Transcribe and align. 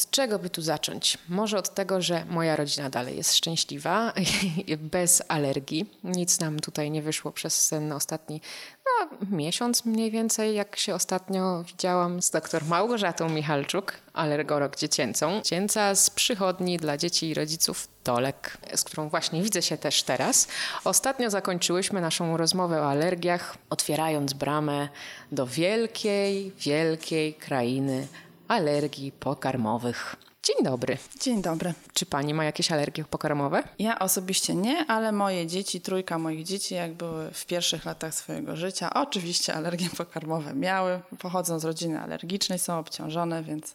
Od 0.00 0.10
czego 0.10 0.38
by 0.38 0.50
tu 0.50 0.62
zacząć? 0.62 1.18
Może 1.28 1.58
od 1.58 1.74
tego, 1.74 2.02
że 2.02 2.24
moja 2.24 2.56
rodzina 2.56 2.90
dalej 2.90 3.16
jest 3.16 3.36
szczęśliwa, 3.36 4.12
bez 4.78 5.22
alergii. 5.28 5.98
Nic 6.04 6.40
nam 6.40 6.60
tutaj 6.60 6.90
nie 6.90 7.02
wyszło 7.02 7.32
przez 7.32 7.68
ten 7.68 7.92
ostatni 7.92 8.40
no, 8.84 9.08
miesiąc 9.30 9.84
mniej 9.84 10.10
więcej, 10.10 10.54
jak 10.54 10.76
się 10.76 10.94
ostatnio 10.94 11.64
widziałam 11.64 12.22
z 12.22 12.30
doktor 12.30 12.64
Małgorzatą 12.64 13.28
Michalczuk, 13.28 13.92
alergorok 14.12 14.76
dziecięcą. 14.76 15.36
Dziecięca 15.36 15.94
z 15.94 16.10
przychodni 16.10 16.76
dla 16.76 16.96
dzieci 16.96 17.28
i 17.28 17.34
rodziców 17.34 17.88
Tolek, 18.02 18.58
z 18.74 18.84
którą 18.84 19.08
właśnie 19.08 19.42
widzę 19.42 19.62
się 19.62 19.76
też 19.76 20.02
teraz. 20.02 20.48
Ostatnio 20.84 21.30
zakończyłyśmy 21.30 22.00
naszą 22.00 22.36
rozmowę 22.36 22.80
o 22.80 22.90
alergiach, 22.90 23.56
otwierając 23.70 24.32
bramę 24.32 24.88
do 25.32 25.46
wielkiej, 25.46 26.52
wielkiej 26.58 27.34
krainy 27.34 28.06
alergii 28.50 29.12
pokarmowych. 29.12 30.16
Dzień 30.42 30.64
dobry. 30.64 30.98
Dzień 31.20 31.42
dobry. 31.42 31.74
Czy 31.94 32.06
pani 32.06 32.34
ma 32.34 32.44
jakieś 32.44 32.72
alergie 32.72 33.04
pokarmowe? 33.04 33.62
Ja 33.78 33.98
osobiście 33.98 34.54
nie, 34.54 34.86
ale 34.86 35.12
moje 35.12 35.46
dzieci, 35.46 35.80
trójka 35.80 36.18
moich 36.18 36.44
dzieci, 36.44 36.74
jak 36.74 36.92
były 36.92 37.30
w 37.30 37.46
pierwszych 37.46 37.84
latach 37.84 38.14
swojego 38.14 38.56
życia, 38.56 38.94
oczywiście 38.94 39.54
alergie 39.54 39.88
pokarmowe 39.96 40.54
miały. 40.54 41.00
Pochodzą 41.18 41.58
z 41.58 41.64
rodziny 41.64 42.00
alergicznej, 42.00 42.58
są 42.58 42.78
obciążone, 42.78 43.42
więc 43.42 43.74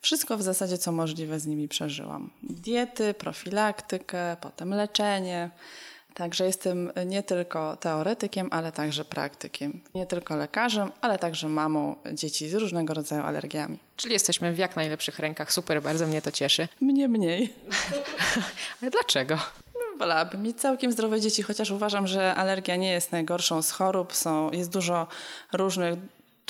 wszystko 0.00 0.36
w 0.36 0.42
zasadzie 0.42 0.78
co 0.78 0.92
możliwe 0.92 1.40
z 1.40 1.46
nimi 1.46 1.68
przeżyłam. 1.68 2.30
Diety, 2.42 3.14
profilaktykę, 3.14 4.36
potem 4.40 4.74
leczenie. 4.74 5.50
Także 6.14 6.44
jestem 6.44 6.92
nie 7.06 7.22
tylko 7.22 7.76
teoretykiem, 7.76 8.48
ale 8.50 8.72
także 8.72 9.04
praktykiem. 9.04 9.80
Nie 9.94 10.06
tylko 10.06 10.36
lekarzem, 10.36 10.92
ale 11.00 11.18
także 11.18 11.48
mamą 11.48 11.96
dzieci 12.12 12.48
z 12.48 12.54
różnego 12.54 12.94
rodzaju 12.94 13.22
alergiami. 13.22 13.78
Czyli 13.96 14.12
jesteśmy 14.12 14.52
w 14.52 14.58
jak 14.58 14.76
najlepszych 14.76 15.18
rękach. 15.18 15.52
Super, 15.52 15.82
bardzo 15.82 16.06
mnie 16.06 16.22
to 16.22 16.32
cieszy. 16.32 16.68
Mnie 16.80 17.08
mniej. 17.08 17.52
ale 18.82 18.90
dlaczego? 18.90 19.34
No, 19.74 19.98
wolałabym 19.98 20.42
mieć 20.42 20.60
całkiem 20.60 20.92
zdrowe 20.92 21.20
dzieci, 21.20 21.42
chociaż 21.42 21.70
uważam, 21.70 22.06
że 22.06 22.34
alergia 22.34 22.76
nie 22.76 22.90
jest 22.90 23.12
najgorszą 23.12 23.62
z 23.62 23.70
chorób. 23.70 24.14
Są, 24.14 24.50
jest 24.50 24.70
dużo 24.70 25.06
różnych 25.52 25.94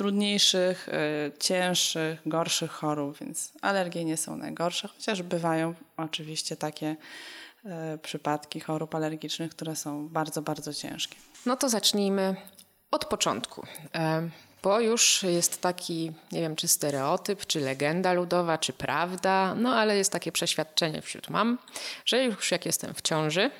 trudniejszych, 0.00 0.88
y, 0.88 0.92
cięższych, 1.38 2.20
gorszych 2.26 2.70
chorób, 2.70 3.18
więc 3.18 3.52
alergie 3.62 4.04
nie 4.04 4.16
są 4.16 4.36
najgorsze, 4.36 4.88
chociaż 4.88 5.22
bywają 5.22 5.74
oczywiście 5.96 6.56
takie 6.56 6.96
przypadki 8.02 8.60
chorób 8.60 8.94
alergicznych, 8.94 9.50
które 9.50 9.76
są 9.76 10.08
bardzo, 10.08 10.42
bardzo 10.42 10.74
ciężkie. 10.74 11.16
No 11.46 11.56
to 11.56 11.68
zacznijmy 11.68 12.36
od 12.90 13.04
początku. 13.04 13.66
E, 13.94 14.28
bo 14.62 14.80
już 14.80 15.22
jest 15.22 15.60
taki, 15.60 16.12
nie 16.32 16.40
wiem, 16.40 16.56
czy 16.56 16.68
stereotyp, 16.68 17.46
czy 17.46 17.60
legenda 17.60 18.12
ludowa, 18.12 18.58
czy 18.58 18.72
prawda, 18.72 19.54
no 19.54 19.74
ale 19.74 19.96
jest 19.96 20.12
takie 20.12 20.32
przeświadczenie 20.32 21.02
wśród 21.02 21.30
mam, 21.30 21.58
że 22.04 22.24
już 22.24 22.50
jak 22.50 22.66
jestem 22.66 22.94
w 22.94 23.02
ciąży, 23.02 23.50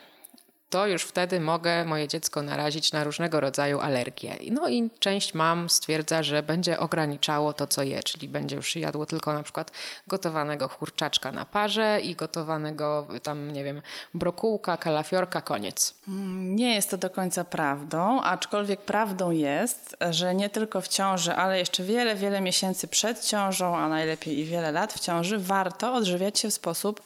to 0.71 0.87
już 0.87 1.03
wtedy 1.03 1.41
mogę 1.41 1.85
moje 1.85 2.09
dziecko 2.09 2.43
narazić 2.43 2.93
na 2.93 3.05
różnego 3.05 3.41
rodzaju 3.41 3.81
alergie. 3.81 4.39
No 4.51 4.69
i 4.69 4.91
część 4.99 5.35
mam 5.35 5.71
stwierdza, 5.71 6.23
że 6.23 6.43
będzie 6.43 6.79
ograniczało 6.79 7.53
to, 7.53 7.67
co 7.67 7.83
je, 7.83 8.03
czyli 8.03 8.29
będzie 8.29 8.57
już 8.57 8.77
jadło 8.77 9.07
tylko 9.07 9.33
na 9.33 9.43
przykład 9.43 9.71
gotowanego 10.07 10.69
kurczaczka 10.69 11.33
na 11.33 11.45
parze 11.45 12.01
i 12.03 12.15
gotowanego 12.15 13.07
tam, 13.23 13.53
nie 13.53 13.65
wiem, 13.65 13.83
brokułka, 14.15 14.77
kalafiorka, 14.77 15.41
koniec. 15.41 15.95
Mm, 16.09 16.57
nie 16.57 16.75
jest 16.75 16.91
to 16.91 16.97
do 16.97 17.11
końca 17.11 17.45
prawdą, 17.45 18.21
aczkolwiek 18.21 18.81
prawdą 18.81 19.31
jest, 19.31 19.97
że 20.11 20.35
nie 20.35 20.51
tylko 20.51 20.81
w 20.81 20.89
ciąży, 20.89 21.35
ale 21.35 21.59
jeszcze 21.59 21.83
wiele, 21.83 22.15
wiele 22.15 22.41
miesięcy 22.41 22.89
przed 22.89 23.25
ciążą, 23.25 23.77
a 23.77 23.89
najlepiej 23.89 24.39
i 24.39 24.45
wiele 24.45 24.73
lat 24.73 24.93
w 24.93 25.01
ciąży, 25.01 25.39
warto 25.39 25.95
odżywiać 25.95 26.39
się 26.39 26.51
w 26.51 26.55
sposób 26.55 27.03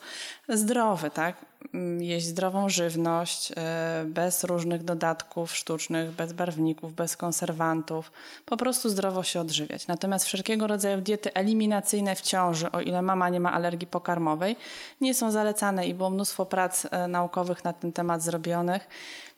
zdrowy, 0.48 1.10
tak? 1.10 1.36
Mm, 1.72 2.02
jeść 2.02 2.26
zdrową 2.26 2.68
żywność, 2.68 3.52
e, 3.56 4.04
bez 4.06 4.44
różnych 4.44 4.84
dodatków 4.84 5.56
sztucznych, 5.56 6.10
bez 6.10 6.32
barwników, 6.32 6.94
bez 6.94 7.16
konserwantów, 7.16 8.12
po 8.46 8.56
prostu 8.56 8.88
zdrowo 8.88 9.22
się 9.22 9.40
odżywiać. 9.40 9.86
Natomiast 9.86 10.26
wszelkiego 10.26 10.66
rodzaju 10.66 11.00
diety 11.00 11.34
eliminacyjne 11.34 12.16
w 12.16 12.20
ciąży, 12.20 12.72
o 12.72 12.80
ile 12.80 13.02
mama 13.02 13.28
nie 13.28 13.40
ma 13.40 13.52
alergii 13.52 13.86
pokarmowej, 13.86 14.56
nie 15.00 15.14
są 15.14 15.30
zalecane 15.30 15.86
i 15.86 15.94
było 15.94 16.10
mnóstwo 16.10 16.46
prac 16.46 16.86
e, 16.90 17.08
naukowych 17.08 17.64
na 17.64 17.72
ten 17.72 17.92
temat 17.92 18.22
zrobionych. 18.22 18.88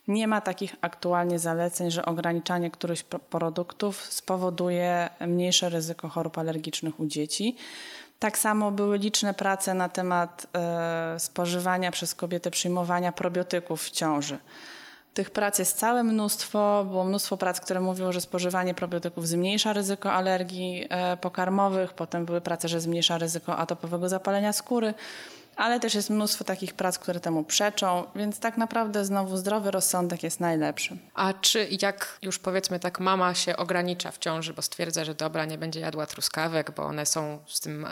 Nie 0.07 0.27
ma 0.27 0.41
takich 0.41 0.75
aktualnie 0.81 1.39
zaleceń, 1.39 1.91
że 1.91 2.05
ograniczanie 2.05 2.71
którychś 2.71 3.03
produktów 3.03 4.01
spowoduje 4.01 5.09
mniejsze 5.27 5.69
ryzyko 5.69 6.09
chorób 6.09 6.37
alergicznych 6.37 6.99
u 6.99 7.05
dzieci. 7.05 7.55
Tak 8.19 8.37
samo 8.37 8.71
były 8.71 8.97
liczne 8.97 9.33
prace 9.33 9.73
na 9.73 9.89
temat 9.89 10.47
e, 10.55 11.19
spożywania 11.19 11.91
przez 11.91 12.15
kobietę 12.15 12.51
przyjmowania 12.51 13.11
probiotyków 13.11 13.83
w 13.83 13.91
ciąży. 13.91 14.37
Tych 15.13 15.31
prac 15.31 15.59
jest 15.59 15.77
całe 15.77 16.03
mnóstwo. 16.03 16.85
Było 16.89 17.03
mnóstwo 17.03 17.37
prac, 17.37 17.59
które 17.59 17.79
mówiły, 17.79 18.13
że 18.13 18.21
spożywanie 18.21 18.73
probiotyków 18.73 19.27
zmniejsza 19.27 19.73
ryzyko 19.73 20.13
alergii 20.13 20.85
e, 20.89 21.17
pokarmowych. 21.17 21.93
Potem 21.93 22.25
były 22.25 22.41
prace, 22.41 22.67
że 22.67 22.81
zmniejsza 22.81 23.17
ryzyko 23.17 23.57
atopowego 23.57 24.09
zapalenia 24.09 24.53
skóry 24.53 24.93
ale 25.57 25.79
też 25.79 25.95
jest 25.95 26.09
mnóstwo 26.09 26.43
takich 26.43 26.73
prac, 26.73 26.99
które 26.99 27.19
temu 27.19 27.43
przeczą, 27.43 28.03
więc 28.15 28.39
tak 28.39 28.57
naprawdę 28.57 29.05
znowu 29.05 29.37
zdrowy 29.37 29.71
rozsądek 29.71 30.23
jest 30.23 30.39
najlepszy. 30.39 30.97
A 31.13 31.33
czy 31.33 31.67
jak 31.81 32.19
już 32.21 32.39
powiedzmy 32.39 32.79
tak 32.79 32.99
mama 32.99 33.35
się 33.35 33.57
ogranicza 33.57 34.11
w 34.11 34.17
ciąży, 34.17 34.53
bo 34.53 34.61
stwierdza, 34.61 35.05
że 35.05 35.15
dobra, 35.15 35.45
nie 35.45 35.57
będzie 35.57 35.79
jadła 35.79 36.05
truskawek, 36.05 36.71
bo 36.71 36.83
one 36.83 37.05
są 37.05 37.39
z 37.47 37.59
tym 37.59 37.87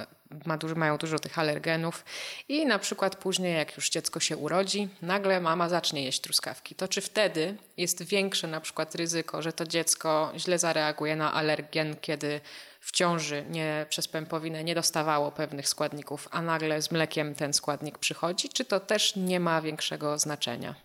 ma 0.45 0.57
mają 0.75 0.97
dużo 0.97 1.19
tych 1.19 1.39
alergenów 1.39 2.05
i 2.49 2.65
na 2.65 2.79
przykład 2.79 3.15
później 3.15 3.57
jak 3.57 3.75
już 3.75 3.89
dziecko 3.89 4.19
się 4.19 4.37
urodzi, 4.37 4.89
nagle 5.01 5.41
mama 5.41 5.69
zacznie 5.69 6.03
jeść 6.03 6.21
truskawki. 6.21 6.75
To 6.75 6.87
czy 6.87 7.01
wtedy 7.01 7.57
jest 7.77 8.03
większe 8.03 8.47
na 8.47 8.61
przykład 8.61 8.95
ryzyko, 8.95 9.41
że 9.41 9.53
to 9.53 9.65
dziecko 9.65 10.31
źle 10.37 10.59
zareaguje 10.59 11.15
na 11.15 11.33
alergen, 11.33 11.95
kiedy 12.01 12.41
w 12.85 12.91
ciąży 12.91 13.45
nie, 13.49 13.85
przez 13.89 14.07
pępowinę 14.07 14.63
nie 14.63 14.75
dostawało 14.75 15.31
pewnych 15.31 15.69
składników, 15.69 16.27
a 16.31 16.41
nagle 16.41 16.81
z 16.81 16.91
mlekiem 16.91 17.35
ten 17.35 17.53
składnik 17.53 17.97
przychodzi, 17.97 18.49
czy 18.49 18.65
to 18.65 18.79
też 18.79 19.15
nie 19.15 19.39
ma 19.39 19.61
większego 19.61 20.19
znaczenia? 20.19 20.75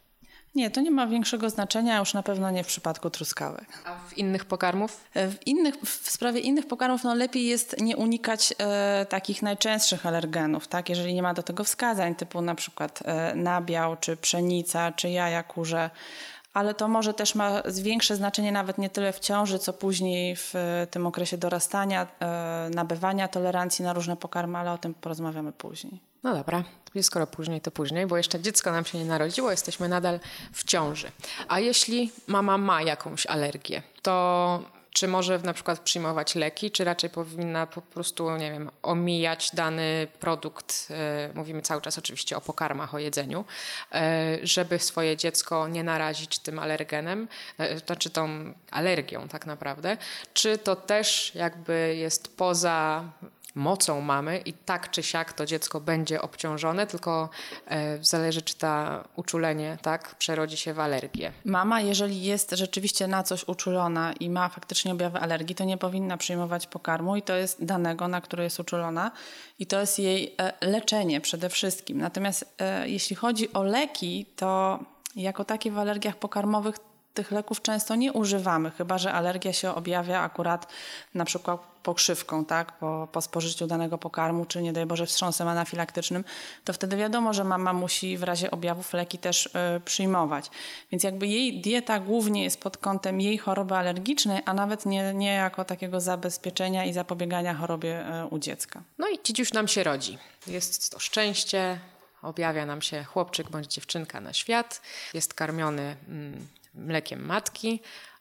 Nie, 0.55 0.71
to 0.71 0.81
nie 0.81 0.91
ma 0.91 1.07
większego 1.07 1.51
znaczenia, 1.51 1.99
już 1.99 2.15
na 2.15 2.23
pewno 2.23 2.51
nie 2.51 2.65
w 2.65 2.67
przypadku 2.67 3.11
truskawek. 3.11 3.67
A 3.85 3.99
w 4.09 4.19
innych 4.19 4.45
pokarmów? 4.45 5.05
E, 5.15 5.29
w, 5.29 5.47
innych, 5.47 5.75
w 5.75 6.11
sprawie 6.11 6.41
innych 6.41 6.67
pokarmów 6.69 7.05
no 7.05 7.15
lepiej 7.15 7.47
jest 7.47 7.81
nie 7.81 7.97
unikać 7.97 8.55
e, 8.59 9.07
takich 9.09 9.43
najczęstszych 9.43 10.07
alergenów, 10.07 10.69
tak? 10.69 10.89
jeżeli 10.89 11.15
nie 11.15 11.23
ma 11.23 11.35
do 11.35 11.43
tego 11.43 11.65
wskazań, 11.65 12.15
typu 12.15 12.43
na 12.43 12.55
przykład 12.55 13.01
e, 13.05 13.35
nabiał, 13.35 13.97
czy 13.97 14.17
pszenica, 14.17 14.93
czy 14.93 15.11
jaja 15.11 15.43
kurze 15.43 15.91
ale 16.53 16.75
to 16.75 16.89
może 16.89 17.15
też 17.15 17.35
ma 17.35 17.63
większe 17.83 18.17
znaczenie 18.17 18.53
nawet 18.53 18.79
nie 18.79 18.91
tyle 18.91 19.13
w 19.13 19.21
ciąży, 19.21 19.59
co 19.59 19.73
później 19.73 20.37
w 20.37 20.55
e, 20.55 20.87
tym 20.91 21.07
okresie 21.07 21.39
dorastania, 21.39 22.07
e, 22.21 22.71
nabywania 22.75 23.29
tolerancji 23.29 23.85
na 23.85 23.93
różne 23.93 24.17
pokarmy, 24.17 24.59
ale 24.59 24.73
o 24.73 24.79
tym 24.79 24.95
porozmawiamy 24.95 25.53
później. 25.53 26.01
No 26.23 26.35
dobra, 26.35 26.65
skoro 27.03 27.27
później, 27.27 27.61
to 27.61 27.71
później, 27.71 28.07
bo 28.07 28.17
jeszcze 28.17 28.41
dziecko 28.41 28.73
nam 28.73 28.85
się 28.85 28.99
nie 28.99 29.05
narodziło, 29.05 29.51
jesteśmy 29.51 29.89
nadal 29.89 30.21
w 30.53 30.65
ciąży. 30.65 31.11
A 31.49 31.61
jeśli 31.61 32.13
mama 32.27 32.59
ma 32.59 32.83
jakąś 32.83 33.27
alergię, 33.27 33.83
to 34.03 34.63
czy 34.93 35.09
może 35.09 35.39
na 35.39 35.53
przykład 35.53 35.81
przyjmować 35.81 36.35
leki, 36.35 36.71
czy 36.71 36.85
raczej 36.85 37.11
powinna 37.11 37.67
po 37.67 37.83
prostu, 37.83 38.37
nie 38.37 38.53
wiem, 38.53 38.71
omijać 38.83 39.51
dany 39.55 40.07
produkt, 40.21 40.89
e, 40.91 41.31
mówimy 41.35 41.63
cały 41.63 41.83
czas 41.83 41.99
oczywiście 41.99 42.37
o 42.37 42.41
pokarmach, 42.41 42.95
o 42.95 42.99
jedzeniu, 42.99 43.45
e, 43.93 44.39
żeby 44.43 44.79
swoje 44.79 45.17
dziecko 45.17 45.69
nie 45.69 45.85
narazić 45.85 46.39
tym 46.39 46.59
alergenem, 46.59 47.29
e, 47.59 47.79
znaczy 47.79 48.11
tą 48.11 48.55
alergią 48.71 49.29
tak 49.29 49.47
naprawdę, 49.47 49.97
czy 50.35 50.59
to 50.59 50.77
też 50.77 51.35
jakby 51.35 51.97
jest 51.97 52.37
poza 52.37 53.05
mocą 53.55 54.01
mamy 54.01 54.39
i 54.39 54.53
tak 54.53 54.91
czy 54.91 55.03
siak 55.03 55.33
to 55.33 55.47
dziecko 55.47 55.81
będzie 55.81 56.23
obciążone, 56.23 56.87
tylko 56.87 57.29
e, 57.67 58.05
zależy, 58.05 58.43
czy 58.43 58.57
ta 58.57 59.05
uczulenie 59.17 59.79
tak, 59.83 60.15
przerodzi 60.15 60.57
się 60.57 60.75
w 60.75 60.81
alergię. 60.81 61.33
Mama, 61.45 61.81
jeżeli 61.81 62.23
jest 62.23 62.51
rzeczywiście 62.51 63.07
na 63.07 63.23
coś 63.23 63.49
uczulona 63.49 64.13
i 64.13 64.31
ma 64.31 64.49
faktycznie 64.49 64.93
objawy 64.93 65.19
alergii, 65.19 65.57
to 65.57 65.65
nie 65.65 65.77
powinna 65.77 66.17
przyjmować 66.17 66.67
pokarmu 66.67 67.17
i 67.17 67.23
to 67.23 67.35
jest 67.35 67.65
danego, 67.65 68.09
na 68.09 68.21
który 68.21 68.45
jest 68.45 68.61
uczulona 68.61 69.11
i 69.59 69.67
to 69.67 69.81
jest 69.81 69.99
jej 69.99 70.35
e, 70.39 70.67
leczenie 70.67 71.21
przede 71.21 71.49
wszystkim. 71.49 71.99
Natomiast 71.99 72.55
e, 72.59 72.89
jeśli 72.89 73.17
chodzi 73.17 73.53
o 73.53 73.63
leki, 73.63 74.27
to 74.37 74.79
jako 75.17 75.45
takie 75.45 75.71
w 75.71 75.79
alergiach 75.79 76.17
pokarmowych 76.17 76.77
tych 77.15 77.31
leków 77.31 77.63
często 77.63 77.95
nie 77.95 78.13
używamy, 78.13 78.71
chyba 78.71 78.99
że 78.99 79.13
alergia 79.13 79.53
się 79.53 79.75
objawia 79.75 80.21
akurat 80.21 80.67
na 81.15 81.25
przykład 81.25 81.70
pokrzywką, 81.83 82.45
tak, 82.45 82.73
po, 82.73 83.09
po 83.13 83.21
spożyciu 83.21 83.67
danego 83.67 83.99
pokarmu, 83.99 84.45
czy 84.45 84.63
nie 84.63 84.73
daj 84.73 84.87
Boże 84.87 85.07
wstrząsem 85.07 85.49
anafilaktycznym, 85.49 86.25
to 86.65 86.73
wtedy 86.73 86.97
wiadomo, 86.97 87.33
że 87.33 87.45
mama 87.45 87.73
musi 87.73 88.19
w 88.19 88.23
razie 88.23 88.51
objawów 88.51 88.93
leki 88.93 89.19
też 89.19 89.47
y, 89.47 89.51
przyjmować. 89.85 90.51
Więc 90.93 91.05
jakby 91.05 91.27
jej 91.27 91.61
dieta 91.61 92.01
głównie 92.01 92.45
jest 92.45 92.61
pod 92.61 92.79
kątem 92.79 93.21
jej 93.21 93.39
choroby 93.39 93.75
alergicznej, 93.75 94.43
a 94.47 94.55
nawet 94.55 94.87
nie, 94.87 95.15
nie 95.15 95.35
jako 95.35 95.65
takiego 95.65 96.01
zabezpieczenia 96.01 96.85
i 96.85 96.93
zapobiegania 96.93 97.55
chorobie 97.55 98.05
y, 98.23 98.27
u 98.27 98.39
dziecka. 98.39 98.83
No 98.99 99.09
i 99.09 99.19
dziś 99.25 99.53
nam 99.53 99.69
się 99.69 99.85
rodzi. 99.85 100.19
Jest 100.47 100.93
to 100.93 100.99
szczęście, 100.99 101.81
objawia 102.23 102.67
nam 102.67 102.83
się 102.83 103.05
chłopczyk 103.05 103.51
bądź 103.51 103.75
dziewczynka 103.75 104.21
na 104.21 104.33
świat, 104.33 104.83
jest 105.15 105.35
karmiony 105.35 105.97
mm, 106.09 106.47
mlekiem 106.75 107.27
matki, 107.27 107.81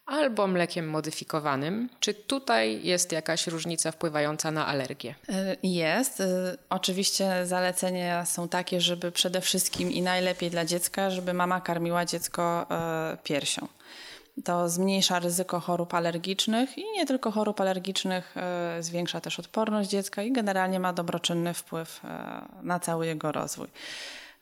albo 0.09 0.47
mlekiem 0.47 0.89
modyfikowanym. 0.89 1.89
Czy 1.99 2.13
tutaj 2.13 2.83
jest 2.83 3.11
jakaś 3.11 3.47
różnica 3.47 3.91
wpływająca 3.91 4.51
na 4.51 4.67
alergię? 4.67 5.15
Y, 5.29 5.57
jest. 5.63 6.19
Y, 6.19 6.25
oczywiście 6.69 7.45
zalecenia 7.45 8.25
są 8.25 8.47
takie, 8.47 8.81
żeby 8.81 9.11
przede 9.11 9.41
wszystkim 9.41 9.91
i 9.91 10.01
najlepiej 10.01 10.49
dla 10.49 10.65
dziecka, 10.65 11.09
żeby 11.09 11.33
mama 11.33 11.61
karmiła 11.61 12.05
dziecko 12.05 12.65
y, 13.13 13.17
piersią. 13.17 13.67
To 14.43 14.69
zmniejsza 14.69 15.19
ryzyko 15.19 15.59
chorób 15.59 15.93
alergicznych 15.93 16.77
i 16.77 16.83
nie 16.91 17.05
tylko 17.05 17.31
chorób 17.31 17.61
alergicznych, 17.61 18.35
zwiększa 18.79 19.21
też 19.21 19.39
odporność 19.39 19.89
dziecka 19.89 20.23
i 20.23 20.31
generalnie 20.31 20.79
ma 20.79 20.93
dobroczynny 20.93 21.53
wpływ 21.53 22.01
na 22.61 22.79
cały 22.79 23.07
jego 23.07 23.31
rozwój. 23.31 23.67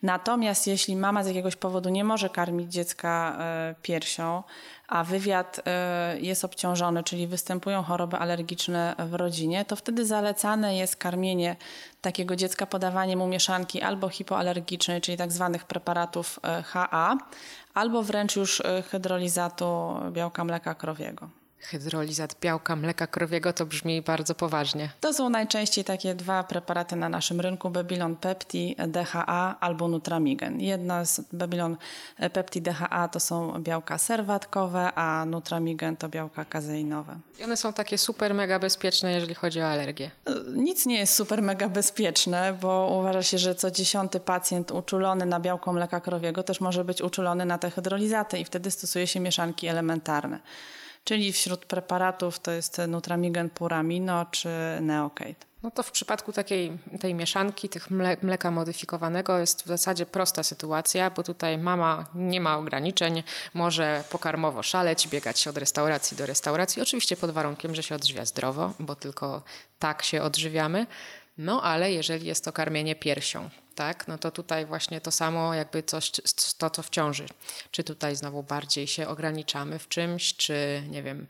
Natomiast 0.01 0.67
jeśli 0.67 0.95
mama 0.95 1.23
z 1.23 1.27
jakiegoś 1.27 1.55
powodu 1.55 1.89
nie 1.89 2.03
może 2.03 2.29
karmić 2.29 2.73
dziecka 2.73 3.37
piersią, 3.81 4.43
a 4.87 5.03
wywiad 5.03 5.59
y, 5.59 6.21
jest 6.21 6.45
obciążony, 6.45 7.03
czyli 7.03 7.27
występują 7.27 7.83
choroby 7.83 8.17
alergiczne 8.17 8.95
w 9.09 9.13
rodzinie, 9.13 9.65
to 9.65 9.75
wtedy 9.75 10.05
zalecane 10.05 10.77
jest 10.77 10.95
karmienie 10.95 11.55
takiego 12.01 12.35
dziecka, 12.35 12.65
podawanie 12.65 13.17
mu 13.17 13.27
mieszanki 13.27 13.81
albo 13.81 14.09
hipoalergicznej, 14.09 15.01
czyli 15.01 15.17
tak 15.17 15.31
zwanych 15.31 15.65
preparatów 15.65 16.39
y, 16.59 16.63
HA, 16.63 17.17
albo 17.73 18.03
wręcz 18.03 18.35
już 18.35 18.63
hydrolizatu 18.91 19.95
białka 20.11 20.43
mleka 20.43 20.75
krowiego. 20.75 21.29
Hydrolizat 21.59 22.35
białka 22.41 22.75
mleka 22.75 23.07
krowiego 23.07 23.53
to 23.53 23.65
brzmi 23.65 24.01
bardzo 24.01 24.35
poważnie. 24.35 24.89
To 25.01 25.13
są 25.13 25.29
najczęściej 25.29 25.83
takie 25.83 26.15
dwa 26.15 26.43
preparaty 26.43 26.95
na 26.95 27.09
naszym 27.09 27.41
rynku: 27.41 27.69
Babylon 27.69 28.15
Pepti 28.15 28.75
DHA 28.87 29.55
albo 29.59 29.87
Nutramigen. 29.87 30.61
Jedna 30.61 31.05
z 31.05 31.21
Babylon 31.33 31.77
Pepti 32.33 32.61
DHA 32.61 33.07
to 33.07 33.19
są 33.19 33.63
białka 33.63 33.97
serwatkowe, 33.97 34.91
a 34.95 35.25
Nutramigen 35.25 35.97
to 35.97 36.09
białka 36.09 36.45
kazeinowe. 36.45 37.17
I 37.39 37.43
one 37.43 37.57
są 37.57 37.73
takie 37.73 37.97
super 37.97 38.33
mega 38.33 38.59
bezpieczne, 38.59 39.11
jeżeli 39.11 39.35
chodzi 39.35 39.61
o 39.61 39.67
alergię. 39.67 40.11
Nic 40.55 40.85
nie 40.85 40.99
jest 40.99 41.13
super 41.13 41.41
mega 41.41 41.69
bezpieczne, 41.69 42.57
bo 42.61 42.97
uważa 42.99 43.23
się, 43.23 43.37
że 43.37 43.55
co 43.55 43.71
dziesiąty 43.71 44.19
pacjent 44.19 44.71
uczulony 44.71 45.25
na 45.25 45.39
białko 45.39 45.73
mleka 45.73 45.99
krowiego 45.99 46.43
też 46.43 46.61
może 46.61 46.85
być 46.85 47.01
uczulony 47.01 47.45
na 47.45 47.57
te 47.57 47.71
hydrolizaty 47.71 48.39
i 48.39 48.45
wtedy 48.45 48.71
stosuje 48.71 49.07
się 49.07 49.19
mieszanki 49.19 49.67
elementarne 49.67 50.39
czyli 51.07 51.33
wśród 51.33 51.65
preparatów 51.65 52.39
to 52.39 52.51
jest 52.51 52.81
Nutramigen 52.87 53.49
Puramino 53.49 54.25
czy 54.31 54.49
Neocate. 54.81 55.45
No 55.63 55.71
to 55.71 55.83
w 55.83 55.91
przypadku 55.91 56.33
takiej 56.33 56.77
tej 56.99 57.13
mieszanki, 57.13 57.69
tych 57.69 57.91
mle, 57.91 58.17
mleka 58.21 58.51
modyfikowanego 58.51 59.39
jest 59.39 59.63
w 59.63 59.67
zasadzie 59.67 60.05
prosta 60.05 60.43
sytuacja, 60.43 61.09
bo 61.09 61.23
tutaj 61.23 61.57
mama 61.57 62.05
nie 62.15 62.41
ma 62.41 62.57
ograniczeń, 62.57 63.23
może 63.53 64.03
pokarmowo 64.09 64.63
szaleć, 64.63 65.07
biegać 65.07 65.47
od 65.47 65.57
restauracji 65.57 66.17
do 66.17 66.25
restauracji, 66.25 66.81
oczywiście 66.81 67.17
pod 67.17 67.31
warunkiem, 67.31 67.75
że 67.75 67.83
się 67.83 67.95
odżywia 67.95 68.25
zdrowo, 68.25 68.73
bo 68.79 68.95
tylko 68.95 69.43
tak 69.79 70.03
się 70.03 70.21
odżywiamy. 70.21 70.87
No 71.37 71.61
ale 71.63 71.91
jeżeli 71.91 72.27
jest 72.27 72.45
to 72.45 72.53
karmienie 72.53 72.95
piersią, 72.95 73.49
tak, 73.77 74.07
no 74.07 74.17
to 74.17 74.31
tutaj 74.31 74.65
właśnie 74.65 75.01
to 75.01 75.11
samo 75.11 75.53
jakby 75.53 75.83
coś, 75.83 76.11
to 76.57 76.69
co 76.69 76.83
w 76.83 76.89
ciąży. 76.89 77.25
Czy 77.71 77.83
tutaj 77.83 78.15
znowu 78.15 78.43
bardziej 78.43 78.87
się 78.87 79.07
ograniczamy 79.07 79.79
w 79.79 79.87
czymś, 79.87 80.35
czy 80.35 80.83
nie 80.89 81.03
wiem, 81.03 81.27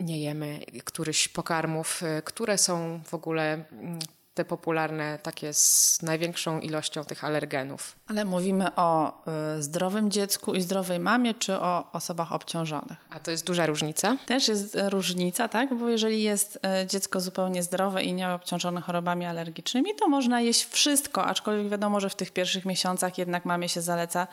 nie 0.00 0.20
jemy 0.20 0.60
któryś 0.84 1.28
pokarmów, 1.28 2.02
y, 2.02 2.22
które 2.22 2.58
są 2.58 3.00
w 3.04 3.14
ogóle 3.14 3.64
mm, 3.72 3.98
te 4.36 4.44
popularne 4.44 5.18
takie 5.22 5.52
z 5.52 5.98
największą 6.02 6.60
ilością 6.60 7.04
tych 7.04 7.24
alergenów. 7.24 7.96
Ale 8.08 8.24
mówimy 8.24 8.74
o 8.74 9.22
y, 9.58 9.62
zdrowym 9.62 10.10
dziecku 10.10 10.54
i 10.54 10.60
zdrowej 10.60 11.00
mamie, 11.00 11.34
czy 11.34 11.54
o 11.54 11.92
osobach 11.92 12.32
obciążonych? 12.32 12.96
A 13.10 13.20
to 13.20 13.30
jest 13.30 13.46
duża 13.46 13.66
różnica? 13.66 14.16
Też 14.26 14.48
jest 14.48 14.76
różnica, 14.88 15.48
tak? 15.48 15.74
Bo 15.74 15.88
jeżeli 15.88 16.22
jest 16.22 16.56
y, 16.82 16.86
dziecko 16.86 17.20
zupełnie 17.20 17.62
zdrowe 17.62 18.02
i 18.02 18.12
nie 18.12 18.30
obciążone 18.30 18.80
chorobami 18.80 19.26
alergicznymi, 19.26 19.94
to 19.94 20.08
można 20.08 20.40
jeść 20.40 20.64
wszystko, 20.64 21.24
aczkolwiek 21.24 21.68
wiadomo, 21.68 22.00
że 22.00 22.10
w 22.10 22.14
tych 22.14 22.30
pierwszych 22.30 22.64
miesiącach 22.64 23.18
jednak 23.18 23.44
mamie 23.44 23.68
się 23.68 23.80
zaleca 23.80 24.26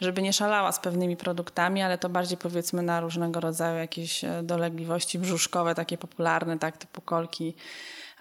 żeby 0.00 0.22
nie 0.22 0.32
szalała 0.32 0.72
z 0.72 0.80
pewnymi 0.80 1.16
produktami, 1.16 1.82
ale 1.82 1.98
to 1.98 2.08
bardziej 2.08 2.38
powiedzmy 2.38 2.82
na 2.82 3.00
różnego 3.00 3.40
rodzaju 3.40 3.78
jakieś 3.78 4.24
y, 4.24 4.28
dolegliwości 4.42 5.18
brzuszkowe, 5.18 5.74
takie 5.74 5.98
popularne, 5.98 6.58
tak, 6.58 6.76
typu 6.76 7.00
kolki 7.00 7.54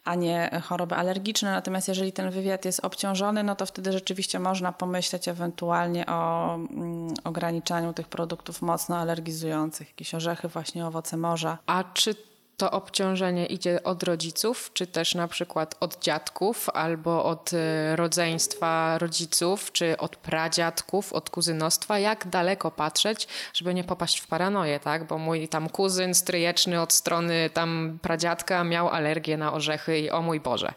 a 0.03 0.15
nie 0.15 0.61
choroby 0.63 0.95
alergiczne. 0.95 1.51
Natomiast 1.51 1.87
jeżeli 1.87 2.13
ten 2.13 2.31
wywiad 2.31 2.65
jest 2.65 2.85
obciążony, 2.85 3.43
no 3.43 3.55
to 3.55 3.65
wtedy 3.65 3.91
rzeczywiście 3.91 4.39
można 4.39 4.71
pomyśleć 4.71 5.27
ewentualnie 5.27 6.05
o 6.05 6.53
mm, 6.55 7.13
ograniczaniu 7.23 7.93
tych 7.93 8.07
produktów 8.07 8.61
mocno 8.61 8.97
alergizujących, 8.97 9.87
jakieś 9.87 10.15
orzechy, 10.15 10.47
właśnie 10.47 10.87
owoce 10.87 11.17
morza. 11.17 11.57
A 11.65 11.83
czy 11.93 12.15
to 12.61 12.71
obciążenie 12.71 13.45
idzie 13.45 13.83
od 13.83 14.03
rodziców, 14.03 14.71
czy 14.73 14.87
też 14.87 15.15
na 15.15 15.27
przykład 15.27 15.75
od 15.79 15.99
dziadków, 15.99 16.69
albo 16.69 17.25
od 17.25 17.51
e, 17.53 17.95
rodzeństwa 17.95 18.97
rodziców, 18.97 19.71
czy 19.71 19.97
od 19.97 20.15
pradziadków, 20.15 21.13
od 21.13 21.29
kuzynostwa? 21.29 21.99
Jak 21.99 22.27
daleko 22.27 22.71
patrzeć, 22.71 23.27
żeby 23.53 23.73
nie 23.73 23.83
popaść 23.83 24.19
w 24.19 24.27
paranoję, 24.27 24.79
tak? 24.79 25.07
Bo 25.07 25.17
mój 25.17 25.47
tam 25.47 25.69
kuzyn 25.69 26.13
stryjeczny 26.13 26.81
od 26.81 26.93
strony 26.93 27.49
tam 27.53 27.99
pradziadka 28.01 28.63
miał 28.63 28.89
alergię 28.89 29.37
na 29.37 29.53
orzechy 29.53 29.99
i 29.99 30.09
o 30.09 30.21
mój 30.21 30.39
Boże. 30.39 30.73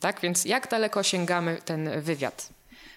Tak, 0.00 0.20
więc 0.20 0.44
jak 0.44 0.70
daleko 0.70 1.02
sięgamy 1.02 1.58
ten 1.64 2.00
wywiad? 2.00 2.48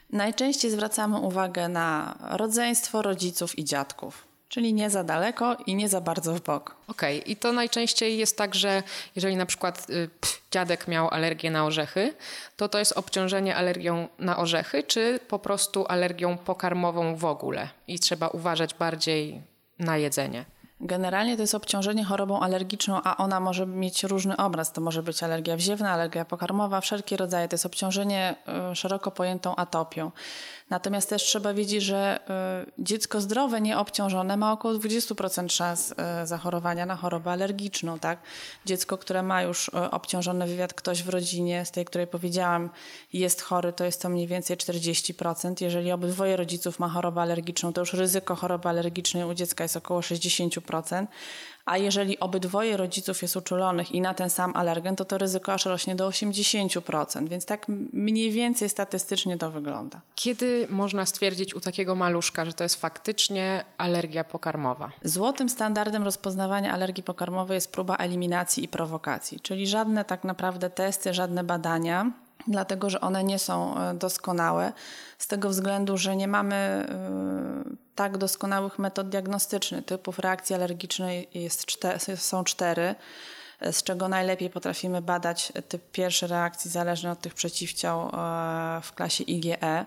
Najczęściej 0.10 0.72
zwracamy 0.72 1.18
uwagę 1.20 1.70
na 1.70 2.18
rodzeństwo 2.22 3.02
rodziców 3.02 3.60
i 3.60 3.66
dziadków 3.66 4.27
czyli 4.50 4.74
nie 4.74 4.90
za 4.90 5.04
daleko 5.04 5.58
i 5.66 5.76
nie 5.76 5.90
za 5.90 6.02
bardzo 6.02 6.34
w 6.34 6.42
bok. 6.42 6.76
Okej, 6.88 7.20
okay. 7.20 7.32
i 7.32 7.36
to 7.36 7.52
najczęściej 7.52 8.18
jest 8.18 8.38
tak, 8.38 8.56
że 8.56 8.84
jeżeli 9.16 9.36
na 9.36 9.46
przykład 9.46 9.90
y, 9.90 10.10
pff, 10.22 10.42
dziadek 10.52 10.88
miał 10.88 11.10
alergię 11.10 11.52
na 11.52 11.66
orzechy, 11.66 12.14
to 12.58 12.70
to 12.70 12.80
jest 12.80 12.98
obciążenie 12.98 13.56
alergią 13.56 14.08
na 14.20 14.38
orzechy, 14.38 14.84
czy 14.84 15.20
po 15.28 15.40
prostu 15.40 15.86
alergią 15.88 16.38
pokarmową 16.38 17.16
w 17.16 17.26
ogóle 17.26 17.70
i 17.88 18.00
trzeba 18.00 18.28
uważać 18.28 18.74
bardziej 18.74 19.42
na 19.80 19.98
jedzenie. 19.98 20.46
Generalnie 20.82 21.36
to 21.36 21.44
jest 21.44 21.56
obciążenie 21.56 22.04
chorobą 22.04 22.40
alergiczną, 22.40 23.02
a 23.04 23.18
ona 23.18 23.40
może 23.40 23.66
mieć 23.68 24.04
różny 24.04 24.38
obraz. 24.38 24.72
To 24.72 24.82
może 24.82 25.04
być 25.04 25.24
alergia 25.24 25.58
wziewna, 25.58 25.92
alergia 25.92 26.26
pokarmowa, 26.26 26.82
wszelkie 26.82 27.18
rodzaje. 27.18 27.48
To 27.48 27.54
jest 27.54 27.66
obciążenie 27.66 28.36
y, 28.72 28.76
szeroko 28.76 29.12
pojętą 29.12 29.56
atopią. 29.56 30.12
Natomiast 30.70 31.10
też 31.10 31.24
trzeba 31.24 31.54
wiedzieć, 31.54 31.84
że 31.84 32.20
y, 32.68 32.84
dziecko 32.84 33.22
zdrowe, 33.22 33.62
nieobciążone 33.62 34.38
ma 34.38 34.52
około 34.52 34.74
20% 34.74 35.50
szans 35.50 35.92
y, 35.92 35.96
zachorowania 36.28 36.86
na 36.86 36.96
chorobę 36.96 37.32
alergiczną. 37.32 38.00
Tak? 38.00 38.20
Dziecko, 38.66 38.98
które 38.98 39.24
ma 39.24 39.42
już 39.42 39.68
y, 39.68 39.72
obciążony 39.92 40.48
wywiad, 40.48 40.74
ktoś 40.74 41.04
w 41.04 41.10
rodzinie, 41.10 41.66
z 41.66 41.72
tej, 41.72 41.86
której 41.86 42.08
powiedziałam, 42.08 42.70
jest 43.14 43.42
chory, 43.42 43.74
to 43.74 43.84
jest 43.84 44.02
to 44.02 44.10
mniej 44.10 44.28
więcej 44.28 44.58
40%. 44.58 45.62
Jeżeli 45.62 45.92
obydwoje 45.92 46.36
rodziców 46.36 46.80
ma 46.80 46.90
chorobę 46.90 47.22
alergiczną, 47.22 47.74
to 47.74 47.82
już 47.82 47.94
ryzyko 47.94 48.36
choroby 48.36 48.70
alergicznej 48.70 49.24
u 49.24 49.34
dziecka 49.34 49.64
jest 49.64 49.78
około 49.78 50.00
60% 50.00 51.08
a 51.68 51.78
jeżeli 51.78 52.20
obydwoje 52.20 52.78
rodziców 52.78 53.22
jest 53.22 53.36
uczulonych 53.36 53.92
i 53.92 54.02
na 54.02 54.14
ten 54.14 54.30
sam 54.30 54.56
alergen, 54.56 54.96
to 54.96 55.06
to 55.06 55.18
ryzyko 55.18 55.54
aż 55.54 55.66
rośnie 55.66 55.96
do 55.96 56.10
80%, 56.10 57.28
więc 57.28 57.46
tak 57.46 57.66
mniej 57.94 58.32
więcej 58.32 58.70
statystycznie 58.70 59.38
to 59.38 59.52
wygląda. 59.52 60.02
Kiedy 60.16 60.68
można 60.70 61.06
stwierdzić 61.06 61.56
u 61.56 61.60
takiego 61.60 61.96
maluszka, 61.96 62.46
że 62.46 62.54
to 62.54 62.64
jest 62.64 62.76
faktycznie 62.76 63.66
alergia 63.78 64.24
pokarmowa? 64.24 64.92
Złotym 65.04 65.50
standardem 65.50 66.04
rozpoznawania 66.04 66.74
alergii 66.74 67.04
pokarmowej 67.04 67.56
jest 67.56 67.72
próba 67.72 67.96
eliminacji 67.96 68.64
i 68.64 68.68
prowokacji, 68.68 69.40
czyli 69.40 69.68
żadne 69.68 70.06
tak 70.06 70.24
naprawdę 70.24 70.70
testy, 70.70 71.14
żadne 71.14 71.44
badania 71.44 72.12
dlatego 72.48 72.90
że 72.90 73.02
one 73.02 73.24
nie 73.24 73.40
są 73.40 73.78
e, 73.78 73.94
doskonałe, 73.94 74.74
z 75.18 75.28
tego 75.28 75.50
względu, 75.50 75.98
że 75.98 76.16
nie 76.16 76.28
mamy 76.28 76.56
e, 76.56 77.87
tak 77.98 78.18
doskonałych 78.18 78.80
metod 78.80 79.10
diagnostycznych. 79.10 79.86
Typów 79.86 80.20
reakcji 80.20 80.56
alergicznej 80.56 81.30
jest 81.34 81.66
są 82.16 82.44
cztery, 82.44 82.96
e, 83.60 83.74
z 83.74 83.84
czego 83.84 84.08
najlepiej 84.08 84.50
potrafimy 84.50 85.02
badać 85.02 85.54
typ 85.68 85.92
pierwszy 85.92 86.28
reakcji 86.28 86.72
zależny 86.72 87.12
od 87.12 87.22
tych 87.22 87.34
przeciwciał 87.34 88.12
w 88.82 88.92
klasie 88.96 89.24
IgE. 89.24 89.86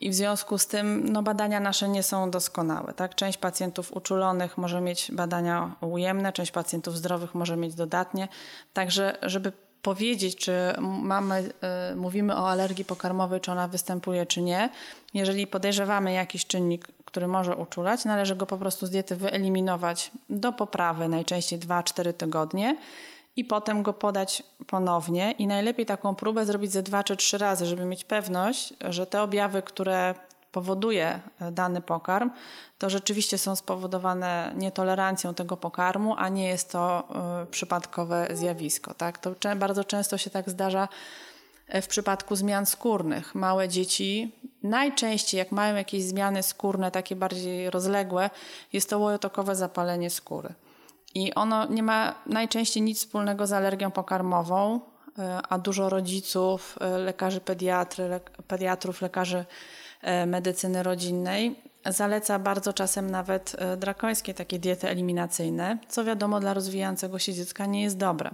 i 0.00 0.10
w 0.10 0.14
związku 0.14 0.58
z 0.58 0.66
tym 0.66 1.12
no, 1.12 1.22
badania 1.22 1.60
nasze 1.60 1.88
nie 1.88 2.02
są 2.02 2.30
doskonałe. 2.30 2.94
Tak? 2.94 3.14
Część 3.14 3.38
pacjentów 3.38 3.92
uczulonych 3.92 4.58
może 4.58 4.80
mieć 4.80 5.12
badania 5.12 5.76
ujemne, 5.80 6.32
część 6.32 6.50
pacjentów 6.52 6.96
zdrowych 6.96 7.34
może 7.34 7.56
mieć 7.56 7.74
dodatnie. 7.74 8.28
Także, 8.72 9.18
żeby 9.22 9.52
powiedzieć, 9.82 10.36
czy 10.36 10.52
mamy, 10.80 11.52
y, 11.92 11.96
mówimy 11.96 12.36
o 12.36 12.50
alergii 12.50 12.84
pokarmowej, 12.84 13.40
czy 13.40 13.52
ona 13.52 13.68
występuje, 13.68 14.26
czy 14.26 14.42
nie, 14.42 14.68
jeżeli 15.14 15.46
podejrzewamy 15.46 16.12
jakiś 16.12 16.46
czynnik, 16.46 16.88
który 17.04 17.28
może 17.28 17.56
uczulać, 17.56 18.04
należy 18.04 18.36
go 18.36 18.46
po 18.46 18.58
prostu 18.58 18.86
z 18.86 18.90
diety 18.90 19.16
wyeliminować 19.16 20.10
do 20.30 20.52
poprawy, 20.52 21.08
najczęściej 21.08 21.58
2-4 21.58 22.12
tygodnie 22.12 22.76
i 23.36 23.44
potem 23.44 23.82
go 23.82 23.92
podać 23.92 24.42
ponownie 24.66 25.32
i 25.32 25.46
najlepiej 25.46 25.86
taką 25.86 26.14
próbę 26.14 26.46
zrobić 26.46 26.72
ze 26.72 26.82
dwa 26.82 27.04
czy 27.04 27.16
trzy 27.16 27.38
razy, 27.38 27.66
żeby 27.66 27.84
mieć 27.84 28.04
pewność, 28.04 28.74
że 28.88 29.06
te 29.06 29.22
objawy, 29.22 29.62
które 29.62 30.14
powoduje 30.52 31.20
e, 31.40 31.52
dany 31.52 31.80
pokarm, 31.80 32.30
to 32.78 32.90
rzeczywiście 32.90 33.38
są 33.38 33.56
spowodowane 33.56 34.52
nietolerancją 34.56 35.34
tego 35.34 35.56
pokarmu, 35.56 36.14
a 36.18 36.28
nie 36.28 36.48
jest 36.48 36.72
to 36.72 37.08
y, 37.42 37.46
przypadkowe 37.46 38.28
zjawisko. 38.32 38.94
Tak? 38.94 39.18
To 39.18 39.34
bardzo 39.56 39.84
często 39.84 40.18
się 40.18 40.30
tak 40.30 40.50
zdarza 40.50 40.88
e, 41.68 41.82
w 41.82 41.88
przypadku 41.88 42.36
zmian 42.36 42.66
skórnych. 42.66 43.34
Małe 43.34 43.68
dzieci 43.68 44.34
najczęściej, 44.62 45.38
jak 45.38 45.52
mają 45.52 45.76
jakieś 45.76 46.02
zmiany 46.02 46.42
skórne, 46.42 46.90
takie 46.90 47.16
bardziej 47.16 47.70
rozległe, 47.70 48.30
jest 48.72 48.90
to 48.90 48.98
łojotokowe 48.98 49.56
zapalenie 49.56 50.10
skóry. 50.10 50.54
I 51.14 51.34
ono 51.34 51.66
nie 51.66 51.82
ma 51.82 52.14
najczęściej 52.26 52.82
nic 52.82 52.98
wspólnego 52.98 53.46
z 53.46 53.52
alergią 53.52 53.90
pokarmową, 53.90 54.80
e, 55.18 55.40
a 55.48 55.58
dużo 55.58 55.88
rodziców, 55.88 56.78
e, 56.80 56.98
lekarzy 56.98 57.40
pediatry, 57.40 58.20
pediatrów, 58.48 59.02
lekarzy 59.02 59.38
e, 59.38 59.44
medycyny 60.26 60.82
rodzinnej 60.82 61.62
zaleca 61.86 62.38
bardzo 62.38 62.72
czasem 62.72 63.10
nawet 63.10 63.56
drakońskie 63.76 64.34
takie 64.34 64.58
diety 64.58 64.88
eliminacyjne, 64.88 65.78
co 65.88 66.04
wiadomo 66.04 66.40
dla 66.40 66.54
rozwijającego 66.54 67.18
się 67.18 67.32
dziecka 67.34 67.66
nie 67.66 67.82
jest 67.82 67.96
dobre. 67.96 68.30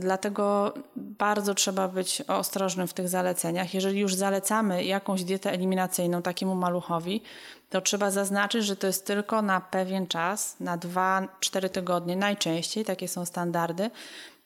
Dlatego 0.00 0.74
bardzo 0.96 1.54
trzeba 1.54 1.88
być 1.88 2.22
ostrożnym 2.28 2.86
w 2.86 2.94
tych 2.94 3.08
zaleceniach. 3.08 3.74
Jeżeli 3.74 4.00
już 4.00 4.14
zalecamy 4.14 4.84
jakąś 4.84 5.24
dietę 5.24 5.52
eliminacyjną 5.52 6.22
takiemu 6.22 6.54
maluchowi, 6.54 7.22
to 7.70 7.80
trzeba 7.80 8.10
zaznaczyć, 8.10 8.64
że 8.64 8.76
to 8.76 8.86
jest 8.86 9.06
tylko 9.06 9.42
na 9.42 9.60
pewien 9.60 10.06
czas, 10.06 10.60
na 10.60 10.78
2-4 10.78 11.68
tygodnie 11.68 12.16
najczęściej, 12.16 12.84
takie 12.84 13.08
są 13.08 13.24
standardy, 13.24 13.90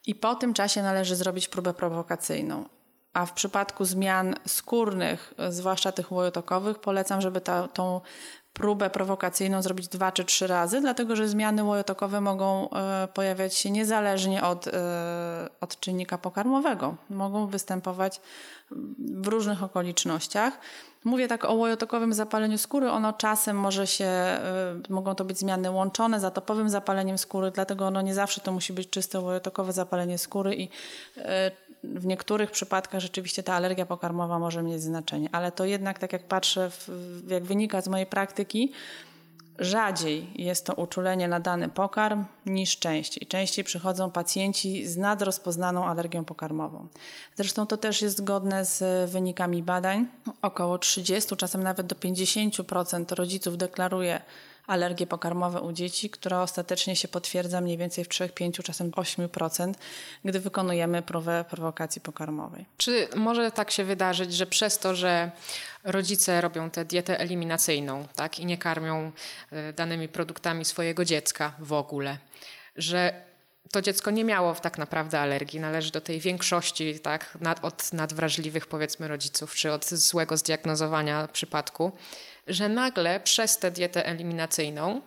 i 0.06 0.14
po 0.14 0.34
tym 0.34 0.54
czasie 0.54 0.82
należy 0.82 1.16
zrobić 1.16 1.48
próbę 1.48 1.74
prowokacyjną. 1.74 2.64
A 3.12 3.26
w 3.26 3.32
przypadku 3.32 3.84
zmian 3.84 4.34
skórnych, 4.46 5.34
zwłaszcza 5.48 5.92
tych 5.92 6.12
łojotokowych, 6.12 6.78
polecam, 6.78 7.20
żeby 7.20 7.40
ta, 7.40 7.68
tą 7.68 8.00
próbę 8.52 8.90
prowokacyjną 8.90 9.62
zrobić 9.62 9.88
dwa 9.88 10.12
czy 10.12 10.24
trzy 10.24 10.46
razy, 10.46 10.80
dlatego 10.80 11.16
że 11.16 11.28
zmiany 11.28 11.64
łojotokowe 11.64 12.20
mogą 12.20 12.70
e, 12.70 13.08
pojawiać 13.14 13.54
się 13.54 13.70
niezależnie 13.70 14.44
od, 14.44 14.66
e, 14.66 14.72
od 15.60 15.80
czynnika 15.80 16.18
pokarmowego. 16.18 16.96
Mogą 17.10 17.46
występować 17.46 18.20
w 18.98 19.26
różnych 19.26 19.62
okolicznościach. 19.62 20.58
Mówię 21.04 21.28
tak 21.28 21.44
o 21.44 21.54
łojotokowym 21.54 22.14
zapaleniu 22.14 22.58
skóry. 22.58 22.90
Ono 22.90 23.12
czasem 23.12 23.56
może 23.56 23.86
się, 23.86 24.38
y, 24.88 24.92
mogą 24.92 25.14
to 25.14 25.24
być 25.24 25.38
zmiany 25.38 25.70
łączone 25.70 26.20
z 26.20 26.24
atopowym 26.24 26.70
zapaleniem 26.70 27.18
skóry, 27.18 27.50
dlatego 27.50 27.86
ono 27.86 28.02
nie 28.02 28.14
zawsze 28.14 28.40
to 28.40 28.52
musi 28.52 28.72
być 28.72 28.90
czyste 28.90 29.20
łojotokowe 29.20 29.72
zapalenie 29.72 30.18
skóry 30.18 30.54
i 30.54 30.68
w 31.84 32.06
niektórych 32.06 32.50
przypadkach 32.50 33.00
rzeczywiście 33.00 33.42
ta 33.42 33.54
alergia 33.54 33.86
pokarmowa 33.86 34.38
może 34.38 34.62
mieć 34.62 34.82
znaczenie. 34.82 35.28
Ale 35.32 35.52
to 35.52 35.64
jednak, 35.64 35.98
tak 35.98 36.12
jak 36.12 36.24
patrzę, 36.24 36.70
w, 36.70 36.88
jak 37.28 37.44
wynika 37.44 37.80
z 37.80 37.88
mojej 37.88 38.06
praktyki, 38.06 38.72
Rzadziej 39.60 40.30
jest 40.34 40.66
to 40.66 40.74
uczulenie 40.74 41.28
na 41.28 41.40
dany 41.40 41.68
pokarm 41.68 42.24
niż 42.46 42.78
częściej. 42.78 43.26
Częściej 43.26 43.64
przychodzą 43.64 44.10
pacjenci 44.10 44.86
z 44.86 44.96
nadrozpoznaną 44.96 45.84
alergią 45.84 46.24
pokarmową. 46.24 46.86
Zresztą 47.36 47.66
to 47.66 47.76
też 47.76 48.02
jest 48.02 48.16
zgodne 48.16 48.64
z 48.64 49.10
wynikami 49.10 49.62
badań. 49.62 50.06
Około 50.42 50.78
30, 50.78 51.36
czasem 51.36 51.62
nawet 51.62 51.86
do 51.86 51.96
50% 51.96 53.14
rodziców 53.14 53.58
deklaruje 53.58 54.20
alergie 54.66 55.06
pokarmowe 55.06 55.60
u 55.60 55.72
dzieci, 55.72 56.10
która 56.10 56.42
ostatecznie 56.42 56.96
się 56.96 57.08
potwierdza 57.08 57.60
mniej 57.60 57.78
więcej 57.78 58.04
w 58.04 58.08
3, 58.08 58.28
5, 58.28 58.56
czasem 58.56 58.90
8%, 58.90 59.74
gdy 60.24 60.40
wykonujemy 60.40 61.02
próbę 61.02 61.44
prowokacji 61.50 62.00
pokarmowej. 62.00 62.64
Czy 62.76 63.08
może 63.16 63.50
tak 63.50 63.70
się 63.70 63.84
wydarzyć, 63.84 64.34
że 64.34 64.46
przez 64.46 64.78
to, 64.78 64.94
że 64.94 65.30
rodzice 65.84 66.40
robią 66.40 66.70
tę 66.70 66.84
dietę 66.84 67.20
eliminacyjną 67.20 68.06
tak, 68.16 68.38
i 68.38 68.46
nie 68.46 68.58
karmią 68.58 69.12
e, 69.50 69.72
danymi 69.72 70.08
produktami 70.08 70.64
swojego 70.64 71.04
dziecka 71.04 71.52
w 71.58 71.72
ogóle, 71.72 72.18
że 72.76 73.30
to 73.72 73.82
dziecko 73.82 74.10
nie 74.10 74.24
miało 74.24 74.54
tak 74.54 74.78
naprawdę 74.78 75.20
alergii, 75.20 75.60
należy 75.60 75.92
do 75.92 76.00
tej 76.00 76.20
większości 76.20 77.00
tak, 77.00 77.38
nad, 77.40 77.64
od 77.64 77.92
nadwrażliwych 77.92 78.66
powiedzmy 78.66 79.08
rodziców, 79.08 79.54
czy 79.54 79.72
od 79.72 79.88
złego 79.88 80.36
zdiagnozowania 80.36 81.28
przypadku, 81.28 81.92
że 82.50 82.68
nagle 82.68 83.20
przez 83.20 83.58
tę 83.58 83.70
dietę 83.70 84.06
eliminacyjną 84.06 85.00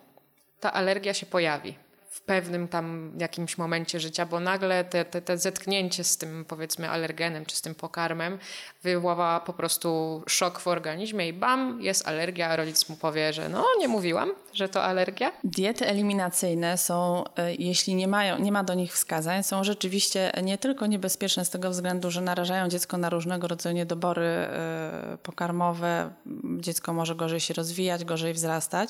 ta 0.59 0.73
alergia 0.73 1.13
się 1.13 1.25
pojawi 1.25 1.82
w 2.13 2.21
pewnym 2.21 2.67
tam 2.67 3.13
jakimś 3.19 3.57
momencie 3.57 3.99
życia, 3.99 4.25
bo 4.25 4.39
nagle 4.39 4.85
te, 4.85 5.05
te, 5.05 5.21
te 5.21 5.37
zetknięcie 5.37 6.03
z 6.03 6.17
tym 6.17 6.45
powiedzmy 6.45 6.89
alergenem 6.89 7.45
czy 7.45 7.55
z 7.55 7.61
tym 7.61 7.75
pokarmem 7.75 8.39
wywoła 8.83 9.39
po 9.39 9.53
prostu 9.53 10.23
szok 10.27 10.59
w 10.59 10.67
organizmie 10.67 11.27
i 11.27 11.33
bam, 11.33 11.81
jest 11.81 12.07
alergia, 12.07 12.47
a 12.49 12.55
rodzic 12.55 12.89
mu 12.89 12.95
powie, 12.95 13.33
że 13.33 13.49
no 13.49 13.65
nie 13.79 13.87
mówiłam, 13.87 14.31
że 14.53 14.69
to 14.69 14.83
alergia. 14.83 15.31
Diety 15.43 15.87
eliminacyjne 15.87 16.77
są, 16.77 17.23
e, 17.37 17.55
jeśli 17.55 17.95
nie, 17.95 18.07
mają, 18.07 18.39
nie 18.39 18.51
ma 18.51 18.63
do 18.63 18.73
nich 18.73 18.93
wskazań, 18.93 19.43
są 19.43 19.63
rzeczywiście 19.63 20.31
nie 20.43 20.57
tylko 20.57 20.85
niebezpieczne 20.85 21.45
z 21.45 21.49
tego 21.49 21.69
względu, 21.69 22.11
że 22.11 22.21
narażają 22.21 22.67
dziecko 22.67 22.97
na 22.97 23.09
różnego 23.09 23.47
rodzaju 23.47 23.75
niedobory 23.75 24.25
e, 24.25 25.17
pokarmowe, 25.23 26.13
dziecko 26.59 26.93
może 26.93 27.15
gorzej 27.15 27.39
się 27.39 27.53
rozwijać, 27.53 28.05
gorzej 28.05 28.33
wzrastać, 28.33 28.89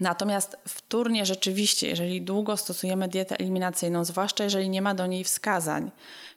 Natomiast 0.00 0.56
wtórnie 0.68 1.26
rzeczywiście, 1.26 1.88
jeżeli 1.88 2.22
długo 2.22 2.56
stosujemy 2.56 3.08
dietę 3.08 3.36
eliminacyjną, 3.38 4.04
zwłaszcza 4.04 4.44
jeżeli 4.44 4.68
nie 4.68 4.82
ma 4.82 4.94
do 4.94 5.06
niej 5.06 5.24
wskazań, 5.24 5.90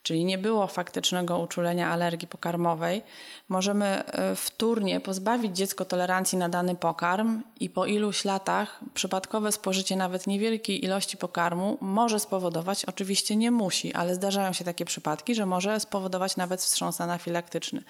czyli 0.04 0.26
nie 0.26 0.38
było 0.38 0.68
faktycznego 0.68 1.40
uczulenia 1.40 1.90
alergii 1.90 2.28
pokarmowej, 2.28 3.02
możemy 3.50 3.86
e, 3.86 4.36
wtórnie 4.36 5.00
pozbawić 5.00 5.58
dziecko 5.58 5.86
tolerancji 5.86 6.38
na 6.38 6.50
dany 6.50 6.76
pokarm 6.76 7.42
i 7.60 7.70
po 7.70 7.86
iluś 7.86 8.26
latach 8.26 8.80
przypadkowe 8.94 9.52
spożycie 9.52 9.96
nawet 9.96 10.28
niewielkiej 10.28 10.86
ilości 10.86 11.18
pokarmu 11.18 11.78
może 11.82 12.20
spowodować, 12.20 12.86
oczywiście 12.86 13.36
nie 13.36 13.52
musi, 13.52 13.94
ale 13.94 14.16
zdarzają 14.16 14.54
się 14.54 14.66
takie 14.66 14.86
przypadki, 14.86 15.36
że 15.36 15.46
może 15.46 15.80
spowodować 15.80 16.38
nawet 16.38 16.62
wstrząs 16.62 17.02
anafilaktyczny, 17.02 17.84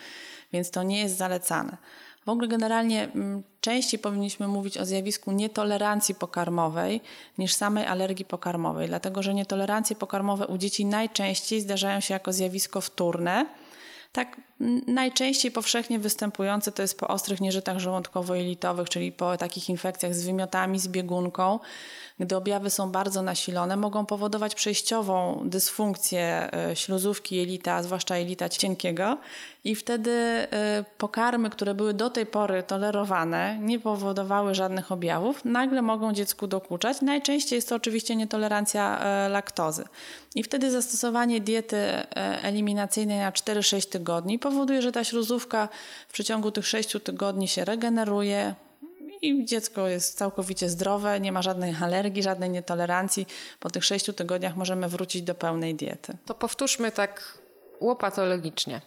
więc 0.53 0.71
to 0.71 0.83
nie 0.83 0.99
jest 0.99 1.17
zalecane. 1.17 1.77
W 2.27 2.29
ogóle 2.29 2.47
generalnie 2.47 3.03
mm, 3.03 3.43
częściej 3.61 3.99
powinniśmy 3.99 4.47
mówić 4.47 4.77
o 4.77 4.85
zjawisku 4.85 5.31
nietolerancji 5.31 6.15
pokarmowej 6.15 7.01
niż 7.37 7.53
samej 7.53 7.85
alergii 7.85 8.25
pokarmowej, 8.25 8.87
dlatego 8.87 9.23
że 9.23 9.33
nietolerancje 9.33 9.95
pokarmowe 9.95 10.47
u 10.47 10.57
dzieci 10.57 10.85
najczęściej 10.85 11.61
zdarzają 11.61 11.99
się 11.99 12.13
jako 12.13 12.33
zjawisko 12.33 12.81
wtórne. 12.81 13.45
Tak 14.11 14.41
najczęściej 14.87 15.51
powszechnie 15.51 15.99
występujące 15.99 16.71
to 16.71 16.81
jest 16.81 16.99
po 16.99 17.07
ostrych 17.07 17.41
nieżytach 17.41 17.77
żołądkowo-jelitowych, 17.77 18.89
czyli 18.89 19.11
po 19.11 19.37
takich 19.37 19.69
infekcjach 19.69 20.15
z 20.15 20.25
wymiotami, 20.25 20.79
z 20.79 20.87
biegunką, 20.87 21.59
gdy 22.19 22.35
objawy 22.35 22.69
są 22.69 22.91
bardzo 22.91 23.21
nasilone, 23.21 23.77
mogą 23.77 24.05
powodować 24.05 24.55
przejściową 24.55 25.41
dysfunkcję 25.45 26.49
e, 26.53 26.75
śluzówki 26.75 27.35
jelita, 27.35 27.83
zwłaszcza 27.83 28.17
jelita 28.17 28.49
cienkiego 28.49 29.17
i 29.63 29.75
wtedy 29.75 30.11
e, 30.11 30.47
pokarmy, 30.97 31.49
które 31.49 31.73
były 31.73 31.93
do 31.93 32.09
tej 32.09 32.25
pory 32.25 32.63
tolerowane, 32.63 33.59
nie 33.61 33.79
powodowały 33.79 34.55
żadnych 34.55 34.91
objawów, 34.91 35.45
nagle 35.45 35.81
mogą 35.81 36.13
dziecku 36.13 36.47
dokuczać. 36.47 37.01
Najczęściej 37.01 37.57
jest 37.57 37.69
to 37.69 37.75
oczywiście 37.75 38.15
nietolerancja 38.15 38.99
e, 38.99 39.29
laktozy. 39.29 39.83
I 40.35 40.43
wtedy 40.43 40.71
zastosowanie 40.71 41.41
diety 41.41 41.77
eliminacyjnej 42.43 43.19
na 43.19 43.31
4-6 43.31 43.89
tygodni 43.89 44.39
powoduje, 44.49 44.81
że 44.81 44.91
ta 44.91 45.03
śluzówka 45.03 45.69
w 46.07 46.13
przeciągu 46.13 46.51
tych 46.51 46.67
6 46.67 46.97
tygodni 47.03 47.47
się 47.47 47.65
regeneruje, 47.65 48.55
i 49.21 49.45
dziecko 49.45 49.87
jest 49.87 50.17
całkowicie 50.17 50.69
zdrowe, 50.69 51.19
nie 51.19 51.31
ma 51.31 51.41
żadnej 51.41 51.75
alergii, 51.81 52.23
żadnej 52.23 52.49
nietolerancji. 52.49 53.27
Po 53.59 53.69
tych 53.69 53.85
sześciu 53.85 54.13
tygodniach 54.13 54.55
możemy 54.55 54.89
wrócić 54.89 55.21
do 55.21 55.35
pełnej 55.35 55.75
diety. 55.75 56.17
To 56.25 56.33
powtórzmy 56.35 56.91
tak 56.91 57.37
łopatologicznie. 57.79 58.81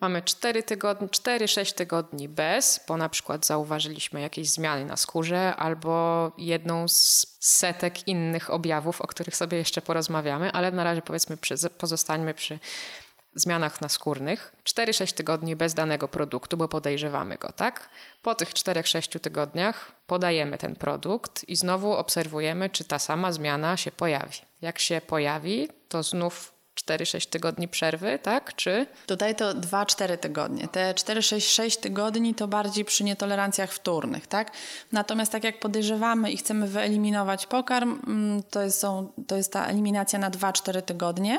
Mamy 0.00 0.22
4 0.22 0.62
tygodnie, 0.62 1.08
4-6 1.08 1.74
tygodni 1.74 2.28
bez, 2.28 2.80
bo 2.88 2.96
na 2.96 3.08
przykład 3.08 3.46
zauważyliśmy 3.46 4.20
jakieś 4.20 4.50
zmiany 4.50 4.84
na 4.84 4.96
skórze 4.96 5.56
albo 5.56 6.32
jedną 6.38 6.88
z 6.88 7.26
setek 7.40 8.08
innych 8.08 8.50
objawów, 8.50 9.00
o 9.00 9.06
których 9.06 9.36
sobie 9.36 9.58
jeszcze 9.58 9.82
porozmawiamy, 9.82 10.52
ale 10.52 10.72
na 10.72 10.84
razie 10.84 11.02
powiedzmy 11.02 11.36
przy, 11.36 11.54
pozostańmy 11.78 12.34
przy 12.34 12.58
zmianach 13.34 13.80
naskórnych 13.80 14.52
4-6 14.64 15.14
tygodni 15.14 15.56
bez 15.56 15.74
danego 15.74 16.08
produktu, 16.08 16.56
bo 16.56 16.68
podejrzewamy 16.68 17.36
go, 17.36 17.52
tak? 17.52 17.88
Po 18.22 18.34
tych 18.34 18.52
4-6 18.52 19.20
tygodniach 19.20 19.92
podajemy 20.06 20.58
ten 20.58 20.76
produkt 20.76 21.48
i 21.48 21.56
znowu 21.56 21.92
obserwujemy, 21.92 22.70
czy 22.70 22.84
ta 22.84 22.98
sama 22.98 23.32
zmiana 23.32 23.76
się 23.76 23.90
pojawi. 23.90 24.38
Jak 24.62 24.78
się 24.78 25.00
pojawi, 25.06 25.68
to 25.88 26.02
znów 26.02 26.59
4-6 26.86 27.28
tygodni 27.28 27.68
przerwy, 27.68 28.18
tak? 28.22 28.54
Czy 28.56 28.86
Tutaj 29.06 29.34
to 29.34 29.54
2-4 29.54 30.18
tygodnie. 30.18 30.68
Te 30.68 30.94
4-6 30.94 31.80
tygodni 31.80 32.34
to 32.34 32.48
bardziej 32.48 32.84
przy 32.84 33.04
nietolerancjach 33.04 33.72
wtórnych, 33.72 34.26
tak? 34.26 34.50
Natomiast 34.92 35.32
tak 35.32 35.44
jak 35.44 35.60
podejrzewamy 35.60 36.32
i 36.32 36.36
chcemy 36.36 36.68
wyeliminować 36.68 37.46
pokarm, 37.46 38.00
mm, 38.06 38.42
to 38.50 38.62
jest, 38.62 38.78
są, 38.78 39.12
to 39.26 39.36
jest 39.36 39.52
ta 39.52 39.66
eliminacja 39.66 40.18
na 40.18 40.30
2-4 40.30 40.82
tygodnie. 40.82 41.38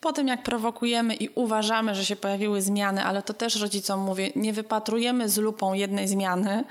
Potem 0.00 0.28
jak 0.28 0.42
prowokujemy 0.42 1.14
i 1.14 1.28
uważamy, 1.34 1.94
że 1.94 2.04
się 2.04 2.16
pojawiły 2.16 2.62
zmiany, 2.62 3.04
ale 3.04 3.22
to 3.22 3.34
też 3.34 3.60
rodzicom 3.60 4.00
mówię, 4.00 4.30
nie 4.36 4.52
wypatrujemy 4.52 5.28
z 5.28 5.38
lupą 5.38 5.72
jednej 5.72 6.08
zmiany, 6.08 6.64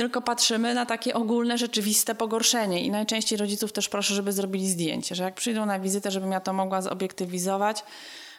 tylko 0.00 0.20
patrzymy 0.22 0.74
na 0.74 0.86
takie 0.86 1.14
ogólne, 1.14 1.58
rzeczywiste 1.58 2.14
pogorszenie. 2.14 2.82
I 2.82 2.90
najczęściej 2.90 3.38
rodziców 3.38 3.72
też 3.72 3.88
proszę, 3.88 4.14
żeby 4.14 4.32
zrobili 4.32 4.68
zdjęcie, 4.68 5.14
że 5.14 5.24
jak 5.24 5.34
przyjdą 5.34 5.66
na 5.66 5.80
wizytę, 5.80 6.10
żebym 6.10 6.32
ja 6.32 6.40
to 6.40 6.52
mogła 6.52 6.82
zobiektywizować, 6.82 7.84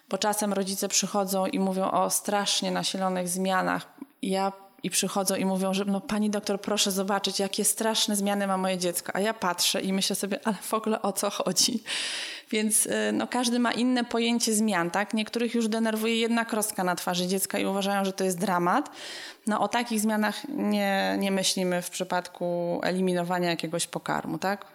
bo 0.10 0.18
czasem 0.18 0.53
rodzice 0.53 0.88
przychodzą 0.88 1.46
i 1.46 1.60
mówią 1.60 1.91
o 1.91 2.10
strasznie 2.10 2.72
nasilonych 2.72 3.30
zmianach. 3.30 3.88
Ja 4.22 4.51
i 4.84 4.90
przychodzą 4.90 5.36
i 5.36 5.46
mówią, 5.46 5.74
że 5.74 5.86
no 5.86 6.02
pani 6.02 6.30
doktor, 6.30 6.62
proszę 6.62 6.92
zobaczyć, 6.92 7.40
jakie 7.40 7.66
straszne 7.66 8.16
zmiany 8.16 8.48
ma 8.48 8.58
moje 8.58 8.78
dziecko. 8.78 9.12
A 9.16 9.20
ja 9.20 9.34
patrzę 9.34 9.82
i 9.82 9.94
myślę 9.94 10.16
sobie, 10.16 10.40
ale 10.44 10.56
w 10.62 10.74
ogóle 10.74 11.02
o 11.02 11.14
co 11.14 11.30
chodzi? 11.30 11.84
Więc 12.52 12.86
y, 12.86 12.92
no, 13.14 13.28
każdy 13.28 13.60
ma 13.60 13.72
inne 13.72 14.04
pojęcie 14.04 14.54
zmian, 14.54 14.92
tak? 14.92 15.14
Niektórych 15.14 15.56
już 15.56 15.68
denerwuje 15.68 16.16
jedna 16.18 16.46
krostka 16.46 16.84
na 16.84 16.96
twarzy 16.96 17.28
dziecka 17.28 17.60
i 17.60 17.66
uważają, 17.66 18.06
że 18.06 18.14
to 18.14 18.24
jest 18.24 18.40
dramat. 18.40 18.90
No 19.48 19.62
o 19.62 19.68
takich 19.68 20.00
zmianach 20.00 20.50
nie, 20.50 21.16
nie 21.20 21.32
myślimy 21.32 21.82
w 21.82 21.90
przypadku 21.90 22.80
eliminowania 22.84 23.50
jakiegoś 23.50 23.88
pokarmu, 23.88 24.38
tak? 24.38 24.66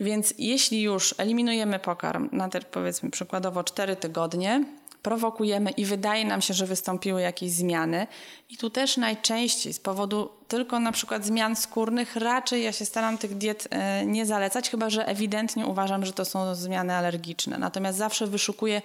Więc 0.00 0.34
jeśli 0.38 0.82
już 0.82 1.14
eliminujemy 1.18 1.78
pokarm 1.78 2.28
na 2.32 2.48
te 2.48 2.60
powiedzmy 2.60 3.10
przykładowo 3.10 3.64
4 3.64 3.96
tygodnie, 3.96 4.64
prowokujemy 5.02 5.70
i 5.70 5.84
wydaje 5.84 6.24
nam 6.24 6.42
się, 6.42 6.54
że 6.54 6.66
wystąpiły 6.66 7.22
jakieś 7.22 7.50
zmiany. 7.50 8.06
I 8.48 8.56
tu 8.56 8.70
też 8.70 8.96
najczęściej 8.96 9.72
z 9.72 9.80
powodu 9.80 10.30
tylko 10.48 10.80
na 10.80 10.92
przykład 10.92 11.24
zmian 11.24 11.56
skórnych, 11.56 12.16
raczej 12.16 12.62
ja 12.62 12.72
się 12.72 12.84
staram 12.84 13.18
tych 13.18 13.34
diet 13.34 13.68
e, 13.70 14.06
nie 14.06 14.26
zalecać, 14.26 14.70
chyba 14.70 14.90
że 14.90 15.06
ewidentnie 15.06 15.66
uważam, 15.66 16.06
że 16.06 16.12
to 16.12 16.24
są 16.24 16.54
zmiany 16.54 16.94
alergiczne. 16.94 17.58
Natomiast 17.58 17.98
zawsze 17.98 18.26
wyszukuję 18.26 18.82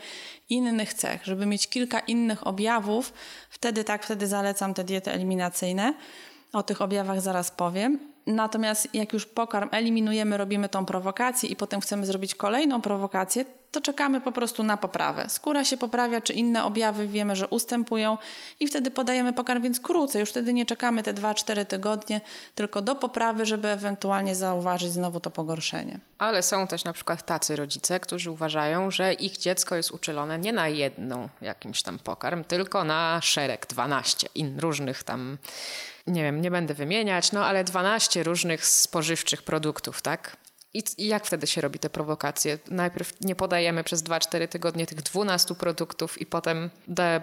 innych 0.50 0.94
cech, 0.94 1.26
żeby 1.26 1.46
mieć 1.46 1.68
kilka 1.68 2.00
innych 2.00 2.48
objawów. 2.48 3.14
Wtedy 3.50 3.84
tak, 3.84 4.04
wtedy 4.04 4.28
zalecam 4.28 4.74
te 4.74 4.84
diety 4.84 5.12
eliminacyjne. 5.12 5.94
O 6.54 6.64
tych 6.64 6.82
objawach 6.82 7.22
zaraz 7.22 7.52
powiem. 7.52 8.00
Natomiast 8.28 8.88
jak 8.94 9.14
już 9.14 9.26
pokarm 9.26 9.70
eliminujemy, 9.72 10.38
robimy 10.38 10.70
tą 10.70 10.86
prowokację 10.86 11.50
i 11.50 11.56
potem 11.56 11.82
chcemy 11.82 12.06
zrobić 12.06 12.36
kolejną 12.36 12.82
prowokację, 12.82 13.46
to 13.72 13.82
czekamy 13.82 14.22
po 14.22 14.32
prostu 14.32 14.64
na 14.64 14.78
poprawę. 14.78 15.30
Skóra 15.30 15.66
się 15.66 15.78
poprawia, 15.78 16.22
czy 16.22 16.34
inne 16.34 16.64
objawy 16.64 17.08
wiemy, 17.08 17.36
że 17.36 17.48
ustępują 17.48 18.18
i 18.60 18.68
wtedy 18.68 18.92
podajemy 18.92 19.34
pokarm, 19.34 19.64
więc 19.64 19.80
krócej. 19.80 20.20
Już 20.20 20.30
wtedy 20.30 20.54
nie 20.54 20.66
czekamy 20.66 21.04
te 21.04 21.14
2-4 21.14 21.66
tygodnie, 21.66 22.22
tylko 22.56 22.82
do 22.82 22.96
poprawy, 22.96 23.46
żeby 23.46 23.68
ewentualnie 23.68 24.36
zauważyć 24.36 24.92
znowu 24.92 25.20
to 25.20 25.32
pogorszenie. 25.32 26.00
Ale 26.18 26.44
są 26.44 26.68
też 26.68 26.84
na 26.84 26.94
przykład 26.94 27.26
tacy 27.26 27.56
rodzice, 27.56 28.00
którzy 28.00 28.32
uważają, 28.32 28.92
że 28.92 29.14
ich 29.14 29.38
dziecko 29.38 29.76
jest 29.76 29.92
uczulone 29.92 30.40
nie 30.40 30.54
na 30.54 30.68
jedną 30.68 31.30
jakimś 31.42 31.82
tam 31.82 32.00
pokarm, 32.00 32.44
tylko 32.44 32.84
na 32.84 33.20
szereg, 33.22 33.68
12 33.68 34.28
in 34.36 34.60
różnych 34.60 35.04
tam 35.04 35.38
nie 36.08 36.24
wiem, 36.24 36.42
nie 36.42 36.52
będę 36.52 36.74
wymieniać, 36.74 37.32
no 37.32 37.46
ale 37.46 37.64
12 37.64 38.24
różnych 38.24 38.66
spożywczych 38.66 39.44
produktów, 39.44 40.02
tak? 40.02 40.38
I, 40.74 40.84
I, 40.98 41.08
jak 41.08 41.26
wtedy 41.26 41.48
się 41.48 41.62
robi 41.62 41.80
te 41.80 41.90
prowokacje? 41.90 42.60
Najpierw 42.70 43.22
nie 43.22 43.36
podajemy 43.36 43.84
przez 43.84 44.04
2-4 44.04 44.48
tygodnie 44.48 44.88
tych 44.88 45.02
12 45.02 45.56
produktów 45.56 46.22
i 46.22 46.26
potem 46.26 46.70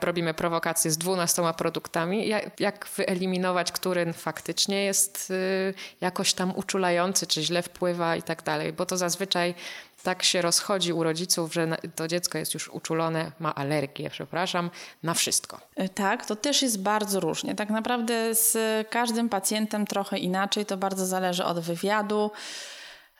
robimy 0.00 0.34
prowokacje 0.34 0.90
z 0.90 0.98
12 0.98 1.42
produktami. 1.56 2.28
Jak, 2.28 2.60
jak 2.60 2.88
wyeliminować, 2.96 3.72
który 3.72 4.12
faktycznie 4.12 4.84
jest 4.84 5.30
y, 5.30 5.74
jakoś 6.00 6.34
tam 6.34 6.56
uczulający, 6.56 7.26
czy 7.26 7.42
źle 7.42 7.62
wpływa 7.62 8.16
i 8.16 8.22
tak 8.22 8.42
dalej? 8.42 8.72
Bo 8.72 8.86
to 8.86 8.96
zazwyczaj 8.96 9.54
tak 10.04 10.22
się 10.22 10.42
rozchodzi 10.42 10.92
u 10.92 11.02
rodziców, 11.02 11.54
że 11.54 11.76
to 11.94 12.08
dziecko 12.08 12.38
jest 12.38 12.54
już 12.54 12.68
uczulone, 12.68 13.32
ma 13.38 13.54
alergię, 13.54 14.10
przepraszam, 14.10 14.70
na 15.02 15.14
wszystko. 15.14 15.60
E, 15.76 15.88
tak, 15.88 16.26
to 16.26 16.36
też 16.36 16.62
jest 16.62 16.82
bardzo 16.82 17.20
różnie. 17.20 17.54
Tak 17.54 17.70
naprawdę 17.70 18.34
z 18.34 18.56
każdym 18.88 19.28
pacjentem 19.28 19.86
trochę 19.86 20.18
inaczej, 20.18 20.66
to 20.66 20.76
bardzo 20.76 21.06
zależy 21.06 21.44
od 21.44 21.60
wywiadu. 21.60 22.30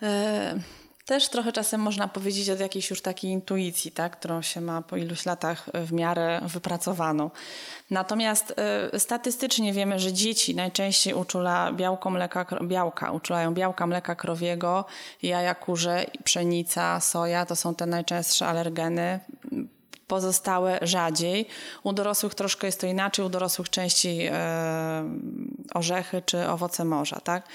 E, 0.02 0.58
też 1.04 1.28
trochę 1.28 1.52
czasem 1.52 1.80
można 1.80 2.08
powiedzieć 2.08 2.50
od 2.50 2.60
jakiejś 2.60 2.90
już 2.90 3.02
takiej 3.02 3.30
intuicji, 3.30 3.90
tak, 3.90 4.18
którą 4.18 4.42
się 4.42 4.60
ma 4.60 4.82
po 4.82 4.96
iluś 4.96 5.26
latach 5.26 5.70
w 5.74 5.92
miarę 5.92 6.40
wypracowaną. 6.46 7.30
Natomiast 7.90 8.54
y, 8.94 9.00
statystycznie 9.00 9.72
wiemy, 9.72 9.98
że 9.98 10.12
dzieci 10.12 10.54
najczęściej 10.54 11.14
uczula 11.14 11.72
białko 11.72 12.10
mleka, 12.10 12.46
białka, 12.62 13.12
uczulają 13.12 13.54
białka 13.54 13.86
mleka 13.86 14.14
krowiego, 14.14 14.84
jaja 15.22 15.54
kurze, 15.54 16.06
pszenica, 16.24 17.00
soja, 17.00 17.46
to 17.46 17.56
są 17.56 17.74
te 17.74 17.86
najczęstsze 17.86 18.46
alergeny 18.46 19.20
pozostałe 20.06 20.78
rzadziej. 20.82 21.48
U 21.82 21.92
dorosłych 21.92 22.34
troszkę 22.34 22.66
jest 22.66 22.80
to 22.80 22.86
inaczej, 22.86 23.24
u 23.24 23.28
dorosłych 23.28 23.70
częściej 23.70 24.26
e, 24.26 24.34
orzechy 25.74 26.22
czy 26.26 26.48
owoce 26.48 26.84
morza, 26.84 27.20
tak? 27.20 27.48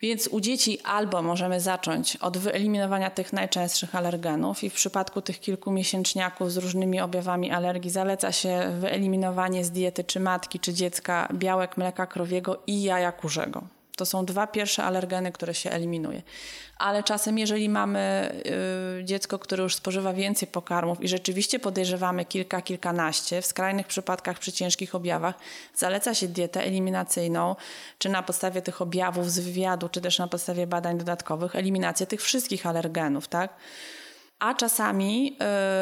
Więc 0.00 0.28
u 0.28 0.40
dzieci 0.40 0.78
albo 0.84 1.22
możemy 1.22 1.60
zacząć 1.60 2.16
od 2.16 2.38
wyeliminowania 2.38 3.10
tych 3.10 3.32
najczęstszych 3.32 3.94
alergenów 3.94 4.64
i 4.64 4.70
w 4.70 4.74
przypadku 4.74 5.22
tych 5.22 5.40
kilku 5.40 5.70
miesięczniaków 5.70 6.52
z 6.52 6.56
różnymi 6.56 7.00
objawami 7.00 7.50
alergii 7.50 7.90
zaleca 7.90 8.32
się 8.32 8.76
wyeliminowanie 8.80 9.64
z 9.64 9.70
diety 9.70 10.04
czy 10.04 10.20
matki, 10.20 10.60
czy 10.60 10.74
dziecka 10.74 11.28
białek 11.32 11.76
mleka 11.76 12.06
krowiego 12.06 12.62
i 12.66 12.82
jaja 12.82 13.12
kurzego. 13.12 13.77
To 13.98 14.06
są 14.06 14.24
dwa 14.24 14.46
pierwsze 14.46 14.84
alergeny, 14.84 15.32
które 15.32 15.54
się 15.54 15.70
eliminuje. 15.70 16.22
Ale 16.78 17.02
czasem, 17.02 17.38
jeżeli 17.38 17.68
mamy 17.68 18.32
y, 19.00 19.04
dziecko, 19.04 19.38
które 19.38 19.62
już 19.62 19.74
spożywa 19.74 20.12
więcej 20.12 20.48
pokarmów 20.48 21.02
i 21.02 21.08
rzeczywiście 21.08 21.58
podejrzewamy 21.58 22.24
kilka, 22.24 22.62
kilkanaście, 22.62 23.42
w 23.42 23.46
skrajnych 23.46 23.86
przypadkach 23.86 24.38
przy 24.38 24.52
ciężkich 24.52 24.94
objawach, 24.94 25.34
zaleca 25.74 26.14
się 26.14 26.28
dietę 26.28 26.64
eliminacyjną, 26.64 27.56
czy 27.98 28.08
na 28.08 28.22
podstawie 28.22 28.62
tych 28.62 28.82
objawów 28.82 29.30
z 29.30 29.38
wywiadu, 29.38 29.88
czy 29.88 30.00
też 30.00 30.18
na 30.18 30.28
podstawie 30.28 30.66
badań 30.66 30.98
dodatkowych, 30.98 31.56
eliminację 31.56 32.06
tych 32.06 32.22
wszystkich 32.22 32.66
alergenów, 32.66 33.28
tak? 33.28 33.50
A 34.38 34.54
czasami, 34.54 35.36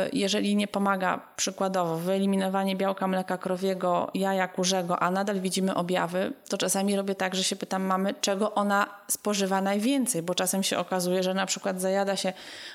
y, 0.07 0.11
jeżeli 0.13 0.57
nie 0.57 0.69
pomaga 0.69 1.21
przykładowo 1.37 1.97
wyeliminowanie 1.97 2.77
białka 2.77 3.07
mleka 3.07 3.39
krowiego, 3.39 4.11
jaja 4.15 4.49
kurzego, 4.49 4.99
a 5.03 5.11
nadal 5.11 5.41
widzimy 5.41 5.75
objawy, 5.75 6.33
to 6.49 6.59
czasami 6.59 6.97
robię 6.97 7.15
tak, 7.15 7.35
że 7.35 7.45
się 7.45 7.57
pytam 7.57 7.83
mamy, 7.83 8.15
czego 8.21 8.55
ona 8.55 8.87
spożywa 9.09 9.61
najwięcej, 9.61 10.23
bo 10.23 10.35
czasem 10.35 10.63
się 10.63 10.79
okazuje, 10.79 11.23
że 11.23 11.35
na 11.35 11.47
przykład 11.47 11.81
zajada 11.81 12.17
się 12.17 12.33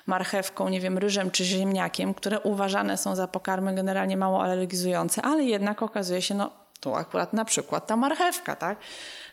marchewką, 0.08 0.70
nie 0.70 0.80
wiem, 0.80 0.98
ryżem 0.98 1.32
czy 1.32 1.46
ziemniakiem, 1.46 2.13
które 2.13 2.39
uważane 2.39 2.98
są 2.98 3.15
za 3.15 3.28
pokarmy 3.28 3.76
generalnie 3.76 4.17
mało 4.17 4.44
alergizujące, 4.44 5.22
ale 5.22 5.44
jednak 5.44 5.82
okazuje 5.82 6.22
się, 6.22 6.36
no 6.36 6.52
tu 6.80 6.96
akurat 6.96 7.34
na 7.34 7.46
przykład 7.46 7.88
ta 7.88 7.96
marchewka, 7.96 8.56
tak? 8.56 8.78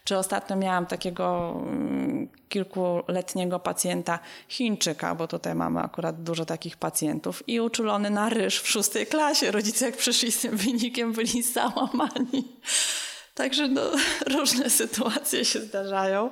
Czy 0.04 0.18
ostatnio 0.18 0.56
miałam 0.56 0.86
takiego 0.86 1.54
mm, 1.56 2.28
kilkuletniego 2.48 3.58
pacjenta 3.58 4.18
Chińczyka, 4.48 5.14
bo 5.14 5.28
tutaj 5.28 5.54
mamy 5.54 5.80
akurat 5.80 6.22
dużo 6.22 6.44
takich 6.44 6.76
pacjentów 6.76 7.48
i 7.48 7.60
uczulony 7.60 8.10
na 8.10 8.28
ryż 8.28 8.60
w 8.60 8.68
szóstej 8.68 9.06
klasie. 9.06 9.50
Rodzice 9.50 9.86
jak 9.86 9.96
przyszli 9.96 10.32
z 10.32 10.40
tym 10.40 10.56
wynikiem 10.56 11.12
byli 11.12 11.42
załamani. 11.42 12.44
Także 13.34 13.68
no, 13.68 13.82
różne 14.26 14.70
sytuacje 14.70 15.44
się 15.44 15.60
zdarzają. 15.60 16.30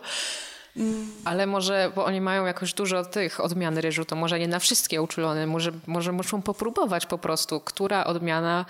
Ale 1.25 1.47
może, 1.47 1.93
bo 1.95 2.05
oni 2.05 2.21
mają 2.21 2.47
jakoś 2.47 2.75
dużo 2.75 3.05
tych 3.05 3.41
odmian 3.41 3.79
ryżu, 3.79 4.05
to 4.05 4.17
może 4.17 4.39
nie 4.39 4.49
na 4.49 4.59
wszystkie 4.59 5.03
uczulone, 5.03 5.47
może, 5.47 5.73
może 5.87 6.13
muszą 6.13 6.43
popróbować 6.43 7.07
po 7.07 7.19
prostu, 7.19 7.61
która 7.61 8.05
odmiana 8.05 8.65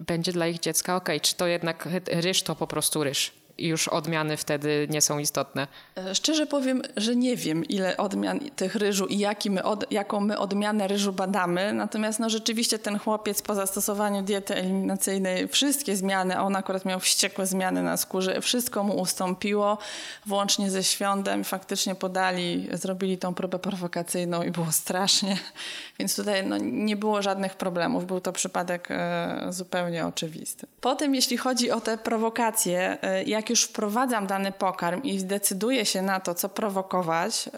będzie 0.00 0.32
dla 0.32 0.46
ich 0.46 0.58
dziecka 0.58 0.96
ok, 0.96 1.08
czy 1.22 1.34
to 1.34 1.46
jednak 1.46 1.88
ryż 2.06 2.42
to 2.42 2.54
po 2.54 2.66
prostu 2.66 3.04
ryż 3.04 3.32
już 3.58 3.88
odmiany 3.88 4.36
wtedy 4.36 4.86
nie 4.90 5.00
są 5.00 5.18
istotne? 5.18 5.66
E, 5.96 6.14
szczerze 6.14 6.46
powiem, 6.46 6.82
że 6.96 7.16
nie 7.16 7.36
wiem, 7.36 7.64
ile 7.64 7.96
odmian 7.96 8.40
tych 8.40 8.74
ryżu 8.74 9.06
i 9.06 9.18
jaki 9.18 9.50
my 9.50 9.62
od, 9.62 9.92
jaką 9.92 10.20
my 10.20 10.38
odmianę 10.38 10.88
ryżu 10.88 11.12
badamy. 11.12 11.72
Natomiast 11.72 12.20
no, 12.20 12.30
rzeczywiście 12.30 12.78
ten 12.78 12.98
chłopiec 12.98 13.42
po 13.42 13.54
zastosowaniu 13.54 14.22
diety 14.22 14.54
eliminacyjnej 14.54 15.48
wszystkie 15.48 15.96
zmiany, 15.96 16.36
a 16.36 16.42
on 16.42 16.56
akurat 16.56 16.84
miał 16.84 17.00
wściekłe 17.00 17.46
zmiany 17.46 17.82
na 17.82 17.96
skórze, 17.96 18.40
wszystko 18.40 18.84
mu 18.84 19.00
ustąpiło, 19.00 19.78
włącznie 20.26 20.70
ze 20.70 20.84
świątem. 20.84 21.44
Faktycznie 21.44 21.94
podali, 21.94 22.68
zrobili 22.72 23.18
tą 23.18 23.34
próbę 23.34 23.58
prowokacyjną 23.58 24.42
i 24.42 24.50
było 24.50 24.72
strasznie. 24.72 25.38
Więc 25.98 26.16
tutaj 26.16 26.46
no, 26.46 26.58
nie 26.58 26.96
było 26.96 27.22
żadnych 27.22 27.54
problemów. 27.56 28.06
Był 28.06 28.20
to 28.20 28.32
przypadek 28.32 28.88
e, 28.90 29.46
zupełnie 29.50 30.06
oczywisty. 30.06 30.66
Potem, 30.80 31.14
jeśli 31.14 31.36
chodzi 31.36 31.70
o 31.70 31.80
te 31.80 31.98
prowokacje, 31.98 32.98
e, 33.02 33.22
jak 33.22 33.43
już 33.50 33.64
wprowadzam 33.64 34.26
dany 34.26 34.52
pokarm 34.52 35.02
i 35.02 35.18
zdecyduję 35.18 35.86
się 35.86 36.02
na 36.02 36.20
to, 36.20 36.34
co 36.34 36.48
prowokować, 36.48 37.50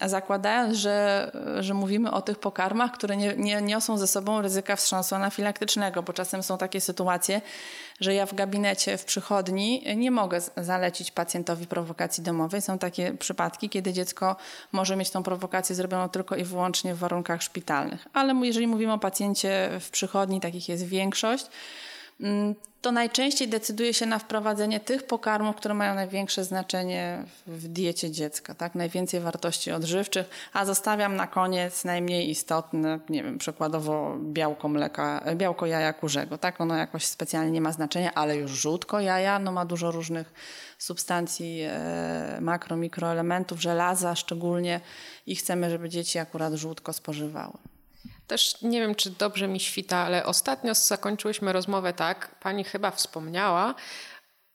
e, 0.00 0.08
zakładając, 0.08 0.76
że, 0.76 1.30
że 1.60 1.74
mówimy 1.74 2.10
o 2.10 2.22
tych 2.22 2.38
pokarmach, 2.38 2.92
które 2.92 3.16
nie, 3.16 3.34
nie 3.36 3.62
niosą 3.62 3.98
ze 3.98 4.06
sobą 4.06 4.42
ryzyka 4.42 4.76
wstrząsu 4.76 5.14
anafilaktycznego, 5.14 6.02
bo 6.02 6.12
czasem 6.12 6.42
są 6.42 6.58
takie 6.58 6.80
sytuacje, 6.80 7.40
że 8.00 8.14
ja 8.14 8.26
w 8.26 8.34
gabinecie, 8.34 8.98
w 8.98 9.04
przychodni 9.04 9.84
nie 9.96 10.10
mogę 10.10 10.40
zalecić 10.56 11.10
pacjentowi 11.10 11.66
prowokacji 11.66 12.22
domowej. 12.22 12.62
Są 12.62 12.78
takie 12.78 13.14
przypadki, 13.14 13.68
kiedy 13.68 13.92
dziecko 13.92 14.36
może 14.72 14.96
mieć 14.96 15.10
tą 15.10 15.22
prowokację 15.22 15.76
zrobioną 15.76 16.08
tylko 16.08 16.36
i 16.36 16.44
wyłącznie 16.44 16.94
w 16.94 16.98
warunkach 16.98 17.42
szpitalnych. 17.42 18.06
Ale 18.12 18.34
jeżeli 18.34 18.66
mówimy 18.66 18.92
o 18.92 18.98
pacjencie 18.98 19.70
w 19.80 19.90
przychodni, 19.90 20.40
takich 20.40 20.68
jest 20.68 20.86
większość, 20.86 21.46
to 22.82 22.92
najczęściej 22.92 23.48
decyduje 23.48 23.94
się 23.94 24.06
na 24.06 24.18
wprowadzenie 24.18 24.80
tych 24.80 25.02
pokarmów, 25.02 25.56
które 25.56 25.74
mają 25.74 25.94
największe 25.94 26.44
znaczenie 26.44 27.24
w 27.46 27.68
diecie 27.68 28.10
dziecka, 28.10 28.54
tak? 28.54 28.74
najwięcej 28.74 29.20
wartości 29.20 29.72
odżywczych, 29.72 30.30
a 30.52 30.64
zostawiam 30.64 31.16
na 31.16 31.26
koniec 31.26 31.84
najmniej 31.84 32.30
istotne, 32.30 33.00
nie 33.08 33.22
wiem, 33.22 33.38
przykładowo 33.38 34.16
białko 34.18 34.68
mleka, 34.68 35.24
białko 35.34 35.66
jaja 35.66 35.92
kurzego. 35.92 36.38
Tak? 36.38 36.60
Ono 36.60 36.76
jakoś 36.76 37.06
specjalnie 37.06 37.50
nie 37.50 37.60
ma 37.60 37.72
znaczenia, 37.72 38.14
ale 38.14 38.36
już 38.36 38.50
żółtko 38.50 39.00
jaja 39.00 39.38
no 39.38 39.52
ma 39.52 39.64
dużo 39.64 39.90
różnych 39.90 40.32
substancji, 40.78 41.60
e, 41.62 42.38
makro, 42.40 42.76
mikroelementów, 42.76 43.60
żelaza 43.60 44.16
szczególnie 44.16 44.80
i 45.26 45.36
chcemy, 45.36 45.70
żeby 45.70 45.88
dzieci 45.88 46.18
akurat 46.18 46.54
żółtko 46.54 46.92
spożywały. 46.92 47.71
Też 48.26 48.62
nie 48.62 48.80
wiem, 48.80 48.94
czy 48.94 49.10
dobrze 49.10 49.48
mi 49.48 49.60
świta, 49.60 49.96
ale 49.96 50.26
ostatnio 50.26 50.74
zakończyłyśmy 50.74 51.52
rozmowę 51.52 51.92
tak, 51.92 52.38
pani 52.40 52.64
chyba 52.64 52.90
wspomniała, 52.90 53.74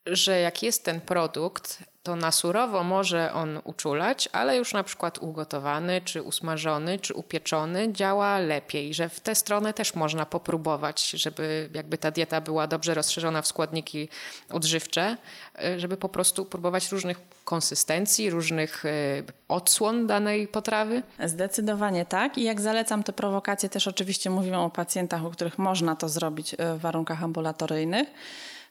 że 0.06 0.40
jak 0.40 0.64
jest 0.64 0.86
ten 0.86 1.02
produkt, 1.02 1.84
to 2.08 2.16
na 2.16 2.32
surowo 2.32 2.84
może 2.84 3.34
on 3.34 3.60
uczulać, 3.64 4.30
ale 4.32 4.58
już 4.58 4.74
na 4.74 4.84
przykład 4.84 5.18
ugotowany, 5.18 6.02
czy 6.02 6.24
usmażony, 6.24 7.00
czy 7.00 7.14
upieczony 7.14 7.94
działa 7.94 8.40
lepiej, 8.40 8.94
że 8.94 9.10
w 9.10 9.20
tę 9.20 9.36
stronę 9.36 9.74
też 9.74 9.96
można 9.96 10.26
popróbować, 10.26 11.10
żeby 11.10 11.70
jakby 11.74 11.98
ta 11.98 12.12
dieta 12.12 12.42
była 12.42 12.68
dobrze 12.68 12.94
rozszerzona 12.94 13.42
w 13.42 13.48
składniki 13.48 14.10
odżywcze, 14.50 15.18
y, 15.64 15.80
żeby 15.80 15.98
po 15.98 16.10
prostu 16.10 16.46
próbować 16.46 16.92
różnych 16.92 17.18
konsystencji, 17.44 18.30
różnych 18.30 18.86
y, 18.86 19.24
odsłon 19.48 20.08
danej 20.08 20.48
potrawy? 20.48 21.04
Zdecydowanie 21.26 22.06
tak. 22.06 22.38
I 22.38 22.44
jak 22.44 22.62
zalecam 22.62 23.04
te 23.04 23.14
prowokacje, 23.14 23.70
też 23.70 23.88
oczywiście 23.88 24.30
mówimy 24.30 24.58
o 24.58 24.70
pacjentach, 24.70 25.26
u 25.26 25.30
których 25.30 25.58
można 25.58 25.96
to 25.96 26.10
zrobić 26.10 26.54
y, 26.54 26.58
w 26.58 26.80
warunkach 26.80 27.24
ambulatoryjnych 27.24 28.08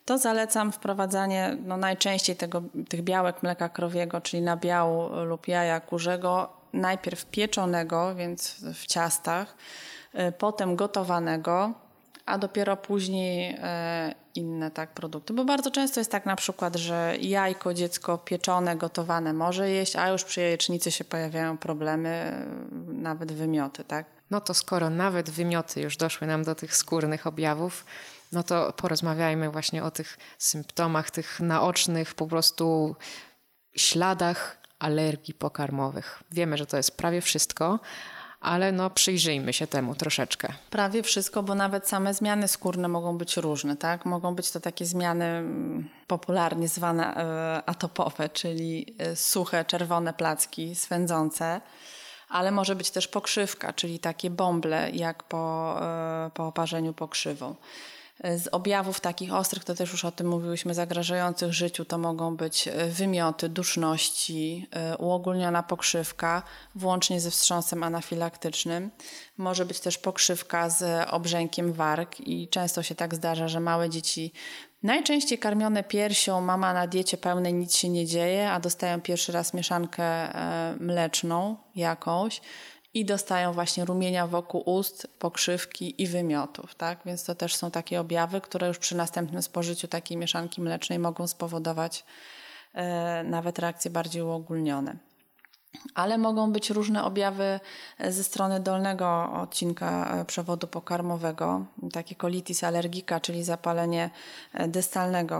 to 0.06 0.18
zalecam 0.18 0.72
wprowadzanie 0.72 1.56
no, 1.64 1.76
najczęściej 1.76 2.36
tego, 2.36 2.62
tych 2.88 3.02
białek 3.02 3.42
mleka 3.42 3.68
krowiego, 3.68 4.20
czyli 4.20 4.42
nabiału 4.42 5.24
lub 5.24 5.48
jaja 5.48 5.80
kurzego, 5.80 6.48
najpierw 6.72 7.26
pieczonego, 7.26 8.14
więc 8.14 8.56
w 8.74 8.86
ciastach, 8.86 9.56
y, 10.14 10.32
potem 10.32 10.76
gotowanego, 10.76 11.72
a 12.26 12.38
dopiero 12.38 12.76
później 12.76 13.54
y, 13.54 13.58
inne 14.34 14.70
tak 14.70 14.90
produkty. 14.90 15.34
Bo 15.34 15.44
bardzo 15.44 15.70
często 15.70 16.00
jest 16.00 16.10
tak 16.10 16.26
na 16.26 16.36
przykład, 16.36 16.76
że 16.76 17.16
jajko 17.20 17.74
dziecko 17.74 18.18
pieczone, 18.18 18.76
gotowane 18.76 19.32
może 19.32 19.70
jeść, 19.70 19.96
a 19.96 20.08
już 20.08 20.24
przy 20.24 20.40
jajecznicy 20.40 20.90
się 20.90 21.04
pojawiają 21.04 21.58
problemy, 21.58 22.42
y, 22.90 22.92
nawet 22.92 23.32
wymioty, 23.32 23.84
tak? 23.84 24.06
No 24.30 24.40
to 24.40 24.54
skoro 24.54 24.90
nawet 24.90 25.30
wymioty 25.30 25.80
już 25.80 25.96
doszły 25.96 26.26
nam 26.26 26.44
do 26.44 26.54
tych 26.54 26.76
skórnych 26.76 27.26
objawów, 27.26 27.84
no 28.32 28.42
to 28.42 28.72
porozmawiajmy 28.72 29.50
właśnie 29.50 29.84
o 29.84 29.90
tych 29.90 30.18
symptomach, 30.38 31.10
tych 31.10 31.40
naocznych 31.40 32.14
po 32.14 32.26
prostu 32.26 32.96
śladach 33.76 34.58
alergii 34.78 35.34
pokarmowych. 35.34 36.22
Wiemy, 36.30 36.56
że 36.56 36.66
to 36.66 36.76
jest 36.76 36.96
prawie 36.96 37.20
wszystko, 37.20 37.80
ale 38.40 38.72
no 38.72 38.90
przyjrzyjmy 38.90 39.52
się 39.52 39.66
temu 39.66 39.94
troszeczkę. 39.94 40.52
Prawie 40.70 41.02
wszystko, 41.02 41.42
bo 41.42 41.54
nawet 41.54 41.88
same 41.88 42.14
zmiany 42.14 42.48
skórne 42.48 42.88
mogą 42.88 43.18
być 43.18 43.36
różne, 43.36 43.76
tak? 43.76 44.06
Mogą 44.06 44.34
być 44.34 44.50
to 44.50 44.60
takie 44.60 44.86
zmiany 44.86 45.24
mm, 45.24 45.88
popularnie 46.06 46.68
zwane 46.68 47.16
e, 47.16 47.62
atopowe, 47.66 48.28
czyli 48.28 48.96
e, 48.98 49.16
suche, 49.16 49.64
czerwone 49.64 50.12
placki, 50.12 50.74
swędzące 50.74 51.60
ale 52.28 52.50
może 52.50 52.76
być 52.76 52.90
też 52.90 53.08
pokrzywka, 53.08 53.72
czyli 53.72 53.98
takie 53.98 54.30
bąble, 54.30 54.90
jak 54.90 55.22
po, 55.22 55.76
e, 55.82 56.30
po 56.34 56.46
oparzeniu 56.46 56.92
pokrzywą. 56.92 57.54
Z 58.24 58.48
objawów 58.52 59.00
takich 59.00 59.34
ostrych, 59.34 59.64
to 59.64 59.74
też 59.74 59.92
już 59.92 60.04
o 60.04 60.12
tym 60.12 60.28
mówiłyśmy, 60.28 60.74
zagrażających 60.74 61.52
życiu, 61.52 61.84
to 61.84 61.98
mogą 61.98 62.36
być 62.36 62.68
e, 62.68 62.86
wymioty, 62.86 63.48
duszności, 63.48 64.66
e, 64.70 64.96
uogólniona 64.96 65.62
pokrzywka, 65.62 66.42
włącznie 66.74 67.20
ze 67.20 67.30
wstrząsem 67.30 67.82
anafilaktycznym. 67.82 68.90
Może 69.36 69.66
być 69.66 69.80
też 69.80 69.98
pokrzywka 69.98 70.70
z 70.70 71.08
obrzękiem 71.10 71.72
warg 71.72 72.20
i 72.20 72.48
często 72.48 72.82
się 72.82 72.94
tak 72.94 73.14
zdarza, 73.14 73.48
że 73.48 73.60
małe 73.60 73.90
dzieci 73.90 74.32
Najczęściej 74.82 75.38
karmione 75.38 75.84
piersią, 75.84 76.40
mama 76.40 76.72
na 76.72 76.86
diecie 76.86 77.16
pełnej 77.16 77.54
nic 77.54 77.76
się 77.76 77.88
nie 77.88 78.06
dzieje, 78.06 78.50
a 78.50 78.60
dostają 78.60 79.00
pierwszy 79.00 79.32
raz 79.32 79.54
mieszankę 79.54 80.04
e, 80.04 80.76
mleczną 80.80 81.56
jakąś 81.74 82.40
i 82.96 83.04
dostają 83.04 83.52
właśnie 83.52 83.84
rumienia 83.84 84.26
wokół 84.26 84.62
ust, 84.66 85.08
pokrzywki 85.18 86.02
i 86.02 86.06
wymiotów. 86.06 86.74
Tak? 86.74 86.98
Więc 87.06 87.24
to 87.24 87.34
też 87.34 87.54
są 87.56 87.70
takie 87.70 88.00
objawy, 88.00 88.40
które 88.40 88.68
już 88.68 88.78
przy 88.78 88.96
następnym 88.96 89.42
spożyciu 89.42 89.88
takiej 89.88 90.16
mieszanki 90.16 90.60
mlecznej 90.60 90.98
mogą 90.98 91.26
spowodować 91.26 92.04
e, 92.74 93.24
nawet 93.24 93.58
reakcje 93.58 93.90
bardziej 93.90 94.22
uogólnione 94.22 94.96
ale 95.94 96.18
mogą 96.18 96.52
być 96.52 96.70
różne 96.70 97.04
objawy 97.04 97.60
e, 97.98 98.12
ze 98.12 98.24
strony 98.24 98.60
dolnego 98.60 99.32
odcinka 99.32 100.16
e, 100.16 100.24
przewodu 100.24 100.66
pokarmowego, 100.66 101.64
takie 101.92 102.14
colitis 102.14 102.64
alergika, 102.64 103.20
czyli 103.20 103.44
zapalenie 103.44 104.10
e, 104.54 104.68
dystalnego 104.68 105.36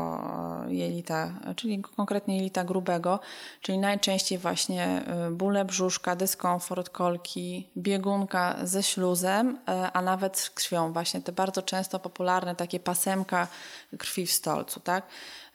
jelita, 0.69 1.33
czyli 1.57 1.83
konkretnie 1.83 2.37
jelita 2.37 2.65
grubego, 2.65 3.21
czyli 3.61 3.79
najczęściej 3.79 4.39
właśnie 4.39 5.03
bóle 5.31 5.65
brzuszka, 5.65 6.17
dyskomfort, 6.17 6.91
kolki, 6.91 7.71
biegunka 7.77 8.57
ze 8.63 8.83
śluzem, 8.83 9.59
a 9.93 10.03
nawet 10.03 10.39
z 10.39 10.51
krwią. 10.51 10.93
Właśnie 10.93 11.23
te 11.23 11.33
bardzo 11.33 11.63
często 11.63 11.99
popularne 11.99 12.55
takie 12.57 12.81
pasemka 12.81 13.49
krwi 13.99 14.27
w 14.27 14.33
stolcu, 14.33 14.81
tak? 14.81 15.07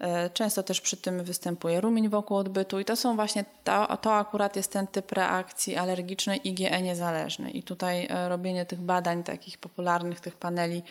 E, 0.02 0.30
często 0.30 0.64
też 0.64 0.82
przy 0.82 0.98
tym 0.98 1.24
występuje 1.24 1.82
rumień 1.82 2.10
wokół 2.10 2.38
odbytu 2.38 2.80
i 2.80 2.86
to 2.86 2.96
są 2.96 3.16
właśnie, 3.16 3.46
to, 3.64 3.98
to 3.98 4.16
akurat 4.16 4.56
jest 4.56 4.72
ten 4.72 4.88
typ 4.88 5.12
reakcji 5.12 5.78
alergicznej 5.78 6.48
IgE 6.48 6.82
niezależnej. 6.82 7.58
I 7.58 7.64
tutaj 7.64 8.08
e, 8.10 8.30
robienie 8.30 8.66
tych 8.66 8.80
badań, 8.80 9.24
takich 9.24 9.58
popularnych, 9.58 10.20
tych 10.20 10.36
paneli, 10.36 10.84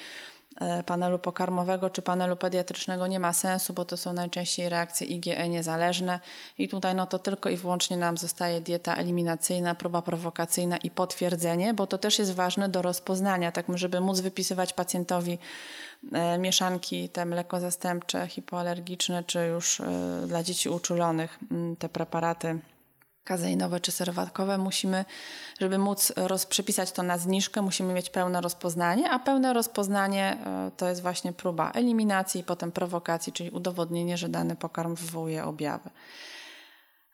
e, 0.60 0.82
panelu 0.82 1.18
pokarmowego 1.18 1.90
czy 1.90 2.02
panelu 2.02 2.36
pediatrycznego 2.36 3.06
nie 3.06 3.20
ma 3.20 3.32
sensu, 3.32 3.72
bo 3.72 3.84
to 3.84 3.96
są 3.96 4.12
najczęściej 4.12 4.68
reakcje 4.68 5.06
IgE 5.06 5.48
niezależne 5.48 6.20
i 6.58 6.68
tutaj 6.68 6.94
no 6.94 7.06
to 7.06 7.18
tylko 7.18 7.50
i 7.50 7.56
wyłącznie 7.56 7.96
nam 7.96 8.18
zostaje 8.18 8.60
dieta 8.60 8.94
eliminacyjna, 8.94 9.74
próba 9.74 10.02
prowokacyjna 10.02 10.76
i 10.76 10.90
potwierdzenie, 10.90 11.74
bo 11.74 11.86
to 11.86 11.98
też 11.98 12.18
jest 12.18 12.34
ważne 12.34 12.68
do 12.68 12.82
rozpoznania, 12.82 13.52
tak 13.52 13.66
żeby 13.74 14.00
móc 14.00 14.20
wypisywać 14.20 14.72
pacjentowi 14.72 15.38
mieszanki 16.38 17.08
te 17.08 17.24
mleko 17.24 17.60
zastępcze, 17.60 18.26
hipoalergiczne, 18.26 19.24
czy 19.24 19.46
już 19.46 19.80
e, 19.80 19.86
dla 20.26 20.42
dzieci 20.42 20.68
uczulonych 20.68 21.38
te 21.78 21.88
preparaty 21.88 22.58
kazeinowe 23.24 23.80
czy 23.80 23.92
serwatkowe, 23.92 24.58
musimy, 24.58 25.04
żeby 25.60 25.78
móc 25.78 26.12
roz, 26.16 26.46
przepisać 26.46 26.92
to 26.92 27.02
na 27.02 27.18
zniżkę, 27.18 27.62
musimy 27.62 27.94
mieć 27.94 28.10
pełne 28.10 28.40
rozpoznanie, 28.40 29.10
a 29.10 29.18
pełne 29.18 29.52
rozpoznanie 29.52 30.36
e, 30.46 30.70
to 30.76 30.88
jest 30.88 31.02
właśnie 31.02 31.32
próba 31.32 31.70
eliminacji 31.70 32.40
i 32.40 32.44
potem 32.44 32.72
prowokacji, 32.72 33.32
czyli 33.32 33.50
udowodnienie, 33.50 34.16
że 34.16 34.28
dany 34.28 34.56
pokarm 34.56 34.94
wywołuje 34.94 35.44
objawy. 35.44 35.90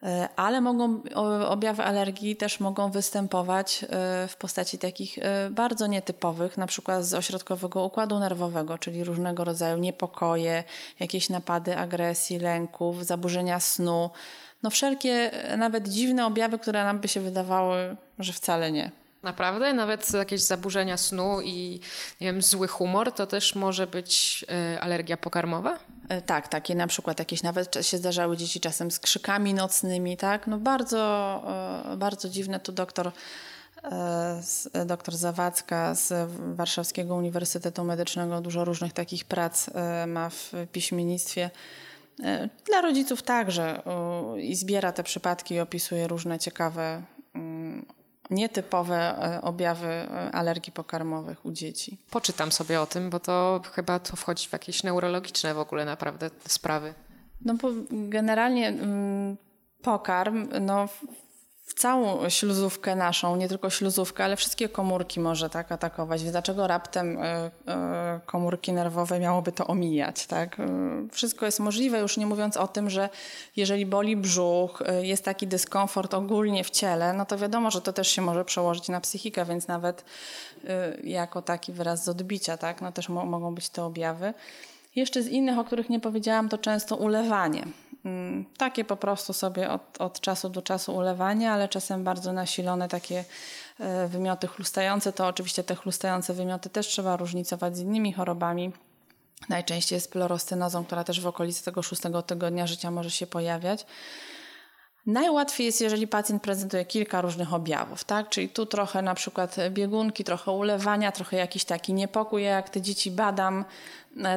E, 0.03 0.29
ale 0.37 0.61
mogą, 0.61 1.03
objawy 1.49 1.83
alergii 1.83 2.37
też 2.37 2.61
mogą 2.61 2.91
występować 2.91 3.85
e, 3.85 3.87
w 4.29 4.37
postaci 4.37 4.79
takich 4.79 5.19
e, 5.19 5.51
bardzo 5.51 5.87
nietypowych, 5.87 6.59
na 6.59 6.67
przykład 6.67 7.05
z 7.05 7.15
ośrodkowego 7.15 7.85
układu 7.85 8.19
nerwowego, 8.19 8.79
czyli 8.79 9.05
różnego 9.05 9.45
rodzaju 9.45 9.79
niepokoje, 9.79 10.65
jakieś 11.01 11.29
napady 11.29 11.77
agresji, 11.77 12.39
lęków, 12.39 13.07
zaburzenia 13.07 13.61
snu. 13.61 14.11
No 14.63 14.71
wszelkie 14.71 15.31
nawet 15.57 15.89
dziwne 15.89 16.27
objawy, 16.27 16.59
które 16.59 16.85
nam 16.85 16.99
by 16.99 17.09
się 17.09 17.21
wydawały, 17.21 17.97
że 18.19 18.33
wcale 18.33 18.73
nie. 18.73 19.06
Naprawdę? 19.23 19.73
Nawet 19.73 20.13
jakieś 20.13 20.41
zaburzenia 20.41 20.97
snu 20.97 21.41
i 21.41 21.81
nie 22.21 22.27
wiem, 22.27 22.43
zły 22.43 22.69
humor 22.69 23.13
to 23.13 23.27
też 23.27 23.55
może 23.55 23.87
być 23.87 24.45
y, 24.75 24.81
alergia 24.81 25.17
pokarmowa? 25.17 25.79
E, 26.09 26.23
tak, 26.23 26.49
takie 26.49 26.75
na 26.75 26.87
przykład 26.87 27.19
jakieś 27.19 27.43
nawet 27.43 27.77
się 27.87 27.99
zdarzały 27.99 28.37
dzieci 28.37 28.61
czasem 28.61 28.91
z 28.91 28.99
krzykami 28.99 29.55
nocnymi, 29.55 30.17
tak? 30.17 30.47
No 30.47 30.59
bardzo, 30.59 31.43
e, 31.93 31.97
bardzo 31.97 32.29
dziwne. 32.29 32.61
Tu 32.61 32.73
doktor, 32.73 33.13
doktor 34.87 35.17
Zawadzka 35.17 35.95
z 35.95 36.31
Warszawskiego 36.57 37.15
Uniwersytetu 37.15 37.85
Medycznego 37.85 38.41
dużo 38.41 38.65
różnych 38.65 38.93
takich 38.93 39.25
prac 39.25 39.71
ma 40.07 40.31
w 40.31 40.53
piśmiennictwie. 40.73 41.51
Dla 42.67 42.81
rodziców 42.83 43.23
także 43.23 43.83
i 44.39 44.57
zbiera 44.57 44.93
te 44.93 45.03
przypadki 45.03 45.55
i 45.55 45.61
opisuje 45.61 46.09
różne 46.09 46.39
ciekawe 46.39 47.03
mm, 47.35 47.87
nietypowe 48.31 48.97
e, 48.97 49.43
objawy 49.43 49.87
e, 49.87 50.31
alergii 50.33 50.73
pokarmowych 50.73 51.47
u 51.47 51.53
dzieci. 51.53 51.99
Poczytam 52.11 52.53
sobie 52.53 52.81
o 52.81 52.87
tym, 52.87 53.11
bo 53.11 53.21
to 53.21 53.61
chyba 53.73 53.99
to 53.99 54.17
wchodzi 54.17 54.49
w 54.49 54.53
jakieś 54.53 54.83
neurologiczne 54.83 55.55
w 55.55 55.59
ogóle 55.59 55.85
naprawdę 55.85 56.31
sprawy. 56.49 56.95
No 57.45 57.55
bo 57.55 57.69
generalnie 57.91 58.69
mm, 58.69 59.37
pokarm, 59.83 60.49
no 60.61 60.89
w 61.67 61.75
całą 61.75 62.31
śluzówkę 62.31 62.97
naszą, 62.97 63.37
nie 63.37 63.49
tylko 63.49 63.71
śluzówkę, 63.71 64.25
ale 64.25 64.37
wszystkie 64.37 64.69
komórki 64.69 65.21
może 65.21 65.51
tak 65.51 65.73
atakować. 65.73 66.21
Więc 66.21 66.33
dlaczego 66.33 66.67
raptem 66.67 67.19
y, 67.19 67.23
y, 67.23 67.51
komórki 68.27 68.73
nerwowe 68.73 69.21
miałoby 69.21 69.53
to 69.53 69.67
omijać? 69.67 70.27
Tak? 70.27 70.61
Y, 70.61 70.63
wszystko 71.13 71.47
jest 71.47 71.61
możliwe, 71.61 71.99
już 71.99 72.17
nie 72.17 72.27
mówiąc 72.27 72.57
o 72.57 72.69
tym, 72.69 72.91
że 72.91 73.09
jeżeli 73.57 73.87
boli 73.87 74.17
brzuch, 74.17 74.83
jest 75.03 75.25
taki 75.25 75.47
dyskomfort 75.47 76.15
ogólnie 76.15 76.65
w 76.65 76.71
ciele, 76.71 77.13
no 77.13 77.27
to 77.27 77.39
wiadomo, 77.39 77.71
że 77.71 77.81
to 77.81 77.93
też 77.93 78.09
się 78.09 78.23
może 78.23 78.45
przełożyć 78.45 78.89
na 78.89 79.01
psychikę, 79.01 79.45
więc 79.45 79.69
nawet 79.69 80.05
jako 81.05 81.43
taki 81.43 81.73
wyraz 81.73 82.05
z 82.05 82.09
odbicia, 82.09 82.57
tak? 82.57 82.81
no 82.81 82.93
też 82.93 83.09
mo 83.09 83.27
mogą 83.27 83.55
być 83.55 83.69
te 83.69 83.85
objawy. 83.85 84.35
Jeszcze 84.97 85.23
z 85.23 85.29
innych, 85.29 85.59
o 85.59 85.65
których 85.65 85.91
nie 85.91 86.01
powiedziałam, 86.01 86.49
to 86.49 86.59
często 86.59 86.97
ulewanie. 86.97 87.65
Mm, 88.07 88.45
takie 88.59 88.85
po 88.85 88.97
prostu 88.97 89.33
sobie 89.33 89.71
od, 89.71 90.01
od 90.01 90.21
czasu 90.21 90.49
do 90.49 90.63
czasu 90.63 90.97
ulewanie, 90.97 91.53
ale 91.53 91.69
czasem 91.69 92.05
bardzo 92.05 92.33
nasilone 92.33 92.89
takie 92.89 93.25
e, 93.79 94.09
wymioty 94.09 94.47
chlustające. 94.47 95.13
To 95.13 95.27
oczywiście 95.27 95.65
te 95.65 95.75
chlustające 95.75 96.35
wymioty 96.35 96.71
też 96.71 96.87
trzeba 96.87 97.17
różnicować 97.17 97.77
z 97.77 97.81
innymi 97.81 98.13
chorobami. 98.13 98.73
Najczęściej 99.49 99.97
jest 99.97 100.13
plorostynozą, 100.13 100.85
która 100.85 101.05
też 101.05 101.21
w 101.21 101.27
okolicy 101.27 101.65
tego 101.65 101.83
szóstego 101.83 102.23
tygodnia 102.23 102.67
życia 102.67 102.91
może 102.91 103.11
się 103.11 103.27
pojawiać. 103.27 103.87
Najłatwiej 105.07 105.67
jest, 105.67 105.81
jeżeli 105.81 106.09
pacjent 106.09 106.43
prezentuje 106.43 106.85
kilka 106.85 107.21
różnych 107.21 107.55
objawów, 107.55 108.05
tak? 108.05 108.29
Czyli 108.29 108.49
tu 108.49 108.67
trochę 108.67 109.03
na 109.03 109.15
przykład 109.15 109.57
biegunki, 109.71 110.25
trochę 110.25 110.51
ulewania, 110.51 111.13
trochę 111.13 111.37
jakiś 111.37 111.65
taki 111.65 111.95
niepokój. 111.95 112.43
Jak 112.43 112.71
te 112.71 112.81
dzieci 112.81 113.11
badam, 113.11 113.65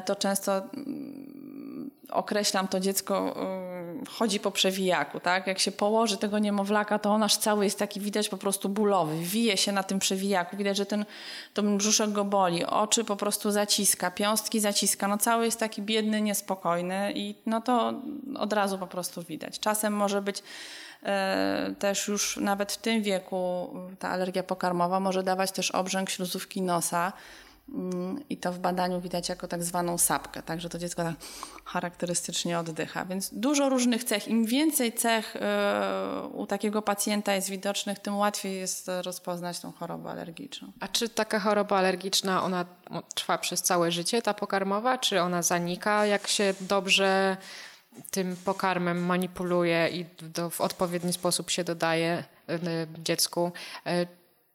to 0.06 0.16
często 0.16 0.62
mm, 0.74 1.92
określam 2.10 2.68
to 2.68 2.80
dziecko 2.80 3.36
mm, 3.36 4.06
chodzi 4.10 4.40
po 4.40 4.52
przewijaku, 4.52 5.20
tak? 5.20 5.48
Jak 5.48 5.60
się 5.60 5.72
położy 5.72 6.18
tego 6.18 6.40
niemowlaka, 6.40 7.00
to 7.00 7.12
on 7.12 7.24
aż 7.24 7.38
cały 7.38 7.64
jest 7.64 7.80
taki 7.80 8.00
widać 8.00 8.30
po 8.30 8.38
prostu 8.38 8.70
bólowy, 8.70 9.18
wije 9.20 9.58
się 9.58 9.72
na 9.72 9.84
tym 9.84 10.00
przewijaku, 10.00 10.58
widać, 10.58 10.78
że 10.78 10.86
ten, 10.86 11.06
ten 11.54 11.78
brzuszek 11.78 12.12
go 12.12 12.26
boli, 12.26 12.66
oczy 12.66 13.04
po 13.04 13.16
prostu 13.16 13.52
zaciska, 13.52 14.12
piąstki 14.12 14.60
zaciska, 14.60 15.08
no 15.08 15.18
cały 15.18 15.46
jest 15.46 15.60
taki 15.60 15.82
biedny, 15.82 16.22
niespokojny 16.22 17.12
i 17.16 17.36
no 17.46 17.62
to 17.62 17.94
od 18.38 18.54
razu 18.54 18.78
po 18.78 18.88
prostu 18.88 19.24
widać. 19.24 19.60
Czasem 19.60 19.94
może 19.94 20.22
być 20.22 20.44
e, 21.04 21.76
też 21.80 22.08
już 22.08 22.38
nawet 22.38 22.72
w 22.72 22.78
tym 22.78 23.04
wieku 23.04 23.74
ta 24.00 24.10
alergia 24.10 24.44
pokarmowa 24.44 25.00
może 25.00 25.24
dawać 25.24 25.52
też 25.52 25.72
obrzęk 25.72 26.10
śluzówki 26.10 26.62
nosa, 26.62 27.14
i 28.30 28.38
to 28.38 28.54
w 28.54 28.60
badaniu 28.60 29.02
widać 29.02 29.30
jako 29.30 29.48
tak 29.48 29.64
zwaną 29.64 29.98
sapkę, 29.98 30.44
także 30.44 30.70
to 30.70 30.80
dziecko 30.80 31.04
tak 31.04 31.16
charakterystycznie 31.66 32.60
oddycha. 32.60 33.06
Więc 33.06 33.30
dużo 33.34 33.70
różnych 33.70 34.04
cech. 34.04 34.28
Im 34.28 34.46
więcej 34.46 34.94
cech 34.94 35.36
e, 35.36 36.30
u 36.34 36.48
takiego 36.48 36.82
pacjenta 36.82 37.34
jest 37.34 37.50
widocznych, 37.50 38.00
tym 38.00 38.18
łatwiej 38.18 38.58
jest 38.58 38.92
rozpoznać 39.02 39.60
tą 39.60 39.72
chorobę 39.72 40.10
alergiczną. 40.10 40.72
A 40.80 40.88
czy 40.88 41.10
taka 41.10 41.40
choroba 41.40 41.78
alergiczna, 41.78 42.44
ona 42.44 42.66
trwa 43.16 43.38
przez 43.38 43.62
całe 43.62 43.92
życie, 43.92 44.22
ta 44.22 44.34
pokarmowa, 44.34 44.98
czy 44.98 45.22
ona 45.22 45.42
zanika, 45.42 46.06
jak 46.06 46.28
się 46.28 46.54
dobrze 46.62 47.38
tym 48.12 48.36
pokarmem 48.46 49.06
manipuluje 49.06 49.90
i 49.90 50.06
do, 50.22 50.50
w 50.50 50.62
odpowiedni 50.62 51.14
sposób 51.14 51.50
się 51.50 51.64
dodaje 51.64 52.24
e, 52.50 52.60
dziecku? 53.04 53.52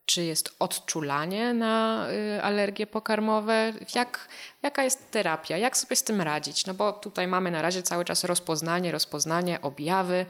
Czy 0.07 0.25
jest 0.25 0.57
odczulanie 0.59 1.55
na 1.55 2.07
y, 2.11 2.43
alergie 2.43 2.87
pokarmowe? 2.87 3.73
Jak, 3.95 4.29
jaka 4.63 4.85
jest 4.85 5.11
terapia? 5.11 5.59
Jak 5.59 5.77
sobie 5.77 5.97
z 5.97 6.03
tym 6.03 6.21
radzić? 6.21 6.67
No 6.67 6.75
bo 6.75 6.93
tutaj 6.93 7.27
mamy 7.27 7.51
na 7.51 7.63
razie 7.63 7.83
cały 7.83 8.05
czas 8.05 8.25
rozpoznanie, 8.25 8.93
rozpoznanie, 8.93 9.61
objawy, 9.63 10.27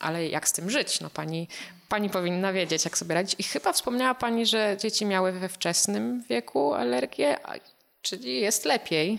ale 0.00 0.28
jak 0.28 0.48
z 0.48 0.52
tym 0.52 0.70
żyć? 0.70 1.00
No 1.00 1.10
pani, 1.10 1.48
pani 1.88 2.10
powinna 2.10 2.52
wiedzieć, 2.52 2.84
jak 2.84 2.98
sobie 2.98 3.14
radzić. 3.14 3.40
I 3.40 3.42
chyba 3.42 3.72
wspomniała 3.72 4.14
pani, 4.14 4.46
że 4.46 4.76
dzieci 4.80 5.06
miały 5.06 5.32
we 5.32 5.48
wczesnym 5.48 6.22
wieku 6.28 6.74
alergię, 6.74 7.36
czyli 8.02 8.40
jest 8.40 8.64
lepiej. 8.64 9.18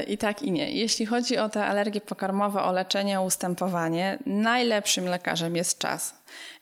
I 0.00 0.18
tak 0.18 0.42
i 0.42 0.50
nie. 0.50 0.72
Jeśli 0.72 1.06
chodzi 1.06 1.38
o 1.38 1.48
te 1.48 1.66
alergie 1.66 2.00
pokarmowe, 2.00 2.62
o 2.62 2.72
leczenie, 2.72 3.20
o 3.20 3.24
ustępowanie, 3.24 4.18
najlepszym 4.26 5.04
lekarzem 5.04 5.56
jest 5.56 5.78
czas. 5.78 6.14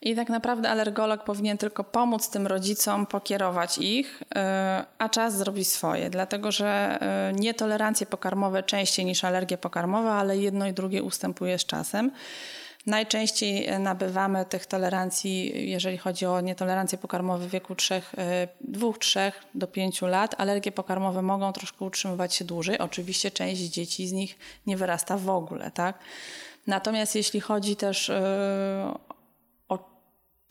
I 0.02 0.16
tak 0.16 0.28
naprawdę 0.28 0.70
alergolog 0.70 1.24
powinien 1.24 1.58
tylko 1.58 1.84
pomóc 1.84 2.30
tym 2.30 2.46
rodzicom, 2.46 3.06
pokierować 3.06 3.78
ich, 3.78 4.22
e, 4.34 4.84
a 4.98 5.08
czas 5.08 5.36
zrobi 5.36 5.64
swoje, 5.64 6.10
dlatego 6.10 6.52
że 6.52 6.98
e, 7.00 7.32
nietolerancje 7.32 8.06
pokarmowe 8.06 8.62
częściej 8.62 9.04
niż 9.04 9.24
alergie 9.24 9.58
pokarmowe, 9.58 10.10
ale 10.10 10.38
jedno 10.38 10.66
i 10.66 10.72
drugie 10.72 11.02
ustępuje 11.02 11.58
z 11.58 11.66
czasem. 11.66 12.10
Najczęściej 12.86 13.66
e, 13.66 13.78
nabywamy 13.78 14.44
tych 14.44 14.66
tolerancji, 14.66 15.70
jeżeli 15.70 15.98
chodzi 15.98 16.26
o 16.26 16.40
nietolerancje 16.40 16.98
pokarmowe 16.98 17.46
w 17.46 17.50
wieku 17.50 17.74
2, 18.60 18.92
3 18.98 19.32
do 19.54 19.66
5 19.66 20.02
lat. 20.02 20.34
Alergie 20.38 20.72
pokarmowe 20.72 21.22
mogą 21.22 21.52
troszkę 21.52 21.84
utrzymywać 21.84 22.34
się 22.34 22.44
dłużej. 22.44 22.78
Oczywiście 22.78 23.30
część 23.30 23.60
dzieci 23.60 24.08
z 24.08 24.12
nich 24.12 24.38
nie 24.66 24.76
wyrasta 24.76 25.16
w 25.16 25.28
ogóle, 25.28 25.70
tak? 25.70 25.98
Natomiast 26.66 27.14
jeśli 27.14 27.40
chodzi 27.40 27.76
też 27.76 28.10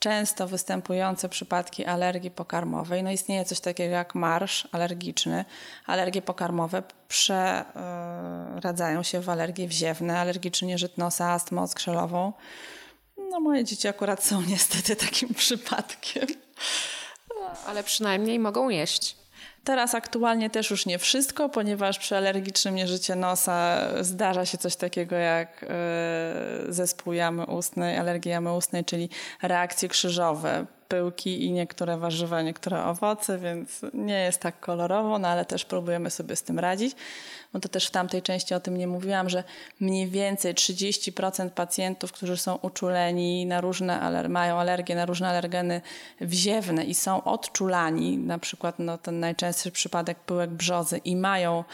często 0.00 0.46
występujące 0.46 1.28
przypadki 1.28 1.84
alergii 1.84 2.30
pokarmowej. 2.30 3.02
No 3.02 3.10
istnieje 3.10 3.44
coś 3.44 3.60
takiego 3.60 3.94
jak 3.94 4.14
marsz 4.14 4.68
alergiczny. 4.72 5.44
Alergie 5.86 6.22
pokarmowe 6.22 6.82
przeradzają 7.08 9.02
się 9.02 9.20
w 9.20 9.28
alergie 9.28 9.68
wziewne, 9.68 10.18
alergicznie 10.18 10.78
żytnosa, 10.78 11.30
astmę 11.30 11.68
skrzelową. 11.68 12.32
No 13.30 13.40
moje 13.40 13.64
dzieci 13.64 13.88
akurat 13.88 14.24
są 14.24 14.42
niestety 14.42 14.96
takim 14.96 15.34
przypadkiem. 15.44 16.26
Ale 17.66 17.82
przynajmniej 17.82 18.38
mogą 18.38 18.68
jeść. 18.68 19.19
Teraz 19.64 19.94
aktualnie 19.94 20.50
też 20.50 20.70
już 20.70 20.86
nie 20.86 20.98
wszystko, 20.98 21.48
ponieważ 21.48 21.98
przy 21.98 22.16
alergicznym 22.16 22.74
nieżycie 22.74 23.16
nosa 23.16 23.78
zdarza 24.00 24.46
się 24.46 24.58
coś 24.58 24.76
takiego 24.76 25.16
jak 25.16 25.66
e, 25.68 25.68
zespół 26.68 27.12
jamy 27.12 27.46
ustnej, 27.46 27.98
alergii 27.98 28.30
jamy 28.30 28.52
ustnej, 28.52 28.84
czyli 28.84 29.08
reakcje 29.42 29.88
krzyżowe, 29.88 30.66
pyłki 30.88 31.44
i 31.44 31.52
niektóre 31.52 31.96
warzywa, 31.96 32.42
niektóre 32.42 32.84
owoce, 32.84 33.38
więc 33.38 33.80
nie 33.94 34.24
jest 34.24 34.40
tak 34.40 34.60
kolorowo, 34.60 35.18
no 35.18 35.28
ale 35.28 35.44
też 35.44 35.64
próbujemy 35.64 36.10
sobie 36.10 36.36
z 36.36 36.42
tym 36.42 36.58
radzić 36.58 36.96
bo 37.52 37.60
to 37.60 37.68
też 37.68 37.86
w 37.86 37.90
tamtej 37.90 38.22
części 38.22 38.54
o 38.54 38.60
tym 38.60 38.76
nie 38.76 38.86
mówiłam, 38.86 39.28
że 39.28 39.44
mniej 39.80 40.08
więcej 40.08 40.54
30% 40.54 41.50
pacjentów, 41.50 42.12
którzy 42.12 42.36
są 42.36 42.54
uczuleni 42.54 43.46
na 43.46 43.60
różne, 43.60 44.28
mają 44.28 44.58
alergie 44.58 44.94
na 44.94 45.06
różne 45.06 45.28
alergeny 45.28 45.80
wziewne 46.20 46.84
i 46.84 46.94
są 46.94 47.24
odczulani, 47.24 48.18
na 48.18 48.38
przykład 48.38 48.78
no, 48.78 48.98
ten 48.98 49.20
najczęstszy 49.20 49.70
przypadek 49.70 50.18
pyłek 50.18 50.50
brzozy 50.50 50.98
i 50.98 51.16
mają 51.16 51.64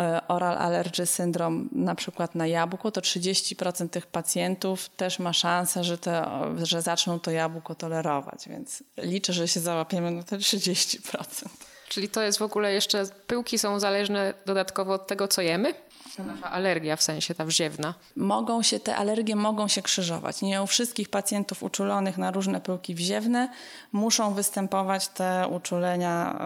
e, 0.00 0.28
oral 0.28 0.58
allergy 0.58 1.06
syndrom 1.06 1.68
na 1.72 1.94
przykład 1.94 2.34
na 2.34 2.46
jabłko, 2.46 2.90
to 2.90 3.00
30% 3.00 3.88
tych 3.88 4.06
pacjentów 4.06 4.88
też 4.88 5.18
ma 5.18 5.32
szansę, 5.32 5.84
że, 5.84 5.98
te, 5.98 6.26
że 6.62 6.82
zaczną 6.82 7.20
to 7.20 7.30
jabłko 7.30 7.74
tolerować, 7.74 8.48
więc 8.48 8.82
liczę, 8.96 9.32
że 9.32 9.48
się 9.48 9.60
załapiemy 9.60 10.10
na 10.10 10.22
te 10.22 10.36
30%. 10.36 11.67
Czyli 11.88 12.08
to 12.08 12.22
jest 12.22 12.38
w 12.38 12.42
ogóle 12.42 12.72
jeszcze, 12.72 13.04
pyłki 13.26 13.58
są 13.58 13.80
zależne 13.80 14.34
dodatkowo 14.46 14.92
od 14.92 15.06
tego, 15.06 15.28
co 15.28 15.42
jemy? 15.42 15.74
Nasza 16.18 16.50
alergia, 16.50 16.96
w 16.96 17.02
sensie 17.02 17.34
ta 17.34 17.44
wziewna. 17.44 17.94
Mogą 18.16 18.62
się, 18.62 18.80
te 18.80 18.96
alergie 18.96 19.36
mogą 19.36 19.68
się 19.68 19.82
krzyżować. 19.82 20.42
Nie 20.42 20.62
u 20.62 20.66
wszystkich 20.66 21.08
pacjentów 21.08 21.62
uczulonych 21.62 22.18
na 22.18 22.30
różne 22.30 22.60
pyłki 22.60 22.94
wziewne 22.94 23.48
muszą 23.92 24.34
występować 24.34 25.08
te 25.08 25.48
uczulenia 25.50 26.38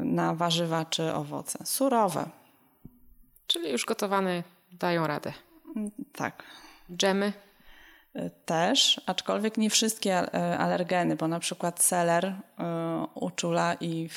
y, 0.00 0.04
na 0.04 0.34
warzywa 0.34 0.84
czy 0.84 1.14
owoce. 1.14 1.58
Surowe. 1.64 2.28
Czyli 3.46 3.72
już 3.72 3.84
gotowane 3.84 4.42
dają 4.72 5.06
radę. 5.06 5.32
Tak. 6.12 6.42
Dżemy? 6.96 7.32
Też, 8.44 9.00
aczkolwiek 9.06 9.56
nie 9.56 9.70
wszystkie 9.70 10.22
y, 10.22 10.58
alergeny, 10.58 11.16
bo 11.16 11.28
na 11.28 11.40
przykład 11.40 11.82
seler 11.82 12.24
y, 12.24 12.32
uczula 13.14 13.74
i 13.80 14.08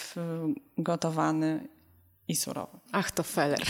gotowany 0.78 1.68
i 2.28 2.36
surowy. 2.36 2.78
Ach, 2.92 3.12
to 3.12 3.24
feller. 3.24 3.62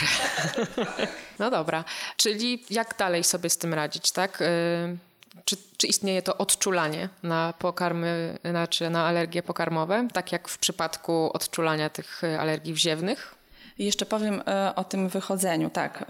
no 1.40 1.52
dobra. 1.52 1.84
Czyli 2.18 2.64
jak 2.70 2.98
dalej 2.98 3.24
sobie 3.24 3.50
z 3.50 3.58
tym 3.58 3.74
radzić, 3.74 4.12
tak? 4.12 4.42
Y, 4.42 4.98
Czy, 5.46 5.58
czy 5.78 5.88
istnieje 5.88 6.22
to 6.22 6.38
odczulanie 6.38 7.10
na 7.24 7.54
pokarmy, 7.60 8.38
znaczy 8.46 8.90
na 8.90 9.06
alergie 9.08 9.44
pokarmowe, 9.44 10.08
tak 10.14 10.32
jak 10.32 10.48
w 10.48 10.58
przypadku 10.58 11.32
odczulania 11.34 11.90
tych 11.90 12.22
alergii 12.40 12.74
wziewnych? 12.74 13.36
Jeszcze 13.78 14.06
powiem 14.06 14.42
e, 14.48 14.76
o 14.76 14.84
tym 14.84 15.10
wychodzeniu. 15.10 15.70
Tak. 15.70 16.06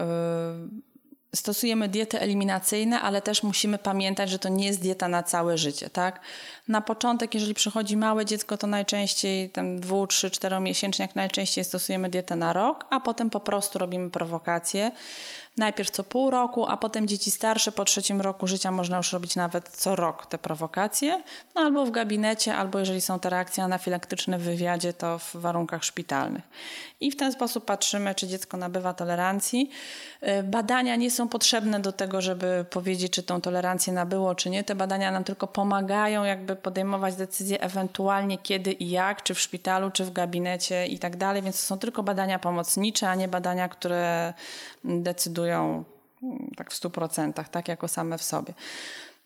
Stosujemy 1.34 1.88
diety 1.88 2.20
eliminacyjne, 2.20 3.00
ale 3.00 3.22
też 3.22 3.42
musimy 3.42 3.78
pamiętać, 3.78 4.30
że 4.30 4.38
to 4.38 4.48
nie 4.48 4.66
jest 4.66 4.80
dieta 4.80 5.08
na 5.08 5.22
całe 5.22 5.58
życie. 5.58 5.90
Tak? 5.90 6.20
Na 6.68 6.80
początek, 6.80 7.34
jeżeli 7.34 7.54
przychodzi 7.54 7.96
małe 7.96 8.24
dziecko, 8.24 8.58
to 8.58 8.66
najczęściej 8.66 9.50
ten 9.50 9.80
dwu, 9.80 10.06
trzy, 10.06 10.30
czteromiesięczniak 10.30 11.16
najczęściej 11.16 11.64
stosujemy 11.64 12.10
dietę 12.10 12.36
na 12.36 12.52
rok, 12.52 12.86
a 12.90 13.00
potem 13.00 13.30
po 13.30 13.40
prostu 13.40 13.78
robimy 13.78 14.10
prowokacje. 14.10 14.92
Najpierw 15.56 15.90
co 15.90 16.04
pół 16.04 16.30
roku, 16.30 16.66
a 16.66 16.76
potem 16.76 17.08
dzieci 17.08 17.30
starsze 17.30 17.72
po 17.72 17.84
trzecim 17.84 18.20
roku 18.20 18.46
życia 18.46 18.70
można 18.70 18.96
już 18.96 19.12
robić 19.12 19.36
nawet 19.36 19.68
co 19.68 19.96
rok 19.96 20.26
te 20.26 20.38
prowokacje, 20.38 21.22
no 21.54 21.60
albo 21.60 21.86
w 21.86 21.90
gabinecie, 21.90 22.56
albo 22.56 22.78
jeżeli 22.78 23.00
są 23.00 23.18
te 23.18 23.30
reakcje 23.30 23.64
anafilaktyczne 23.64 24.38
w 24.38 24.42
wywiadzie, 24.42 24.92
to 24.92 25.18
w 25.18 25.36
warunkach 25.36 25.84
szpitalnych. 25.84 26.42
I 27.00 27.10
w 27.10 27.16
ten 27.16 27.32
sposób 27.32 27.64
patrzymy, 27.64 28.14
czy 28.14 28.28
dziecko 28.28 28.56
nabywa 28.56 28.94
tolerancji. 28.94 29.70
Y, 30.22 30.42
Badania 30.42 30.96
nie 30.96 31.10
są 31.10 31.28
potrzebne 31.28 31.80
do 31.80 31.92
tego, 31.92 32.20
żeby 32.20 32.64
powiedzieć, 32.70 33.12
czy 33.12 33.22
tą 33.22 33.40
tolerancję 33.40 33.92
nabyło, 33.92 34.34
czy 34.34 34.50
nie. 34.50 34.64
Te 34.64 34.74
badania 34.74 35.10
nam 35.10 35.24
tylko 35.24 35.46
pomagają 35.46 36.24
jakby 36.24 36.56
podejmować 36.56 37.16
decyzje 37.16 37.60
ewentualnie 37.60 38.38
kiedy 38.38 38.72
i 38.72 38.90
jak, 38.90 39.22
czy 39.22 39.34
w 39.34 39.40
szpitalu, 39.40 39.90
czy 39.90 40.04
w 40.04 40.12
gabinecie 40.12 40.86
i 40.86 40.98
tak 40.98 41.16
dalej, 41.16 41.42
więc 41.42 41.60
to 41.60 41.66
są 41.66 41.78
tylko 41.78 42.02
badania 42.02 42.38
pomocnicze, 42.38 43.08
a 43.08 43.14
nie 43.14 43.28
badania, 43.28 43.68
które 43.68 44.34
decydują 44.84 45.41
mm, 45.50 45.84
tak 46.56 46.70
w 46.72 46.80
100%, 46.80 47.44
tak 47.48 47.68
jako 47.68 47.88
same 47.88 48.18
w 48.18 48.22
sobie. 48.22 48.54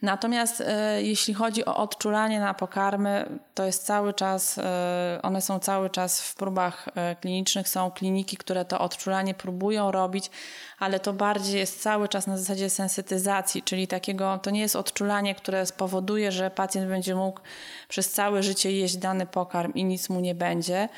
Natomiast 0.02 0.60
e, 0.66 1.02
jeśli 1.02 1.34
chodzi 1.34 1.64
o 1.64 1.76
odczulanie 1.76 2.40
na 2.40 2.54
pokarmy, 2.54 3.38
to 3.54 3.64
jest 3.64 3.86
cały 3.86 4.14
czas, 4.14 4.58
e, 4.58 5.20
one 5.22 5.42
są 5.42 5.58
cały 5.58 5.90
czas 5.90 6.20
w 6.20 6.34
próbach 6.34 6.88
e, 6.94 7.16
klinicznych. 7.16 7.68
Są 7.68 7.90
kliniki, 7.90 8.36
które 8.36 8.64
to 8.64 8.80
odczulanie 8.80 9.34
próbują 9.34 9.92
robić, 9.92 10.30
ale 10.78 11.00
to 11.00 11.12
bardziej 11.12 11.58
jest 11.58 11.82
cały 11.82 12.08
czas 12.08 12.26
na 12.26 12.38
zasadzie 12.38 12.70
sensytyzacji, 12.70 13.62
czyli 13.62 13.86
takiego, 13.86 14.38
to 14.42 14.50
nie 14.50 14.60
jest 14.60 14.76
odczulanie, 14.76 15.34
które 15.34 15.66
spowoduje, 15.66 16.32
że 16.32 16.50
pacjent 16.50 16.88
będzie 16.88 17.14
mógł 17.14 17.40
przez 17.88 18.12
całe 18.12 18.42
życie 18.42 18.72
jeść 18.72 18.96
dany 18.96 19.26
pokarm 19.26 19.72
i 19.74 19.84
nic 19.84 20.08
mu 20.08 20.20
nie 20.20 20.34
będzie. 20.34 20.88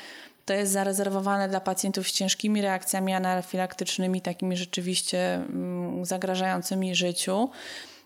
To 0.49 0.53
jest 0.53 0.71
zarezerwowane 0.71 1.49
dla 1.49 1.59
pacjentów 1.59 2.07
z 2.07 2.11
ciężkimi 2.11 2.61
reakcjami 2.61 3.13
anafilaktycznymi, 3.13 4.21
takimi 4.21 4.57
rzeczywiście 4.57 5.35
mm, 5.35 6.05
zagrażającymi 6.05 6.95
życiu. 6.95 7.49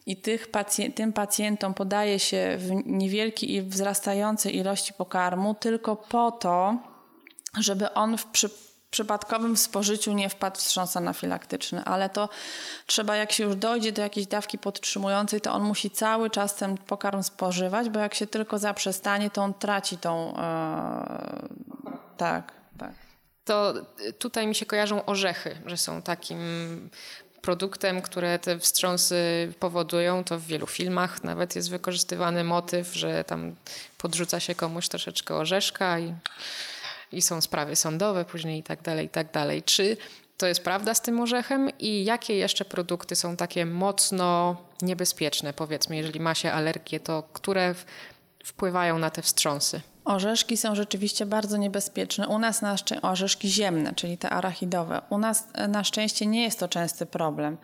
I 0.05 0.17
tych 0.17 0.51
pacj- 0.51 0.93
tym 0.93 1.13
pacjentom 1.13 1.73
podaje 1.73 2.19
się 2.19 2.57
w 2.57 2.71
niewielkiej 2.85 3.51
i 3.51 3.61
wzrastającej 3.61 4.57
ilości 4.57 4.93
pokarmu 4.93 5.53
tylko 5.53 5.95
po 5.95 6.31
to, 6.31 6.77
żeby 7.59 7.93
on 7.93 8.17
w 8.17 8.25
przy 8.25 8.49
przypadkowym 8.93 9.57
spożyciu 9.57 10.13
nie 10.13 10.29
wpadł 10.29 10.55
w 10.55 10.59
wstrząs 10.59 10.97
anafilaktyczny, 10.97 11.83
ale 11.83 12.09
to 12.09 12.29
trzeba, 12.85 13.15
jak 13.15 13.31
się 13.31 13.43
już 13.43 13.55
dojdzie 13.55 13.91
do 13.91 14.01
jakiejś 14.01 14.27
dawki 14.27 14.57
podtrzymującej, 14.57 15.41
to 15.41 15.53
on 15.53 15.63
musi 15.63 15.89
cały 15.89 16.29
czas 16.29 16.55
ten 16.55 16.77
pokarm 16.77 17.23
spożywać, 17.23 17.89
bo 17.89 17.99
jak 17.99 18.13
się 18.13 18.27
tylko 18.27 18.57
zaprzestanie, 18.59 19.29
to 19.29 19.43
on 19.43 19.53
traci 19.53 19.97
tą... 19.97 20.33
Tak, 22.17 22.51
tak. 22.77 22.91
To 23.45 23.73
y, 24.07 24.13
tutaj 24.13 24.47
mi 24.47 24.55
się 24.55 24.65
kojarzą 24.65 25.05
orzechy, 25.05 25.57
że 25.65 25.77
są 25.77 26.01
takim 26.01 26.39
produktem, 27.41 28.01
które 28.01 28.39
te 28.39 28.59
wstrząsy 28.59 29.53
powodują. 29.59 30.23
To 30.23 30.39
w 30.39 30.45
wielu 30.45 30.67
filmach 30.67 31.23
nawet 31.23 31.55
jest 31.55 31.69
wykorzystywany 31.69 32.43
motyw, 32.43 32.93
że 32.93 33.23
tam 33.23 33.55
podrzuca 33.97 34.39
się 34.39 34.55
komuś 34.55 34.87
troszeczkę 34.87 35.35
orzeszka 35.35 35.99
i, 35.99 36.13
i 37.11 37.21
są 37.21 37.41
sprawy 37.41 37.75
sądowe 37.75 38.25
później 38.25 38.59
i 38.59 38.63
tak 38.63 38.81
dalej, 38.81 39.05
i 39.05 39.09
tak 39.09 39.31
dalej. 39.31 39.63
Czy 39.63 39.97
to 40.37 40.47
jest 40.47 40.63
prawda 40.63 40.93
z 40.93 41.01
tym 41.01 41.19
orzechem 41.19 41.69
i 41.79 42.05
jakie 42.05 42.35
jeszcze 42.35 42.65
produkty 42.65 43.15
są 43.15 43.37
takie 43.37 43.65
mocno 43.65 44.55
niebezpieczne, 44.81 45.53
powiedzmy, 45.53 45.95
jeżeli 45.97 46.19
ma 46.19 46.35
się 46.35 46.51
alergię, 46.51 46.99
to 46.99 47.23
które 47.33 47.75
wpływają 48.43 48.99
na 48.99 49.09
te 49.09 49.21
wstrząsy? 49.21 49.81
Orzeszki 50.05 50.57
są 50.57 50.75
rzeczywiście 50.75 51.25
bardzo 51.25 51.57
niebezpieczne. 51.57 52.27
U 52.27 52.39
nas 52.39 52.61
na 52.61 52.75
szczę- 52.75 52.99
orzeszki 53.01 53.49
ziemne, 53.49 53.93
czyli 53.95 54.17
te 54.17 54.29
arachidowe. 54.29 55.01
U 55.09 55.17
nas 55.17 55.47
e, 55.53 55.67
na 55.67 55.83
szczęście 55.83 56.25
nie 56.25 56.43
jest 56.43 56.59
to 56.59 56.67
częsty 56.67 57.05
problem. 57.05 57.57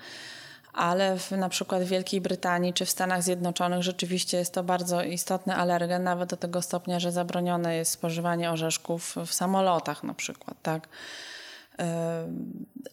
Ale 0.73 1.17
w, 1.19 1.31
na 1.31 1.49
przykład 1.49 1.83
w 1.83 1.87
Wielkiej 1.87 2.21
Brytanii 2.21 2.73
czy 2.73 2.85
w 2.85 2.89
Stanach 2.89 3.23
Zjednoczonych 3.23 3.83
rzeczywiście 3.83 4.37
jest 4.37 4.53
to 4.53 4.63
bardzo 4.63 5.03
istotny 5.03 5.55
alergen, 5.55 6.03
nawet 6.03 6.29
do 6.29 6.37
tego 6.37 6.61
stopnia, 6.61 6.99
że 6.99 7.11
zabronione 7.11 7.75
jest 7.75 7.91
spożywanie 7.91 8.51
orzeszków 8.51 9.15
w 9.25 9.33
samolotach 9.33 10.03
na 10.03 10.13
przykład, 10.13 10.57
tak? 10.61 10.87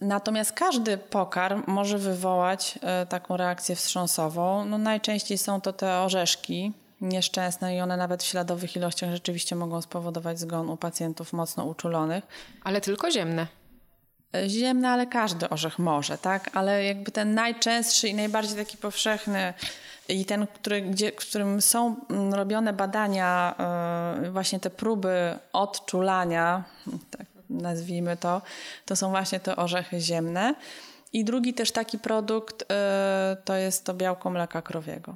Natomiast 0.00 0.52
każdy 0.52 0.98
pokarm 0.98 1.62
może 1.66 1.98
wywołać 1.98 2.78
e, 2.82 3.06
taką 3.06 3.36
reakcję 3.36 3.76
wstrząsową. 3.76 4.64
No 4.64 4.78
najczęściej 4.78 5.38
są 5.38 5.60
to 5.60 5.72
te 5.72 5.98
orzeszki 5.98 6.72
nieszczęsne 7.00 7.76
i 7.76 7.80
one 7.80 7.96
nawet 7.96 8.22
w 8.22 8.26
śladowych 8.26 8.76
ilościach 8.76 9.10
rzeczywiście 9.10 9.56
mogą 9.56 9.82
spowodować 9.82 10.40
zgon 10.40 10.70
u 10.70 10.76
pacjentów 10.76 11.32
mocno 11.32 11.64
uczulonych. 11.64 12.26
Ale 12.64 12.80
tylko 12.80 13.10
ziemne. 13.10 13.46
E, 14.34 14.48
Ziemne, 14.48 14.90
ale 14.90 15.06
każdy 15.06 15.48
orzech 15.48 15.78
może, 15.78 16.18
tak? 16.18 16.50
Ale 16.52 16.84
jakby 16.84 17.10
ten 17.10 17.34
najczęstszy 17.34 18.08
i 18.08 18.14
najbardziej 18.14 18.56
taki 18.56 18.76
powszechny 18.76 19.54
i 20.08 20.24
ten, 20.24 20.46
który, 20.46 20.82
gdzie, 20.82 21.12
w 21.12 21.16
którym 21.16 21.62
są 21.62 21.96
mm, 22.10 22.34
robione 22.34 22.72
badania, 22.72 23.54
e, 24.26 24.30
właśnie 24.30 24.60
te 24.60 24.70
próby 24.70 25.38
odczulania, 25.52 26.64
tak 27.10 27.26
nazwijmy 27.50 28.16
to, 28.16 28.42
to 28.84 28.96
są 28.96 29.10
właśnie 29.10 29.40
te 29.40 29.56
orzechy 29.56 30.00
ziemne. 30.00 30.54
I 31.12 31.24
drugi 31.24 31.54
też 31.54 31.72
taki 31.72 31.98
produkt 31.98 32.64
e, 32.72 33.36
to 33.44 33.54
jest 33.54 33.84
to 33.84 33.94
białko 33.94 34.30
mleka 34.30 34.62
krowiego. 34.62 35.14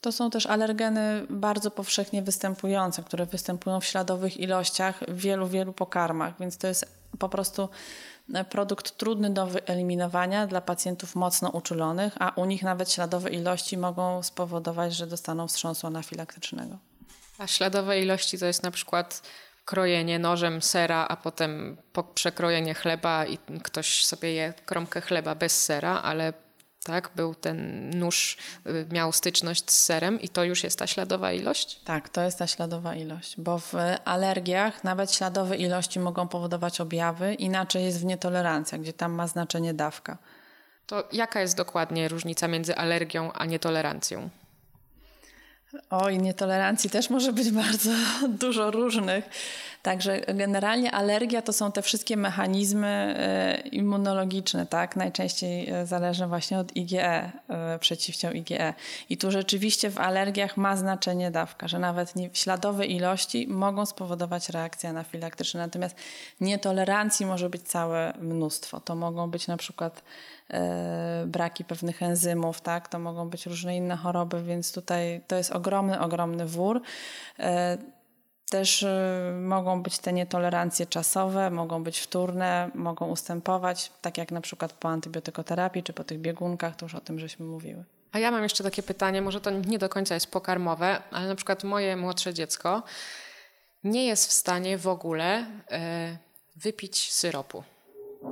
To 0.00 0.12
są 0.12 0.30
też 0.30 0.46
alergeny 0.46 1.26
bardzo 1.30 1.70
powszechnie 1.70 2.22
występujące, 2.22 3.02
które 3.02 3.26
występują 3.26 3.80
w 3.80 3.84
śladowych 3.84 4.36
ilościach 4.36 5.00
w 5.08 5.20
wielu, 5.20 5.46
wielu 5.46 5.72
pokarmach, 5.72 6.34
więc 6.40 6.58
to 6.58 6.66
jest 6.66 7.00
po 7.18 7.28
prostu 7.28 7.68
e, 8.34 8.44
produkt 8.44 8.96
trudny 8.96 9.30
do 9.30 9.46
wyeliminowania 9.46 10.46
dla 10.46 10.60
pacjentów 10.60 11.16
mocno 11.16 11.48
uczulonych, 11.48 12.14
a 12.18 12.32
u 12.36 12.44
nich 12.44 12.62
nawet 12.62 12.92
śladowe 12.92 13.30
ilości 13.30 13.76
mogą 13.76 14.22
spowodować, 14.22 14.94
że 14.94 15.06
dostaną 15.06 15.48
wstrząsu 15.48 15.86
anafilaktycznego. 15.86 16.78
A 17.38 17.46
śladowe 17.46 18.00
ilości 18.00 18.38
to 18.38 18.46
jest 18.46 18.62
na 18.62 18.70
przykład 18.70 19.22
krojenie 19.64 20.18
nożem 20.18 20.62
sera, 20.62 21.06
a 21.08 21.16
potem 21.16 21.76
po 21.92 22.04
przekrojenie 22.04 22.74
chleba 22.74 23.26
i 23.26 23.38
ktoś 23.62 24.04
sobie 24.04 24.32
je 24.32 24.54
kromkę 24.66 25.00
chleba 25.00 25.34
bez 25.34 25.62
sera, 25.62 26.02
ale 26.02 26.32
tak, 26.90 27.10
był 27.16 27.34
ten 27.34 27.90
nóż, 27.90 28.36
y, 28.66 28.86
miał 28.92 29.12
styczność 29.12 29.70
z 29.70 29.84
serem 29.84 30.20
i 30.20 30.28
to 30.28 30.44
już 30.44 30.64
jest 30.64 30.78
ta 30.78 30.86
śladowa 30.86 31.32
ilość? 31.32 31.80
Tak, 31.84 32.08
to 32.08 32.22
jest 32.22 32.38
ta 32.38 32.46
śladowa 32.46 32.94
ilość, 32.94 33.34
bo 33.40 33.58
w 33.58 33.74
alergiach 34.04 34.84
nawet 34.84 35.12
śladowe 35.12 35.56
ilości 35.56 36.00
mogą 36.00 36.28
powodować 36.28 36.80
objawy, 36.80 37.34
inaczej 37.34 37.84
jest 37.84 38.00
w 38.00 38.04
nietolerancjach, 38.04 38.80
gdzie 38.80 38.92
tam 38.92 39.12
ma 39.12 39.26
znaczenie 39.26 39.74
dawka. 39.74 40.18
To 40.86 41.08
jaka 41.12 41.40
jest 41.40 41.56
dokładnie 41.56 42.08
różnica 42.08 42.48
między 42.48 42.76
alergią 42.76 43.32
a 43.32 43.44
nietolerancją? 43.44 44.30
Oj, 45.90 46.18
nietolerancji 46.18 46.90
też 46.90 47.10
może 47.10 47.32
być 47.32 47.50
bardzo 47.50 47.90
dużo 48.42 48.70
różnych. 48.70 49.24
Także 49.82 50.20
generalnie 50.20 50.92
alergia 50.92 51.42
to 51.42 51.52
są 51.52 51.72
te 51.72 51.82
wszystkie 51.82 52.16
mechanizmy 52.16 52.86
e, 52.86 53.68
immunologiczne, 53.68 54.66
tak? 54.66 54.96
Najczęściej 54.96 55.70
e, 55.70 55.86
zależne 55.86 56.28
właśnie 56.28 56.58
od 56.58 56.76
IgE, 56.76 57.32
e, 57.48 57.78
przeciwciał 57.78 58.32
IgE. 58.32 58.74
I 59.10 59.16
tu 59.16 59.30
rzeczywiście 59.30 59.90
w 59.90 59.98
alergiach 59.98 60.56
ma 60.56 60.76
znaczenie 60.76 61.30
dawka, 61.30 61.68
że 61.68 61.78
nawet 61.78 62.12
śladowe 62.32 62.86
ilości 62.86 63.46
mogą 63.48 63.86
spowodować 63.86 64.48
reakcje 64.48 64.90
anafilaktyczne. 64.90 65.60
Natomiast 65.60 65.96
nietolerancji 66.40 67.26
może 67.26 67.50
być 67.50 67.62
całe 67.62 68.12
mnóstwo. 68.20 68.80
To 68.80 68.94
mogą 68.94 69.30
być 69.30 69.46
na 69.46 69.56
przykład 69.56 70.02
braki 71.26 71.64
pewnych 71.64 72.02
enzymów, 72.02 72.60
tak? 72.60 72.88
To 72.88 72.98
mogą 72.98 73.28
być 73.28 73.46
różne 73.46 73.76
inne 73.76 73.96
choroby, 73.96 74.42
więc 74.42 74.72
tutaj 74.72 75.20
to 75.26 75.36
jest 75.36 75.50
ogromny, 75.50 76.00
ogromny 76.00 76.46
wór. 76.46 76.82
E, 77.38 77.78
też 78.50 78.82
y, 78.82 78.88
mogą 79.40 79.82
być 79.82 79.98
te 79.98 80.12
nietolerancje 80.12 80.86
czasowe, 80.86 81.50
mogą 81.50 81.84
być 81.84 81.98
wtórne, 81.98 82.70
mogą 82.74 83.08
ustępować, 83.08 83.92
tak 84.00 84.18
jak 84.18 84.32
na 84.32 84.40
przykład 84.40 84.72
po 84.72 84.88
antybiotykoterapii 84.88 85.82
czy 85.82 85.92
po 85.92 86.04
tych 86.04 86.18
biegunkach, 86.18 86.76
to 86.76 86.84
już 86.84 86.94
o 86.94 87.00
tym 87.00 87.18
żeśmy 87.18 87.46
mówiły. 87.46 87.84
A 88.12 88.18
ja 88.18 88.30
mam 88.30 88.42
jeszcze 88.42 88.64
takie 88.64 88.82
pytanie, 88.82 89.22
może 89.22 89.40
to 89.40 89.50
nie 89.50 89.78
do 89.78 89.88
końca 89.88 90.14
jest 90.14 90.30
pokarmowe, 90.30 91.02
ale 91.10 91.28
na 91.28 91.34
przykład 91.34 91.64
moje 91.64 91.96
młodsze 91.96 92.34
dziecko 92.34 92.82
nie 93.84 94.06
jest 94.06 94.28
w 94.28 94.32
stanie 94.32 94.78
w 94.78 94.88
ogóle 94.88 95.46
e, 95.70 96.16
wypić 96.56 97.12
syropu. 97.12 97.62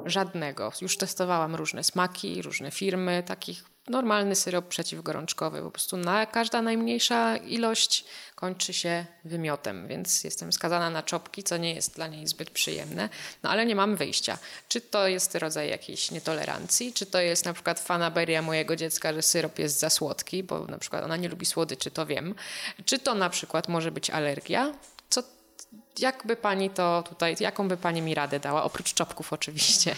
Żadnego. 0.06 0.72
Już 0.80 0.96
testowałam 0.96 1.54
różne 1.54 1.84
smaki, 1.84 2.42
różne 2.42 2.70
firmy 2.70 3.22
takich 3.26 3.64
normalny 3.88 4.34
syrop 4.34 4.68
przeciwgorączkowy. 4.68 5.62
Po 5.62 5.70
prostu 5.70 5.96
na, 5.96 6.26
każda 6.26 6.62
najmniejsza 6.62 7.36
ilość 7.36 8.04
kończy 8.34 8.72
się 8.72 9.06
wymiotem, 9.24 9.88
więc 9.88 10.24
jestem 10.24 10.52
skazana 10.52 10.90
na 10.90 11.02
czopki, 11.02 11.42
co 11.42 11.56
nie 11.56 11.74
jest 11.74 11.94
dla 11.94 12.06
niej 12.06 12.26
zbyt 12.26 12.50
przyjemne, 12.50 13.08
no 13.42 13.50
ale 13.50 13.66
nie 13.66 13.76
mam 13.76 13.96
wyjścia. 13.96 14.38
Czy 14.68 14.80
to 14.80 15.08
jest 15.08 15.34
rodzaj 15.34 15.70
jakiejś 15.70 16.10
nietolerancji, 16.10 16.92
czy 16.92 17.06
to 17.06 17.20
jest 17.20 17.44
na 17.44 17.52
przykład 17.52 17.80
fanaberia 17.80 18.42
mojego 18.42 18.76
dziecka, 18.76 19.12
że 19.12 19.22
syrop 19.22 19.58
jest 19.58 19.78
za 19.78 19.90
słodki, 19.90 20.42
bo 20.42 20.66
na 20.66 20.78
przykład 20.78 21.04
ona 21.04 21.16
nie 21.16 21.28
lubi 21.28 21.46
słodyczy, 21.46 21.90
to 21.90 22.06
wiem. 22.06 22.34
Czy 22.84 22.98
to 22.98 23.14
na 23.14 23.30
przykład 23.30 23.68
może 23.68 23.90
być 23.92 24.10
alergia? 24.10 24.72
Jakby 25.98 26.36
pani 26.36 26.70
to 26.70 27.04
tutaj, 27.08 27.36
jaką 27.40 27.68
by 27.68 27.76
pani 27.76 28.02
mi 28.02 28.14
radę 28.14 28.40
dała, 28.40 28.62
oprócz 28.62 28.94
czopków 28.94 29.32
oczywiście? 29.32 29.94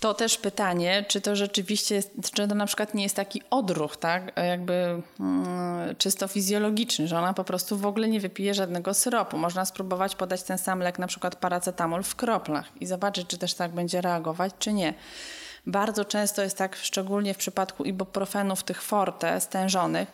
To 0.00 0.14
też 0.14 0.38
pytanie, 0.38 1.04
czy 1.08 1.20
to 1.20 1.36
rzeczywiście 1.36 1.94
jest, 1.94 2.10
czy 2.34 2.48
to 2.48 2.54
na 2.54 2.66
przykład 2.66 2.94
nie 2.94 3.02
jest 3.02 3.16
taki 3.16 3.42
odruch, 3.50 3.96
tak, 3.96 4.32
jakby 4.36 5.02
mm, 5.20 5.96
czysto 5.96 6.28
fizjologiczny, 6.28 7.08
że 7.08 7.18
ona 7.18 7.34
po 7.34 7.44
prostu 7.44 7.78
w 7.78 7.86
ogóle 7.86 8.08
nie 8.08 8.20
wypije 8.20 8.54
żadnego 8.54 8.94
syropu. 8.94 9.38
Można 9.38 9.64
spróbować 9.64 10.16
podać 10.16 10.42
ten 10.42 10.58
sam 10.58 10.78
lek, 10.78 10.98
na 10.98 11.06
przykład 11.06 11.36
paracetamol 11.36 12.02
w 12.02 12.16
kroplach 12.16 12.66
i 12.80 12.86
zobaczyć, 12.86 13.26
czy 13.26 13.38
też 13.38 13.54
tak 13.54 13.70
będzie 13.70 14.00
reagować, 14.00 14.52
czy 14.58 14.72
nie. 14.72 14.94
Bardzo 15.66 16.04
często 16.04 16.42
jest 16.42 16.58
tak, 16.58 16.76
szczególnie 16.76 17.34
w 17.34 17.36
przypadku 17.36 17.84
ibuprofenów 17.84 18.62
tych 18.62 18.82
forte, 18.82 19.40
stężonych, 19.40 20.12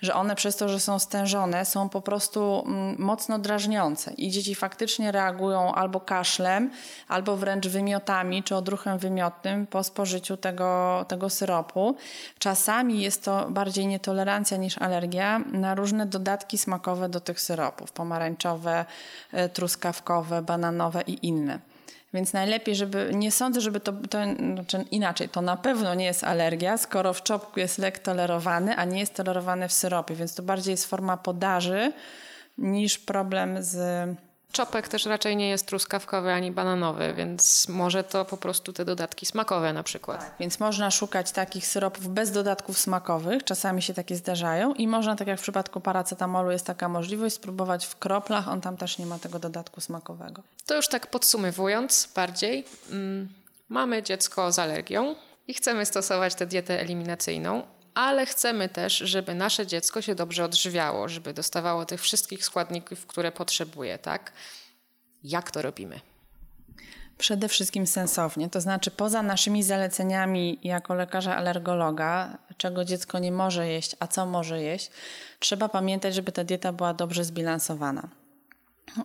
że 0.00 0.14
one 0.14 0.34
przez 0.34 0.56
to, 0.56 0.68
że 0.68 0.80
są 0.80 0.98
stężone, 0.98 1.64
są 1.64 1.88
po 1.88 2.00
prostu 2.00 2.64
mm, 2.66 2.96
mocno 2.98 3.38
drażniące 3.38 4.12
i 4.12 4.30
dzieci 4.30 4.54
faktycznie 4.54 5.12
reagują 5.12 5.74
albo 5.74 6.00
kaszlem, 6.00 6.70
albo 7.08 7.36
wręcz 7.36 7.68
wymiotami 7.68 8.42
czy 8.42 8.56
odruchem 8.56 8.98
wymiotnym 8.98 9.66
po 9.66 9.84
spożyciu 9.84 10.36
tego, 10.36 11.04
tego 11.08 11.30
syropu. 11.30 11.96
Czasami 12.38 13.02
jest 13.02 13.24
to 13.24 13.50
bardziej 13.50 13.86
nietolerancja 13.86 14.56
niż 14.56 14.78
alergia 14.78 15.38
na 15.38 15.74
różne 15.74 16.06
dodatki 16.06 16.58
smakowe 16.58 17.08
do 17.08 17.20
tych 17.20 17.40
syropów, 17.40 17.92
pomarańczowe, 17.92 18.84
e, 19.32 19.48
truskawkowe, 19.48 20.42
bananowe 20.42 21.02
i 21.06 21.26
inne. 21.26 21.71
Więc 22.14 22.32
najlepiej, 22.32 22.74
żeby, 22.74 23.10
nie 23.14 23.32
sądzę, 23.32 23.60
żeby 23.60 23.80
to, 23.80 23.92
to 23.92 24.18
znaczy 24.54 24.84
inaczej, 24.90 25.28
to 25.28 25.42
na 25.42 25.56
pewno 25.56 25.94
nie 25.94 26.04
jest 26.04 26.24
alergia, 26.24 26.78
skoro 26.78 27.12
w 27.12 27.22
czopku 27.22 27.60
jest 27.60 27.78
lek 27.78 27.98
tolerowany, 27.98 28.76
a 28.76 28.84
nie 28.84 29.00
jest 29.00 29.14
tolerowany 29.14 29.68
w 29.68 29.72
syropie, 29.72 30.14
więc 30.14 30.34
to 30.34 30.42
bardziej 30.42 30.72
jest 30.72 30.86
forma 30.86 31.16
podaży 31.16 31.92
niż 32.58 32.98
problem 32.98 33.62
z 33.62 34.08
Czopek 34.52 34.88
też 34.88 35.06
raczej 35.06 35.36
nie 35.36 35.48
jest 35.48 35.66
truskawkowy 35.66 36.32
ani 36.32 36.50
bananowy, 36.50 37.14
więc 37.14 37.68
może 37.68 38.04
to 38.04 38.24
po 38.24 38.36
prostu 38.36 38.72
te 38.72 38.84
dodatki 38.84 39.26
smakowe 39.26 39.72
na 39.72 39.82
przykład. 39.82 40.20
Tak, 40.20 40.34
więc 40.40 40.60
można 40.60 40.90
szukać 40.90 41.32
takich 41.32 41.66
syropów 41.66 42.08
bez 42.08 42.30
dodatków 42.30 42.78
smakowych, 42.78 43.44
czasami 43.44 43.82
się 43.82 43.94
takie 43.94 44.16
zdarzają 44.16 44.74
i 44.74 44.88
można, 44.88 45.16
tak 45.16 45.28
jak 45.28 45.38
w 45.38 45.42
przypadku 45.42 45.80
paracetamolu 45.80 46.50
jest 46.50 46.66
taka 46.66 46.88
możliwość, 46.88 47.34
spróbować 47.34 47.86
w 47.86 47.98
kroplach, 47.98 48.48
on 48.48 48.60
tam 48.60 48.76
też 48.76 48.98
nie 48.98 49.06
ma 49.06 49.18
tego 49.18 49.38
dodatku 49.38 49.80
smakowego. 49.80 50.42
To 50.66 50.76
już 50.76 50.88
tak 50.88 51.06
podsumowując 51.06 52.08
bardziej, 52.14 52.64
mm, 52.90 53.28
mamy 53.68 54.02
dziecko 54.02 54.52
z 54.52 54.58
alergią 54.58 55.14
i 55.48 55.54
chcemy 55.54 55.86
stosować 55.86 56.34
tę 56.34 56.46
dietę 56.46 56.80
eliminacyjną, 56.80 57.62
ale 57.94 58.26
chcemy 58.26 58.68
też, 58.68 58.98
żeby 58.98 59.34
nasze 59.34 59.66
dziecko 59.66 60.02
się 60.02 60.14
dobrze 60.14 60.44
odżywiało, 60.44 61.08
żeby 61.08 61.34
dostawało 61.34 61.84
tych 61.84 62.00
wszystkich 62.00 62.44
składników, 62.44 63.06
które 63.06 63.32
potrzebuje, 63.32 63.98
tak? 63.98 64.32
Jak 65.24 65.50
to 65.50 65.62
robimy? 65.62 66.00
Przede 67.18 67.48
wszystkim 67.48 67.86
sensownie, 67.86 68.50
to 68.50 68.60
znaczy 68.60 68.90
poza 68.90 69.22
naszymi 69.22 69.62
zaleceniami 69.62 70.58
jako 70.64 70.94
lekarza 70.94 71.36
alergologa, 71.36 72.38
czego 72.56 72.84
dziecko 72.84 73.18
nie 73.18 73.32
może 73.32 73.68
jeść, 73.68 73.96
a 74.00 74.06
co 74.06 74.26
może 74.26 74.62
jeść, 74.62 74.90
trzeba 75.38 75.68
pamiętać, 75.68 76.14
żeby 76.14 76.32
ta 76.32 76.44
dieta 76.44 76.72
była 76.72 76.94
dobrze 76.94 77.24
zbilansowana. 77.24 78.21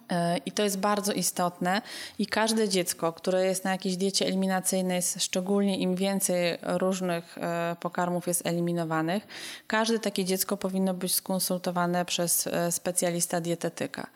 E, 0.10 0.38
I 0.38 0.52
to 0.52 0.64
jest 0.64 0.80
bardzo 0.80 1.14
istotne. 1.14 1.82
I 2.20 2.28
każde 2.28 2.70
dziecko, 2.70 3.14
które 3.14 3.46
jest 3.46 3.64
na 3.64 3.72
jakiejś 3.72 3.98
diecie 3.98 4.26
eliminacyjnej, 4.26 5.02
szczególnie 5.18 5.78
im 5.78 5.96
więcej 5.96 6.58
różnych 6.64 7.38
e, 7.38 7.76
pokarmów 7.80 8.28
jest 8.28 8.46
eliminowanych, 8.46 9.28
każde 9.68 10.00
takie 10.00 10.26
dziecko 10.26 10.58
powinno 10.58 10.94
być 10.94 11.16
skonsultowane 11.16 12.06
przez 12.06 12.48
e, 12.48 12.72
specjalista 12.72 13.42
dietetyka. 13.42 14.08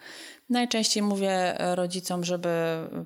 Najczęściej 0.50 1.04
mówię 1.04 1.56
rodzicom, 1.60 2.24
żeby 2.24 2.50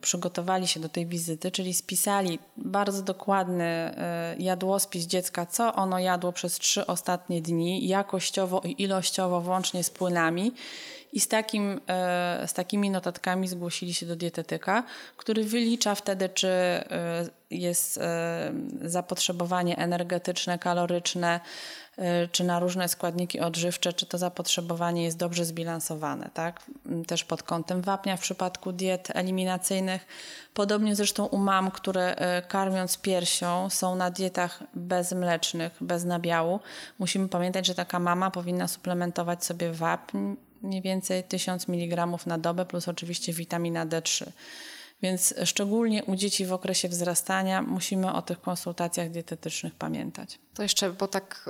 przygotowali 0.01 0.67
się 0.67 0.79
do 0.79 0.89
tej 0.89 1.05
wizyty, 1.05 1.51
czyli 1.51 1.73
spisali 1.73 2.39
bardzo 2.57 3.01
dokładny 3.01 3.95
jadłospis 4.39 5.05
dziecka, 5.05 5.45
co 5.45 5.73
ono 5.73 5.99
jadło 5.99 6.31
przez 6.31 6.59
trzy 6.59 6.87
ostatnie 6.87 7.41
dni, 7.41 7.87
jakościowo 7.87 8.61
i 8.65 8.81
ilościowo, 8.83 9.41
włącznie 9.41 9.83
z 9.83 9.89
płynami 9.89 10.51
i 11.15 11.19
z, 11.19 11.27
takim, 11.27 11.81
e, 11.87 12.47
z 12.47 12.53
takimi 12.53 12.89
notatkami 12.89 13.47
zgłosili 13.47 13.93
się 13.93 14.05
do 14.05 14.15
dietetyka, 14.15 14.83
który 15.17 15.43
wylicza 15.43 15.95
wtedy, 15.95 16.29
czy 16.29 16.47
e, 16.47 16.83
jest 17.49 17.97
e, 17.97 18.51
zapotrzebowanie 18.81 19.77
energetyczne, 19.77 20.59
kaloryczne, 20.59 21.39
czy 22.31 22.43
na 22.43 22.59
różne 22.59 22.89
składniki 22.89 23.39
odżywcze, 23.39 23.93
czy 23.93 24.05
to 24.05 24.17
zapotrzebowanie 24.17 25.03
jest 25.03 25.17
dobrze 25.17 25.45
zbilansowane, 25.45 26.29
tak? 26.33 26.63
Też 27.07 27.23
pod 27.23 27.43
kątem 27.43 27.81
wapnia 27.81 28.17
w 28.17 28.21
przypadku 28.21 28.71
diet 28.71 29.07
eliminacyjnych. 29.13 30.05
Podobnie 30.53 30.95
zresztą 30.95 31.25
u 31.25 31.37
mam, 31.37 31.71
które 31.71 32.15
karmiąc 32.47 32.97
piersią 32.97 33.69
są 33.69 33.95
na 33.95 34.11
dietach 34.11 34.63
bezmlecznych, 34.73 35.73
bez 35.81 36.05
nabiału. 36.05 36.59
Musimy 36.99 37.29
pamiętać, 37.29 37.65
że 37.65 37.75
taka 37.75 37.99
mama 37.99 38.31
powinna 38.31 38.67
suplementować 38.67 39.45
sobie 39.45 39.71
wapń 39.71 40.35
mniej 40.65 40.81
więcej 40.81 41.23
1000 41.23 41.69
mg 41.69 42.07
na 42.25 42.37
dobę, 42.37 42.65
plus 42.65 42.87
oczywiście 42.87 43.33
witamina 43.33 43.85
D3. 43.85 44.25
Więc 45.01 45.33
szczególnie 45.43 46.03
u 46.03 46.15
dzieci 46.15 46.45
w 46.45 46.53
okresie 46.53 46.89
wzrastania 46.89 47.61
musimy 47.61 48.13
o 48.13 48.21
tych 48.21 48.41
konsultacjach 48.41 49.09
dietetycznych 49.09 49.75
pamiętać. 49.75 50.39
To 50.53 50.63
jeszcze, 50.63 50.91
bo 50.91 51.07
tak 51.07 51.49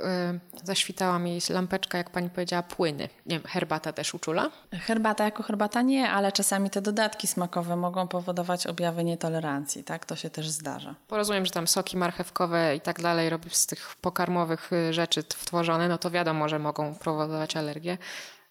y, 0.64 0.66
zaświtała 0.66 1.20
mi 1.20 1.40
lampeczka, 1.50 1.98
jak 1.98 2.10
pani 2.10 2.30
powiedziała, 2.30 2.64
płyny. 2.64 3.10
Nie 3.26 3.40
wiem, 3.40 3.48
herbata 3.48 3.94
też 3.94 4.14
uczula? 4.14 4.52
Herbata 4.72 5.24
jako 5.24 5.44
herbata 5.44 5.82
nie, 5.82 6.10
ale 6.10 6.32
czasami 6.32 6.70
te 6.70 6.82
dodatki 6.82 7.28
smakowe 7.28 7.76
mogą 7.76 8.08
powodować 8.08 8.68
objawy 8.68 9.04
nietolerancji. 9.04 9.84
Tak, 9.84 10.06
to 10.06 10.16
się 10.16 10.30
też 10.30 10.50
zdarza. 10.50 10.96
Porozumiem, 11.08 11.46
że 11.46 11.52
tam 11.52 11.68
soki 11.68 11.98
marchewkowe 11.98 12.76
i 12.76 12.82
tak 12.82 13.02
dalej 13.02 13.30
robi 13.30 13.50
z 13.50 13.66
tych 13.66 13.96
pokarmowych 13.96 14.74
y, 14.74 14.94
rzeczy 14.94 15.24
wtworzone, 15.24 15.88
no 15.88 15.98
to 15.98 16.12
wiadomo, 16.12 16.50
że 16.50 16.60
mogą 16.60 16.96
powodować 16.96 17.58
alergię 17.58 17.98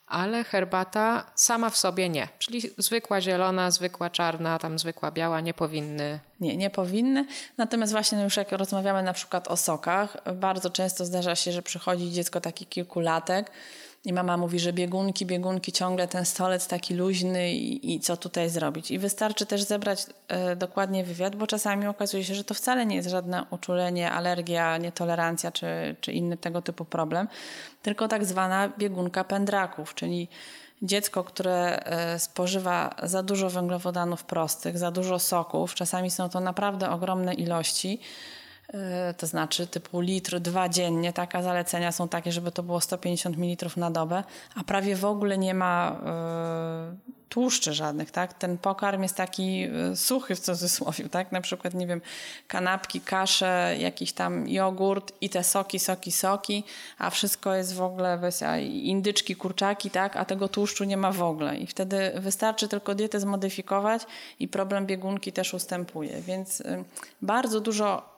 ale 0.06 0.44
herbata 0.44 1.30
sama 1.34 1.70
w 1.70 1.76
sobie 1.76 2.08
nie. 2.08 2.28
Czyli 2.38 2.62
zwykła 2.78 3.20
zielona, 3.20 3.70
zwykła 3.70 4.10
czarna, 4.10 4.58
tam 4.58 4.78
zwykła 4.78 5.10
biała 5.10 5.40
nie 5.40 5.54
powinny. 5.54 6.20
Nie, 6.40 6.56
nie 6.56 6.70
powinny. 6.70 7.26
Natomiast 7.58 7.92
właśnie 7.92 8.22
już 8.22 8.36
jak 8.36 8.52
rozmawiamy 8.52 9.02
na 9.02 9.12
przykład 9.12 9.48
o 9.48 9.56
sokach, 9.56 10.16
bardzo 10.34 10.70
często 10.70 11.04
zdarza 11.04 11.36
się, 11.36 11.52
że 11.52 11.62
przychodzi 11.62 12.10
dziecko 12.10 12.40
taki 12.40 12.66
kilkulatek, 12.66 13.50
i 14.04 14.12
mama 14.12 14.36
mówi, 14.36 14.58
że 14.58 14.72
biegunki, 14.72 15.26
biegunki, 15.26 15.72
ciągle 15.72 16.08
ten 16.08 16.24
stolec 16.24 16.68
taki 16.68 16.94
luźny 16.94 17.52
i, 17.52 17.94
i 17.94 18.00
co 18.00 18.16
tutaj 18.16 18.50
zrobić. 18.50 18.90
I 18.90 18.98
wystarczy 18.98 19.46
też 19.46 19.62
zebrać 19.62 20.06
e, 20.28 20.56
dokładnie 20.56 21.04
wywiad, 21.04 21.36
bo 21.36 21.46
czasami 21.46 21.86
okazuje 21.86 22.24
się, 22.24 22.34
że 22.34 22.44
to 22.44 22.54
wcale 22.54 22.86
nie 22.86 22.96
jest 22.96 23.08
żadne 23.08 23.44
uczulenie, 23.50 24.10
alergia, 24.10 24.76
nietolerancja 24.78 25.52
czy, 25.52 25.96
czy 26.00 26.12
inny 26.12 26.36
tego 26.36 26.62
typu 26.62 26.84
problem, 26.84 27.28
tylko 27.82 28.08
tak 28.08 28.24
zwana 28.24 28.68
biegunka 28.78 29.24
pędraków, 29.24 29.94
czyli 29.94 30.28
dziecko, 30.82 31.24
które 31.24 31.84
e, 31.84 32.18
spożywa 32.18 32.94
za 33.02 33.22
dużo 33.22 33.50
węglowodanów 33.50 34.24
prostych, 34.24 34.78
za 34.78 34.90
dużo 34.90 35.18
soków, 35.18 35.74
czasami 35.74 36.10
są 36.10 36.28
to 36.28 36.40
naprawdę 36.40 36.90
ogromne 36.90 37.34
ilości, 37.34 38.00
to 39.18 39.26
znaczy 39.26 39.66
typu 39.66 40.00
litr, 40.00 40.40
dwa 40.40 40.68
dziennie, 40.68 41.12
tak, 41.12 41.34
a 41.34 41.42
zalecenia 41.42 41.92
są 41.92 42.08
takie, 42.08 42.32
żeby 42.32 42.52
to 42.52 42.62
było 42.62 42.80
150 42.80 43.36
ml 43.36 43.70
na 43.76 43.90
dobę, 43.90 44.24
a 44.54 44.64
prawie 44.64 44.96
w 44.96 45.04
ogóle 45.04 45.38
nie 45.38 45.54
ma 45.54 45.96
y, 47.10 47.14
tłuszczy 47.28 47.72
żadnych, 47.72 48.10
tak? 48.10 48.34
Ten 48.34 48.58
pokarm 48.58 49.02
jest 49.02 49.16
taki 49.16 49.66
y, 49.92 49.96
suchy 49.96 50.34
w 50.34 50.40
cudzysłowie, 50.40 51.08
tak? 51.08 51.32
Na 51.32 51.40
przykład, 51.40 51.74
nie 51.74 51.86
wiem, 51.86 52.00
kanapki, 52.48 53.00
kasze, 53.00 53.76
jakiś 53.78 54.12
tam 54.12 54.48
jogurt 54.48 55.12
i 55.20 55.30
te 55.30 55.44
soki, 55.44 55.78
soki, 55.78 56.12
soki, 56.12 56.64
a 56.98 57.10
wszystko 57.10 57.54
jest 57.54 57.74
w 57.74 57.82
ogóle 57.82 58.18
indyczki, 58.62 59.36
kurczaki, 59.36 59.90
tak? 59.90 60.16
A 60.16 60.24
tego 60.24 60.48
tłuszczu 60.48 60.84
nie 60.84 60.96
ma 60.96 61.12
w 61.12 61.22
ogóle 61.22 61.56
i 61.56 61.66
wtedy 61.66 62.12
wystarczy 62.16 62.68
tylko 62.68 62.94
dietę 62.94 63.20
zmodyfikować 63.20 64.02
i 64.40 64.48
problem 64.48 64.86
biegunki 64.86 65.32
też 65.32 65.54
ustępuje, 65.54 66.20
więc 66.20 66.62
bardzo 67.22 67.60
dużo 67.60 68.13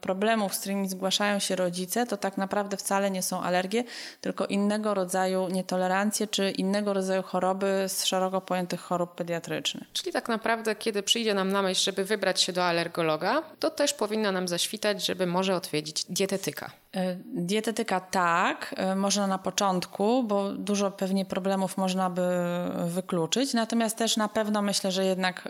problemów, 0.00 0.54
z 0.54 0.60
którymi 0.60 0.88
zgłaszają 0.88 1.38
się 1.38 1.56
rodzice, 1.56 2.06
to 2.06 2.16
tak 2.16 2.36
naprawdę 2.36 2.76
wcale 2.76 3.10
nie 3.10 3.22
są 3.22 3.42
alergie, 3.42 3.84
tylko 4.20 4.46
innego 4.46 4.94
rodzaju 4.94 5.48
nietolerancje 5.48 6.26
czy 6.26 6.50
innego 6.50 6.92
rodzaju 6.92 7.22
choroby 7.22 7.84
z 7.88 8.04
szeroko 8.04 8.40
pojętych 8.40 8.80
chorób 8.80 9.14
pediatrycznych. 9.14 9.84
Czyli 9.92 10.12
tak 10.12 10.28
naprawdę, 10.28 10.74
kiedy 10.74 11.02
przyjdzie 11.02 11.34
nam 11.34 11.52
na 11.52 11.62
myśl, 11.62 11.84
żeby 11.84 12.04
wybrać 12.04 12.40
się 12.42 12.52
do 12.52 12.64
alergologa, 12.64 13.42
to 13.58 13.70
też 13.70 13.94
powinna 13.94 14.32
nam 14.32 14.48
zaświtać, 14.48 15.06
żeby 15.06 15.26
może 15.26 15.56
odwiedzić 15.56 16.04
dietetyka. 16.04 16.70
Y, 16.96 17.18
dietetyka 17.34 18.00
tak, 18.00 18.74
y, 18.92 18.96
można 18.96 19.26
na 19.26 19.38
początku, 19.38 20.22
bo 20.22 20.52
dużo 20.52 20.90
pewnie 20.90 21.24
problemów 21.24 21.76
można 21.76 22.10
by 22.10 22.28
wykluczyć, 22.86 23.54
natomiast 23.54 23.96
też 23.96 24.16
na 24.16 24.28
pewno 24.28 24.62
myślę, 24.62 24.92
że 24.92 25.04
jednak 25.04 25.48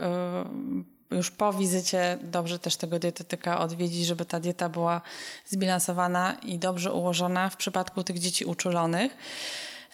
już 1.11 1.31
po 1.31 1.53
wizycie 1.53 2.19
dobrze 2.23 2.59
też 2.59 2.77
tego 2.77 2.99
dietetyka 2.99 3.61
odwiedzić, 3.61 4.07
żeby 4.07 4.25
ta 4.25 4.41
dieta 4.41 4.69
była 4.69 5.01
zbilansowana 5.47 6.37
i 6.43 6.59
dobrze 6.59 6.93
ułożona 6.93 7.51
w 7.51 7.57
przypadku 7.57 8.05
tych 8.05 8.19
dzieci 8.19 8.45
uczulonych. 8.45 9.17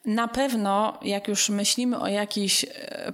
Na 0.05 0.29
pewno, 0.29 0.99
jak 1.03 1.29
już 1.29 1.49
myślimy 1.49 2.01
o 2.01 2.07
jakichś 2.07 2.65
e, 2.65 3.13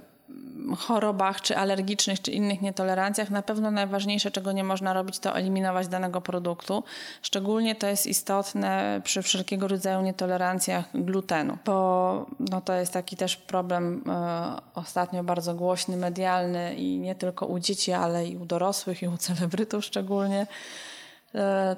chorobach, 0.77 1.41
czy 1.41 1.57
alergicznych, 1.57 2.21
czy 2.21 2.31
innych 2.31 2.61
nietolerancjach, 2.61 3.29
na 3.29 3.41
pewno 3.41 3.71
najważniejsze, 3.71 4.31
czego 4.31 4.51
nie 4.51 4.63
można 4.63 4.93
robić, 4.93 5.19
to 5.19 5.37
eliminować 5.37 5.87
danego 5.87 6.21
produktu. 6.21 6.83
Szczególnie 7.21 7.75
to 7.75 7.87
jest 7.87 8.07
istotne 8.07 9.01
przy 9.03 9.21
wszelkiego 9.21 9.67
rodzaju 9.67 10.01
nietolerancjach 10.01 10.85
glutenu, 10.93 11.57
bo 11.65 12.25
no, 12.39 12.61
to 12.61 12.73
jest 12.73 12.93
taki 12.93 13.17
też 13.17 13.35
problem 13.35 14.03
e, 14.09 14.61
ostatnio 14.75 15.23
bardzo 15.23 15.55
głośny, 15.55 15.97
medialny 15.97 16.75
i 16.75 16.99
nie 16.99 17.15
tylko 17.15 17.45
u 17.45 17.59
dzieci, 17.59 17.91
ale 17.91 18.27
i 18.27 18.37
u 18.37 18.45
dorosłych, 18.45 19.03
i 19.03 19.07
u 19.07 19.17
celebrytów 19.17 19.85
szczególnie 19.85 20.47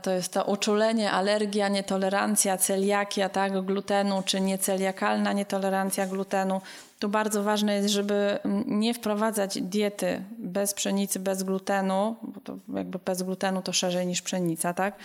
to 0.01 0.11
jest 0.11 0.33
to 0.33 0.43
uczulenie, 0.43 1.11
alergia, 1.11 1.67
nietolerancja, 1.67 2.57
celiakia, 2.57 3.29
tak, 3.29 3.61
glutenu, 3.61 4.23
czy 4.25 4.41
nieceliakalna 4.41 5.33
nietolerancja 5.33 6.07
glutenu. 6.07 6.61
Tu 6.99 7.09
bardzo 7.09 7.43
ważne 7.43 7.75
jest, 7.75 7.89
żeby 7.89 8.39
nie 8.65 8.93
wprowadzać 8.93 9.61
diety 9.61 10.23
bez 10.37 10.73
pszenicy, 10.73 11.19
bez 11.19 11.43
glutenu, 11.43 12.15
bo 12.21 12.41
to 12.41 12.57
jakby 12.73 12.99
bez 13.05 13.23
glutenu 13.23 13.61
to 13.61 13.73
szerzej 13.73 14.07
niż 14.07 14.21
pszenica, 14.21 14.73
tak? 14.73 14.95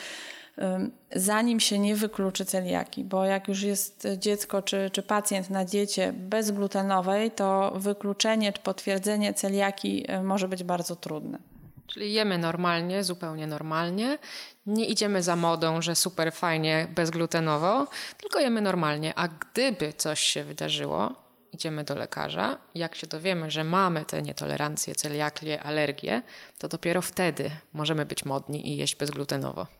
Zanim 1.16 1.60
się 1.60 1.78
nie 1.78 1.96
wykluczy 1.96 2.44
celiaki, 2.44 3.04
bo 3.04 3.24
jak 3.24 3.48
już 3.48 3.62
jest 3.62 4.08
dziecko 4.18 4.62
czy, 4.62 4.90
czy 4.92 5.02
pacjent 5.02 5.50
na 5.50 5.64
diecie 5.64 6.12
bezglutenowej, 6.12 7.30
to 7.30 7.72
wykluczenie 7.76 8.52
czy 8.52 8.62
potwierdzenie 8.62 9.34
celiaki 9.34 10.04
e, 10.08 10.22
może 10.22 10.48
być 10.48 10.64
bardzo 10.64 10.96
trudne. 10.96 11.49
Czyli 11.92 12.12
jemy 12.12 12.38
normalnie, 12.38 13.04
zupełnie 13.04 13.46
normalnie. 13.46 14.18
Nie 14.66 14.86
idziemy 14.86 15.22
za 15.22 15.36
modą, 15.36 15.82
że 15.82 15.94
super 15.94 16.32
fajnie 16.32 16.88
bezglutenowo, 16.94 17.86
tylko 18.16 18.40
jemy 18.40 18.60
normalnie. 18.60 19.12
A 19.18 19.28
gdyby 19.28 19.92
coś 19.92 20.20
się 20.20 20.44
wydarzyło, 20.44 21.14
idziemy 21.52 21.84
do 21.84 21.94
lekarza. 21.94 22.58
Jak 22.74 22.94
się 22.94 23.06
dowiemy, 23.06 23.50
że 23.50 23.64
mamy 23.64 24.04
te 24.04 24.22
nietolerancje, 24.22 24.94
celiaklie, 24.94 25.62
alergie, 25.62 26.22
to 26.58 26.68
dopiero 26.68 27.02
wtedy 27.02 27.50
możemy 27.72 28.06
być 28.06 28.24
modni 28.24 28.68
i 28.68 28.76
jeść 28.76 28.96
bezglutenowo. 28.96 29.79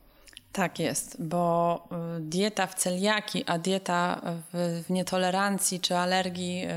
Tak 0.52 0.78
jest, 0.78 1.22
bo 1.22 1.88
y, 2.18 2.20
dieta 2.20 2.66
w 2.66 2.74
celiaki, 2.74 3.44
a 3.46 3.58
dieta 3.58 4.20
w, 4.52 4.82
w, 4.86 4.90
nietolerancji 4.90 5.80
czy 5.80 5.96
alergii 5.96 6.64
y, 6.64 6.68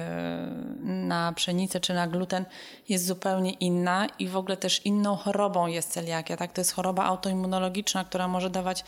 na 0.84 1.34
pszenicę 1.34 1.80
czy 1.80 1.94
na 1.94 2.08
gluten 2.08 2.46
jest 2.90 3.06
zupełnie 3.06 3.52
inna 3.52 4.08
i 4.20 4.28
w 4.28 4.38
ogóle 4.38 4.58
też 4.58 4.86
inną 4.86 5.16
chorobą 5.16 5.68
jest 5.68 5.90
celiakia. 5.90 6.38
Tak? 6.38 6.54
To 6.54 6.62
jest 6.62 6.72
choroba 6.72 7.04
autoimmunologiczna, 7.04 8.04
która 8.06 8.28
może 8.28 8.50
dawać 8.50 8.84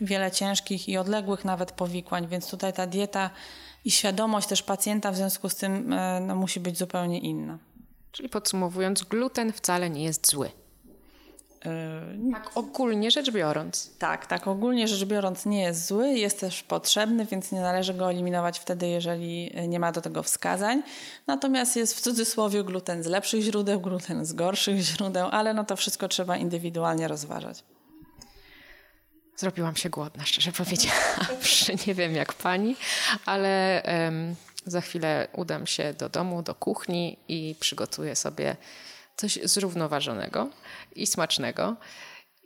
wiele 0.00 0.30
ciężkich 0.30 0.88
i 0.88 0.96
odległych 0.96 1.44
nawet 1.44 1.72
powikłań, 1.72 2.26
więc 2.26 2.50
tutaj 2.50 2.72
ta 2.72 2.86
dieta 2.86 3.30
i 3.84 3.90
świadomość 3.90 4.48
też 4.48 4.62
pacjenta 4.62 5.12
w 5.12 5.16
związku 5.16 5.48
z 5.48 5.56
tym 5.56 5.92
e, 5.92 6.20
no, 6.20 6.34
musi 6.34 6.60
być 6.60 6.78
zupełnie 6.78 7.18
inna. 7.18 7.58
Czyli 8.12 8.28
podsumowując, 8.28 9.02
gluten 9.02 9.52
wcale 9.52 9.90
nie 9.90 10.04
jest 10.04 10.30
zły. 10.30 10.50
Yy, 11.64 12.32
tak 12.32 12.50
ogólnie 12.54 13.10
rzecz 13.10 13.30
biorąc. 13.30 13.90
Tak, 13.98 14.26
tak 14.26 14.46
ogólnie 14.46 14.88
rzecz 14.88 15.04
biorąc 15.04 15.46
nie 15.46 15.62
jest 15.62 15.86
zły, 15.86 16.08
jest 16.08 16.40
też 16.40 16.62
potrzebny, 16.62 17.26
więc 17.26 17.52
nie 17.52 17.60
należy 17.60 17.94
go 17.94 18.10
eliminować 18.10 18.58
wtedy, 18.58 18.88
jeżeli 18.88 19.52
nie 19.68 19.80
ma 19.80 19.92
do 19.92 20.00
tego 20.00 20.22
wskazań. 20.22 20.82
Natomiast 21.26 21.76
jest 21.76 21.94
w 21.94 22.00
cudzysłowie 22.00 22.64
gluten 22.64 23.02
z 23.02 23.06
lepszych 23.06 23.42
źródeł, 23.42 23.80
gluten 23.80 24.24
z 24.24 24.32
gorszych 24.32 24.80
źródeł, 24.80 25.28
ale 25.30 25.54
no 25.54 25.64
to 25.64 25.76
wszystko 25.76 26.08
trzeba 26.08 26.36
indywidualnie 26.36 27.08
rozważać. 27.08 27.64
Zrobiłam 29.36 29.76
się 29.76 29.90
głodna, 29.90 30.24
szczerze 30.24 30.52
powiedziawszy. 30.52 31.76
Nie 31.86 31.94
wiem 31.94 32.14
jak 32.14 32.32
pani, 32.32 32.76
ale 33.26 33.82
um, 33.86 34.34
za 34.66 34.80
chwilę 34.80 35.28
udam 35.32 35.66
się 35.66 35.94
do 35.94 36.08
domu, 36.08 36.42
do 36.42 36.54
kuchni 36.54 37.18
i 37.28 37.54
przygotuję 37.60 38.16
sobie 38.16 38.56
coś 39.18 39.38
zrównoważonego 39.42 40.50
i 40.94 41.06
smacznego. 41.06 41.76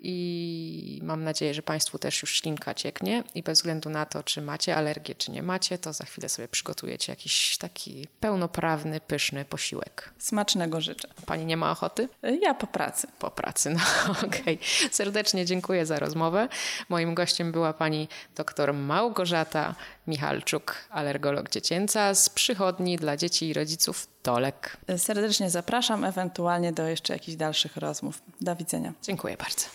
I 0.05 1.01
mam 1.03 1.25
nadzieję, 1.25 1.55
że 1.55 1.63
Państwu 1.63 1.99
też 1.99 2.23
już 2.23 2.37
ślinka 2.37 2.75
cieknie 2.75 3.25
i 3.35 3.43
bez 3.43 3.59
względu 3.59 3.91
na 3.91 4.07
to, 4.07 4.23
czy 4.23 4.43
macie 4.43 4.77
alergię, 4.77 5.15
czy 5.15 5.31
nie 5.31 5.43
macie, 5.43 5.79
to 5.79 5.93
za 5.93 6.05
chwilę 6.05 6.29
sobie 6.29 6.49
przygotujecie 6.49 7.13
jakiś 7.13 7.59
taki 7.59 8.09
pełnoprawny, 8.21 9.01
pyszny 9.01 9.45
posiłek. 9.45 10.13
Smacznego 10.19 10.81
życzę. 10.81 11.09
Pani 11.27 11.47
nie 11.47 11.57
ma 11.57 11.71
ochoty? 11.71 12.09
Ja 12.43 12.55
po 12.55 12.67
pracy. 12.67 13.09
Po 13.19 13.31
pracy, 13.31 13.71
no 13.71 13.81
okej. 14.27 14.41
Okay. 14.41 14.59
Serdecznie 14.91 15.47
dziękuję 15.47 15.87
za 15.87 15.99
rozmowę. 15.99 16.49
Moim 16.89 17.15
gościem 17.15 17.53
była 17.53 17.73
pani 17.73 18.09
dr 18.35 18.75
Małgorzata 18.75 19.75
Michalczuk, 20.07 20.77
alergolog 20.91 21.51
dziecięca 21.51 22.15
z 22.15 22.29
przychodni 22.29 22.97
dla 22.97 23.17
dzieci 23.17 23.49
i 23.49 23.53
rodziców 23.53 24.12
Tolek. 24.23 24.77
Serdecznie 24.97 25.51
zapraszam, 25.51 26.05
ewentualnie 26.05 26.73
do 26.73 26.89
jeszcze 26.89 27.13
jakichś 27.13 27.37
dalszych 27.37 27.77
rozmów. 27.77 28.23
Do 28.41 28.57
widzenia. 28.57 28.93
Dziękuję 29.03 29.37
bardzo. 29.37 29.67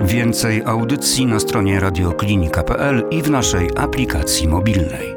Więcej 0.00 0.62
audycji 0.64 1.26
na 1.26 1.40
stronie 1.40 1.80
radioklinika.pl 1.80 3.08
i 3.10 3.22
w 3.22 3.30
naszej 3.30 3.70
aplikacji 3.76 4.48
mobilnej. 4.48 5.15